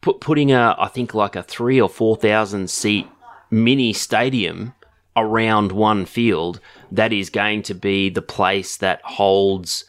put, 0.00 0.20
putting 0.20 0.52
a 0.52 0.74
I 0.78 0.88
think 0.88 1.14
like 1.14 1.36
a 1.36 1.42
three 1.42 1.80
or 1.80 1.88
four 1.88 2.16
thousand 2.16 2.70
seat 2.70 3.06
mini 3.50 3.92
stadium 3.92 4.74
around 5.14 5.72
one 5.72 6.06
field 6.06 6.58
that 6.90 7.12
is 7.12 7.30
going 7.30 7.62
to 7.62 7.74
be 7.74 8.08
the 8.08 8.22
place 8.22 8.78
that 8.78 9.00
holds 9.04 9.84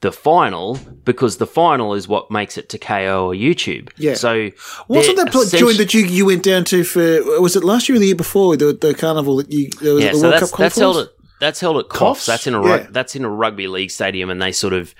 the 0.00 0.12
final 0.12 0.78
because 1.04 1.38
the 1.38 1.46
final 1.46 1.94
is 1.94 2.06
what 2.06 2.30
makes 2.30 2.58
it 2.58 2.68
to 2.68 2.78
Kayo 2.78 3.24
or 3.24 3.32
YouTube. 3.32 3.90
Yeah. 3.96 4.14
So 4.14 4.50
Wasn't 4.88 5.16
that 5.16 5.32
pl- 5.32 5.46
joint 5.46 5.78
that 5.78 5.94
you, 5.94 6.02
you 6.04 6.26
went 6.26 6.42
down 6.42 6.64
to 6.64 6.84
for? 6.84 7.40
Was 7.40 7.56
it 7.56 7.64
last 7.64 7.88
year 7.88 7.96
or 7.96 7.98
the 7.98 8.06
year 8.06 8.14
before 8.14 8.56
the, 8.56 8.72
the 8.72 8.94
carnival 8.94 9.36
that 9.36 9.50
you? 9.50 9.70
There 9.80 9.94
was 9.94 10.04
yeah, 10.04 10.12
the 10.12 10.18
so 10.18 10.22
World 10.28 10.34
that's 10.34 10.50
Cup 10.50 10.58
that's 10.58 10.76
held 10.78 10.96
at 10.98 11.08
that's 11.40 11.60
held 11.60 11.76
at 11.78 11.88
Coffs? 11.88 12.26
That's 12.26 12.46
in 12.46 12.54
a 12.54 12.62
Yeah. 12.66 12.86
that's 12.90 13.16
in 13.16 13.24
a 13.24 13.30
rugby 13.30 13.68
league 13.68 13.90
stadium, 13.90 14.30
and 14.30 14.40
they 14.40 14.52
sort 14.52 14.72
of 14.74 14.94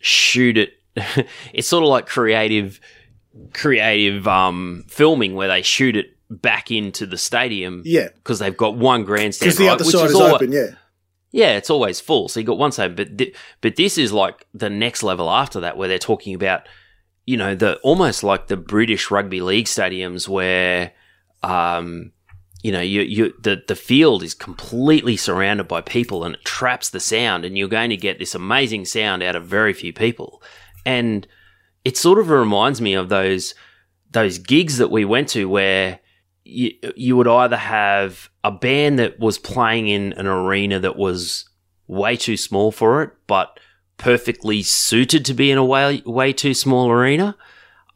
shoot 0.00 0.56
it. 0.56 0.72
it's 1.52 1.68
sort 1.68 1.82
of 1.84 1.90
like 1.90 2.06
creative 2.06 2.80
creative 3.52 4.26
um, 4.26 4.84
filming 4.88 5.34
where 5.34 5.48
they 5.48 5.62
shoot 5.62 5.96
it 5.96 6.16
back 6.30 6.70
into 6.70 7.06
the 7.06 7.18
stadium. 7.18 7.82
Yeah. 7.84 8.08
because 8.14 8.38
they've 8.38 8.56
got 8.56 8.76
one 8.76 9.04
grandstand. 9.04 9.46
because 9.48 9.58
the 9.58 9.66
right, 9.66 9.72
other 9.72 9.84
side 9.84 10.06
is, 10.06 10.14
alwa- 10.14 10.34
open. 10.34 10.52
Yeah, 10.52 10.68
Yeah, 11.30 11.56
it's 11.56 11.70
always 11.70 12.00
full. 12.00 12.28
So 12.28 12.40
you 12.40 12.46
got 12.46 12.58
one 12.58 12.72
side, 12.72 12.96
but 12.96 13.18
thi- 13.18 13.34
but 13.60 13.76
this 13.76 13.98
is 13.98 14.12
like 14.12 14.46
the 14.54 14.70
next 14.70 15.02
level 15.02 15.30
after 15.30 15.60
that, 15.60 15.76
where 15.76 15.88
they're 15.88 15.98
talking 15.98 16.34
about, 16.34 16.62
you 17.26 17.36
know, 17.36 17.54
the 17.54 17.76
almost 17.78 18.22
like 18.24 18.46
the 18.46 18.56
British 18.56 19.10
rugby 19.10 19.40
league 19.40 19.66
stadiums 19.66 20.26
where, 20.26 20.92
um, 21.42 22.12
you 22.62 22.72
know, 22.72 22.80
you 22.80 23.02
you 23.02 23.34
the 23.42 23.62
the 23.68 23.76
field 23.76 24.22
is 24.22 24.34
completely 24.34 25.16
surrounded 25.16 25.68
by 25.68 25.80
people 25.82 26.24
and 26.24 26.34
it 26.34 26.44
traps 26.44 26.88
the 26.90 27.00
sound, 27.00 27.44
and 27.44 27.58
you're 27.58 27.68
going 27.68 27.90
to 27.90 27.96
get 27.96 28.18
this 28.18 28.34
amazing 28.34 28.86
sound 28.86 29.22
out 29.22 29.36
of 29.36 29.44
very 29.46 29.74
few 29.74 29.92
people, 29.92 30.42
and 30.86 31.26
it 31.84 31.96
sort 31.96 32.18
of 32.18 32.30
reminds 32.30 32.80
me 32.80 32.94
of 32.94 33.10
those 33.10 33.54
those 34.10 34.38
gigs 34.38 34.78
that 34.78 34.90
we 34.90 35.04
went 35.04 35.28
to 35.28 35.46
where 35.46 36.00
you, 36.48 36.72
you 36.96 37.16
would 37.16 37.28
either 37.28 37.56
have 37.56 38.30
a 38.42 38.50
band 38.50 38.98
that 38.98 39.20
was 39.20 39.38
playing 39.38 39.88
in 39.88 40.14
an 40.14 40.26
arena 40.26 40.80
that 40.80 40.96
was 40.96 41.48
way 41.86 42.16
too 42.16 42.36
small 42.36 42.72
for 42.72 43.02
it, 43.02 43.10
but 43.26 43.60
perfectly 43.98 44.62
suited 44.62 45.24
to 45.26 45.34
be 45.34 45.50
in 45.50 45.58
a 45.58 45.64
way 45.64 46.02
way 46.06 46.32
too 46.32 46.54
small 46.54 46.90
arena. 46.90 47.36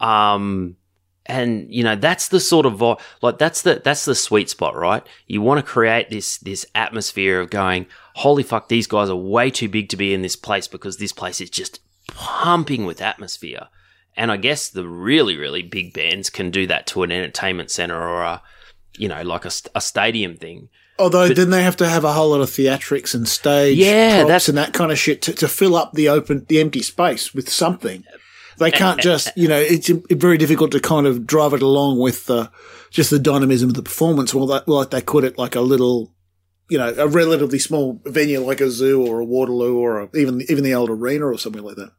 Um, 0.01 0.77
and 1.25 1.73
you 1.73 1.85
know 1.85 1.95
that's 1.95 2.29
the 2.29 2.41
sort 2.41 2.67
of 2.67 2.83
like 3.23 3.39
that's 3.39 3.63
the 3.63 3.81
that's 3.83 4.05
the 4.05 4.15
sweet 4.15 4.51
spot, 4.51 4.77
right? 4.77 5.07
You 5.27 5.41
want 5.41 5.65
to 5.65 5.73
create 5.73 6.11
this 6.11 6.39
this 6.39 6.67
atmosphere 6.75 7.41
of 7.41 7.51
going, 7.51 7.87
holy 8.15 8.43
fuck, 8.43 8.69
these 8.69 8.87
guys 8.87 9.09
are 9.09 9.17
way 9.17 9.51
too 9.51 9.69
big 9.69 9.89
to 9.91 9.97
be 9.97 10.13
in 10.13 10.23
this 10.23 10.37
place 10.37 10.67
because 10.69 10.97
this 10.97 11.13
place 11.13 11.41
is 11.41 11.51
just 11.51 11.81
pumping 12.09 12.85
with 12.85 13.01
atmosphere. 13.01 13.69
And 14.17 14.31
I 14.31 14.37
guess 14.37 14.69
the 14.69 14.87
really, 14.87 15.37
really 15.37 15.63
big 15.63 15.93
bands 15.95 16.29
can 16.31 16.51
do 16.51 16.67
that 16.67 16.87
to 16.89 17.03
an 17.03 17.11
entertainment 17.13 17.71
center 17.71 17.97
or 17.97 18.23
a, 18.23 18.43
you 18.97 19.09
know, 19.09 19.23
like 19.23 19.45
a, 19.45 19.51
a 19.75 19.81
stadium 19.81 20.37
thing. 20.37 20.69
although 20.99 21.29
then 21.29 21.49
they 21.51 21.63
have 21.63 21.77
to 21.79 21.89
have 21.89 22.05
a 22.05 22.13
whole 22.13 22.31
lot 22.31 22.41
of 22.43 22.51
theatrics 22.51 23.15
and 23.15 23.27
stage 23.27 23.79
Yeah, 23.79 24.19
props 24.19 24.29
that's- 24.29 24.49
and 24.49 24.59
that 24.59 24.73
kind 24.75 24.93
of 24.93 24.99
shit 24.99 25.23
to, 25.23 25.33
to 25.33 25.49
fill 25.49 25.75
up 25.77 25.93
the 25.95 26.09
open 26.11 26.45
the 26.49 26.61
empty 26.61 26.83
space 26.83 27.33
with 27.35 27.49
something. 27.51 28.05
They 28.59 28.71
can't 28.71 29.01
just, 29.01 29.31
you 29.35 29.49
know, 29.49 29.59
it's 29.59 29.89
very 29.89 30.37
difficult 30.37 30.73
to 30.73 30.81
kind 30.81 31.07
of 31.07 31.27
drive 31.27 31.55
it 31.55 31.63
along 31.63 31.99
with 31.99 32.29
uh, 32.31 32.49
just 32.91 33.09
the 33.11 33.19
dynamism 33.19 33.71
of 33.71 33.75
the 33.77 33.83
performance. 33.83 34.35
Well, 34.35 34.47
that, 34.49 34.69
like 34.69 34.91
they 34.91 35.01
could 35.01 35.25
at 35.25 35.39
like 35.39 35.55
a 35.57 35.63
little, 35.63 36.15
you 36.69 36.77
know, 36.77 36.95
a 36.99 37.09
relatively 37.09 37.59
small 37.59 38.01
venue 38.05 38.41
like 38.41 38.61
a 38.61 38.71
zoo 38.71 39.05
or 39.05 39.21
a 39.21 39.25
Waterloo 39.25 39.79
or 39.79 40.03
a, 40.03 40.09
even 40.15 40.43
even 40.51 40.63
the 40.65 40.75
old 40.75 40.91
arena 40.91 41.25
or 41.27 41.39
something 41.39 41.63
like 41.63 41.77
that. 41.77 41.93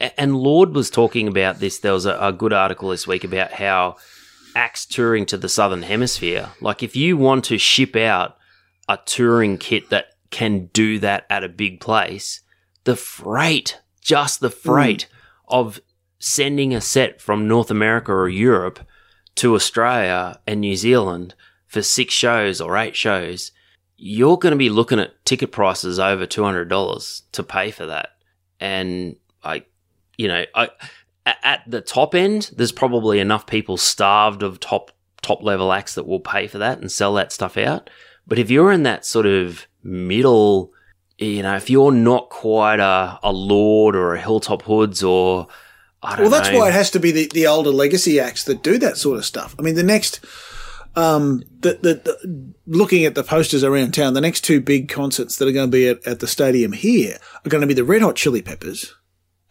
And 0.00 0.36
Lorde 0.36 0.74
was 0.74 0.90
talking 0.90 1.26
about 1.26 1.58
this. 1.58 1.78
There 1.78 1.92
was 1.92 2.06
a, 2.06 2.16
a 2.20 2.32
good 2.32 2.52
article 2.52 2.90
this 2.90 3.06
week 3.06 3.24
about 3.24 3.52
how 3.52 3.96
acts 4.54 4.86
touring 4.86 5.26
to 5.26 5.36
the 5.36 5.48
Southern 5.48 5.82
Hemisphere, 5.82 6.50
like 6.60 6.82
if 6.82 6.96
you 6.96 7.16
want 7.16 7.44
to 7.46 7.58
ship 7.58 7.96
out 7.96 8.36
a 8.88 8.98
touring 9.04 9.58
kit 9.58 9.90
that 9.90 10.14
can 10.30 10.66
do 10.72 10.98
that 10.98 11.26
at 11.30 11.44
a 11.44 11.48
big 11.48 11.80
place, 11.80 12.40
the 12.84 12.96
freight, 12.96 13.78
just 14.00 14.40
the 14.40 14.48
mm. 14.48 14.54
freight 14.54 15.08
of 15.48 15.80
sending 16.18 16.74
a 16.74 16.80
set 16.80 17.20
from 17.20 17.48
North 17.48 17.70
America 17.70 18.12
or 18.12 18.28
Europe 18.28 18.80
to 19.36 19.54
Australia 19.54 20.40
and 20.46 20.60
New 20.60 20.74
Zealand 20.74 21.34
for 21.66 21.82
six 21.82 22.12
shows 22.12 22.60
or 22.60 22.76
eight 22.76 22.96
shows, 22.96 23.52
you're 23.96 24.38
going 24.38 24.52
to 24.52 24.56
be 24.56 24.70
looking 24.70 24.98
at 24.98 25.24
ticket 25.24 25.52
prices 25.52 25.98
over 25.98 26.26
$200 26.26 27.22
to 27.32 27.42
pay 27.42 27.70
for 27.70 27.86
that. 27.86 28.10
And 28.58 29.16
I, 29.44 29.64
you 30.18 30.28
know, 30.28 30.44
I, 30.54 30.68
at 31.24 31.62
the 31.66 31.80
top 31.80 32.14
end, 32.14 32.50
there's 32.56 32.72
probably 32.72 33.20
enough 33.20 33.46
people 33.46 33.76
starved 33.76 34.42
of 34.42 34.60
top 34.60 34.90
top 35.22 35.42
level 35.42 35.72
acts 35.72 35.94
that 35.94 36.06
will 36.06 36.20
pay 36.20 36.46
for 36.46 36.58
that 36.58 36.78
and 36.78 36.92
sell 36.92 37.14
that 37.14 37.32
stuff 37.32 37.56
out. 37.56 37.88
But 38.26 38.38
if 38.38 38.50
you're 38.50 38.70
in 38.70 38.82
that 38.82 39.06
sort 39.06 39.26
of 39.26 39.66
middle, 39.82 40.72
you 41.16 41.42
know, 41.42 41.56
if 41.56 41.70
you're 41.70 41.92
not 41.92 42.28
quite 42.28 42.80
a, 42.80 43.18
a 43.22 43.32
Lorde 43.32 43.96
or 43.96 44.14
a 44.14 44.20
Hilltop 44.20 44.62
Hoods 44.62 45.02
or 45.02 45.48
I 46.02 46.16
don't 46.16 46.22
Well, 46.22 46.30
that's 46.30 46.50
know, 46.50 46.58
why 46.58 46.68
it 46.68 46.74
has 46.74 46.90
to 46.92 47.00
be 47.00 47.10
the, 47.10 47.30
the 47.34 47.46
older 47.46 47.70
legacy 47.70 48.20
acts 48.20 48.44
that 48.44 48.62
do 48.62 48.78
that 48.78 48.96
sort 48.96 49.18
of 49.18 49.24
stuff. 49.24 49.54
I 49.58 49.62
mean, 49.62 49.74
the 49.74 49.82
next, 49.82 50.24
um, 50.94 51.42
the, 51.60 51.74
the, 51.82 51.94
the 51.94 52.54
looking 52.66 53.04
at 53.04 53.14
the 53.14 53.24
posters 53.24 53.64
around 53.64 53.92
town, 53.92 54.14
the 54.14 54.20
next 54.20 54.42
two 54.42 54.60
big 54.60 54.88
concerts 54.88 55.36
that 55.36 55.48
are 55.48 55.52
going 55.52 55.68
to 55.68 55.74
be 55.74 55.88
at, 55.88 56.06
at 56.06 56.20
the 56.20 56.28
stadium 56.28 56.72
here 56.72 57.18
are 57.44 57.48
going 57.48 57.62
to 57.62 57.66
be 57.66 57.74
the 57.74 57.84
Red 57.84 58.02
Hot 58.02 58.14
Chili 58.14 58.42
Peppers, 58.42 58.94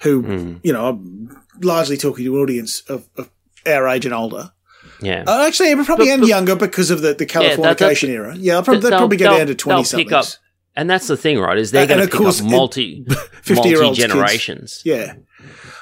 who 0.02 0.22
Hmm. 0.22 0.54
you 0.64 0.74
know, 0.74 0.88
I'm 0.90 1.42
largely 1.62 1.98
talking 1.98 2.26
to 2.26 2.36
an 2.36 2.42
audience 2.42 2.82
of, 2.90 3.08
of 3.18 3.30
our 3.66 3.88
age 3.88 4.06
and 4.06 4.14
older. 4.14 4.52
yeah. 5.02 5.24
Uh, 5.28 5.46
actually, 5.48 5.74
probably 5.84 6.06
But- 6.08 6.12
and 6.14 6.22
but- 6.22 6.28
younger 6.30 6.56
because 6.56 6.92
of 6.92 7.02
the, 7.02 7.14
the 7.14 7.26
Yeah, 7.26 7.56
Californication 7.56 8.02
that- 8.08 8.10
era. 8.10 8.36
Yeah, 8.36 8.54
they'll 8.54 8.64
probably, 8.64 8.82
they'll 8.82 8.90
They'll- 8.92 9.00
probably 9.00 9.18
go 9.18 9.38
down 9.38 9.48
to 9.48 9.56
twenty 9.56 9.84
they'll 9.84 10.04
pick 10.06 10.12
up- 10.14 10.26
And 10.76 10.90
that's 10.90 11.08
the 11.08 11.18
thing, 11.18 11.40
right? 11.40 11.58
Is 11.58 11.72
they're 11.72 11.88
going 11.88 12.00
to 12.02 12.06
pick 12.08 12.14
course, 12.14 12.40
up 12.40 12.46
it- 12.46 12.50
multi 12.52 13.06
50-year-olds 13.44 13.98
kids. 13.98 14.12
generations. 14.14 14.82
Yeah. 14.86 15.16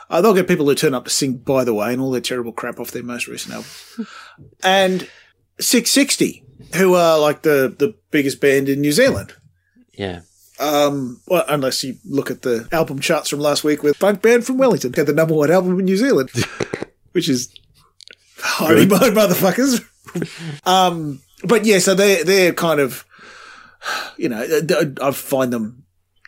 Uh, 0.09 0.21
they'll 0.21 0.33
get 0.33 0.47
people 0.47 0.65
who 0.67 0.75
turn 0.75 0.93
up 0.93 1.03
to 1.05 1.11
sing 1.11 1.37
By 1.37 1.63
the 1.65 1.73
Way 1.73 1.91
and 1.91 2.01
all 2.01 2.11
their 2.11 2.21
terrible 2.21 2.51
crap 2.53 2.79
off 2.79 2.91
their 2.91 3.03
most 3.03 3.27
recent 3.27 3.55
album. 3.55 4.07
and 4.63 5.07
Six60, 5.59 6.43
who 6.75 6.93
are 6.93 7.19
like 7.19 7.41
the, 7.41 7.73
the 7.77 7.95
biggest 8.11 8.39
band 8.39 8.69
in 8.69 8.81
New 8.81 8.91
Zealand. 8.91 9.33
Yeah. 9.93 10.21
Um, 10.59 11.21
well, 11.27 11.43
unless 11.47 11.83
you 11.83 11.97
look 12.05 12.31
at 12.31 12.41
the 12.41 12.67
album 12.71 12.99
charts 12.99 13.29
from 13.29 13.39
last 13.39 13.63
week 13.63 13.83
with 13.83 13.97
Funk 13.97 14.21
Band 14.21 14.45
from 14.45 14.57
Wellington 14.57 14.93
had 14.93 15.05
the 15.05 15.13
number 15.13 15.33
one 15.33 15.51
album 15.51 15.77
in 15.79 15.85
New 15.85 15.97
Zealand, 15.97 16.29
which 17.11 17.27
is 17.27 17.53
highly 18.37 18.85
mode 18.85 19.13
motherfuckers. 19.13 19.85
um, 20.65 21.21
but 21.43 21.65
yeah, 21.65 21.79
so 21.79 21.93
they 21.93 22.23
they're 22.23 22.53
kind 22.53 22.79
of, 22.79 23.05
you 24.17 24.29
know, 24.29 24.45
I 25.01 25.11
find 25.11 25.51
them 25.51 25.83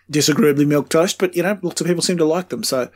disagreeably 0.10 0.66
milquetoast, 0.66 1.18
but 1.18 1.36
you 1.36 1.44
know, 1.44 1.58
lots 1.62 1.82
of 1.82 1.88
people 1.88 2.04
seem 2.04 2.18
to 2.18 2.26
like 2.26 2.50
them. 2.50 2.64
So, 2.64 2.90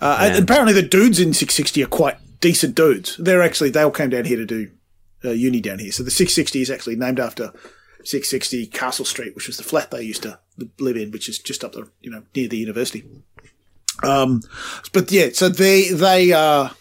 uh, 0.00 0.18
and 0.20 0.44
apparently 0.44 0.74
the 0.74 0.82
dudes 0.82 1.18
in 1.18 1.30
Six60 1.30 1.84
are 1.84 1.88
quite 1.88 2.16
decent 2.40 2.74
dudes. 2.74 3.16
They're 3.16 3.42
actually 3.42 3.70
they 3.70 3.82
all 3.82 3.90
came 3.90 4.10
down 4.10 4.26
here 4.26 4.36
to 4.36 4.46
do 4.46 4.70
uh, 5.24 5.30
uni 5.30 5.60
down 5.60 5.80
here. 5.80 5.92
So 5.92 6.02
the 6.02 6.10
Six60 6.10 6.62
is 6.62 6.70
actually 6.70 6.96
named 6.96 7.18
after 7.18 7.52
660 8.04 8.66
Castle 8.66 9.04
Street, 9.04 9.34
which 9.34 9.46
was 9.46 9.56
the 9.56 9.62
flat 9.62 9.90
they 9.90 10.02
used 10.02 10.22
to 10.22 10.38
live 10.78 10.96
in, 10.96 11.10
which 11.10 11.28
is 11.28 11.38
just 11.38 11.64
up 11.64 11.72
the 11.72 11.88
you 12.00 12.10
know 12.10 12.22
near 12.34 12.48
the 12.48 12.56
university. 12.56 13.04
Um, 14.02 14.42
but 14.92 15.10
yeah, 15.10 15.28
so 15.32 15.48
they 15.48 15.90
they 15.90 16.32
are 16.32 16.72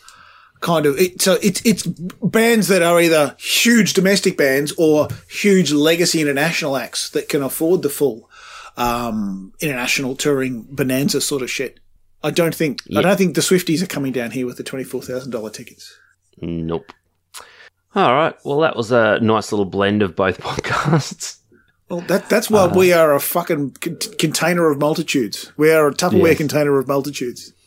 kind 0.61 0.85
of 0.85 0.97
it, 0.99 1.21
so 1.21 1.37
it's 1.41 1.61
it's 1.65 1.85
bands 1.85 2.67
that 2.67 2.81
are 2.81 2.99
either 2.99 3.35
huge 3.39 3.93
domestic 3.93 4.37
bands 4.37 4.73
or 4.77 5.07
huge 5.29 5.71
legacy 5.71 6.21
international 6.21 6.77
acts 6.77 7.09
that 7.11 7.29
can 7.29 7.41
afford 7.41 7.81
the 7.81 7.89
full 7.89 8.29
um, 8.75 9.53
international 9.59 10.15
touring 10.15 10.63
bonanza 10.69 11.21
sort 11.21 11.41
of 11.41 11.49
shit. 11.49 11.79
I 12.23 12.31
don't 12.31 12.55
think 12.55 12.81
I 12.95 13.01
don't 13.01 13.17
think 13.17 13.35
the 13.35 13.41
Swifties 13.41 13.81
are 13.83 13.87
coming 13.87 14.11
down 14.11 14.31
here 14.31 14.45
with 14.45 14.57
the 14.57 14.63
twenty 14.63 14.83
four 14.83 15.01
thousand 15.01 15.31
dollar 15.31 15.49
tickets. 15.49 15.95
Nope. 16.39 16.91
All 17.97 18.13
right. 18.13 18.35
Well, 18.45 18.59
that 18.59 18.75
was 18.75 18.91
a 18.91 19.19
nice 19.21 19.51
little 19.51 19.65
blend 19.65 20.03
of 20.03 20.15
both 20.15 20.39
podcasts. 20.41 21.37
Well, 21.89 22.01
that, 22.01 22.29
that's 22.29 22.49
why 22.49 22.67
we 22.67 22.93
are 22.93 23.13
a 23.15 23.19
fucking 23.19 23.71
con- 23.81 23.97
container 24.19 24.69
of 24.69 24.77
multitudes. 24.77 25.51
We 25.57 25.71
are 25.71 25.87
a 25.87 25.93
Tupperware 25.93 26.27
Yes. 26.29 26.37
container 26.37 26.77
of 26.77 26.87
multitudes. 26.87 27.53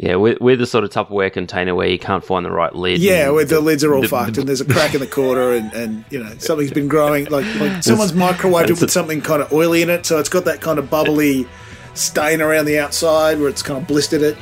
Yeah, 0.00 0.14
we're, 0.14 0.36
we're 0.40 0.54
the 0.54 0.64
sort 0.64 0.84
of 0.84 0.90
Tupperware 0.90 1.32
container 1.32 1.74
where 1.74 1.88
you 1.88 1.98
can't 1.98 2.24
find 2.24 2.46
the 2.46 2.52
right 2.52 2.72
lid. 2.72 3.00
Yeah, 3.00 3.30
where 3.30 3.44
the, 3.44 3.58
lids 3.60 3.82
are 3.82 3.92
all 3.96 4.02
the- 4.02 4.06
fucked 4.08 4.34
the- 4.34 4.42
and 4.42 4.48
there's 4.48 4.60
a 4.60 4.64
crack 4.64 4.94
in 4.94 5.00
the 5.00 5.08
corner 5.08 5.50
and, 5.52 5.72
and 5.72 6.04
you 6.08 6.22
know, 6.22 6.32
something's 6.38 6.70
been 6.70 6.86
growing. 6.86 7.24
Like, 7.24 7.44
like 7.56 7.82
someone's 7.82 8.12
microwaved 8.12 8.70
it 8.70 8.80
with 8.80 8.92
something 8.92 9.20
kind 9.20 9.42
of 9.42 9.52
oily 9.52 9.82
in 9.82 9.90
it. 9.90 10.06
So 10.06 10.20
it's 10.20 10.28
got 10.28 10.44
that 10.44 10.60
kind 10.60 10.78
of 10.78 10.88
bubbly 10.88 11.48
stain 11.94 12.40
around 12.40 12.66
the 12.66 12.78
outside 12.78 13.40
where 13.40 13.48
it's 13.48 13.60
kind 13.60 13.80
of 13.82 13.88
blistered 13.88 14.22
it. 14.22 14.36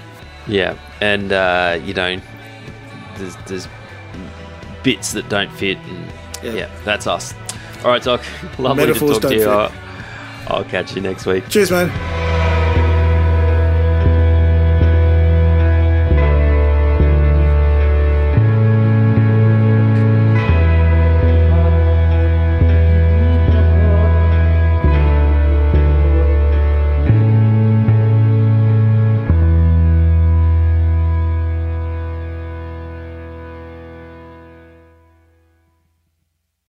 Yeah, 0.46 0.76
and 1.00 1.32
uh, 1.32 1.80
you 1.82 1.94
know, 1.94 2.20
there's, 3.16 3.36
there's 3.46 3.66
bits 4.87 5.12
that 5.14 5.28
don't 5.28 5.51
fit. 5.51 5.78
And 5.78 6.12
Yeah. 6.45 6.53
yeah. 6.53 6.70
that's 6.84 7.09
us. 7.09 7.34
All 7.84 7.91
right, 7.91 8.01
Doc. 8.03 8.22
Lovely 8.59 8.87
Metaphors 8.87 9.16
to 9.16 9.20
talk 9.20 9.30
to 9.32 9.37
you. 9.37 9.49
I'll, 9.49 9.72
I'll 10.47 10.64
catch 10.64 10.95
you 10.95 11.03
next 11.03 11.26
week. 11.26 11.49
Cheers, 11.49 11.72
man. 11.72 11.91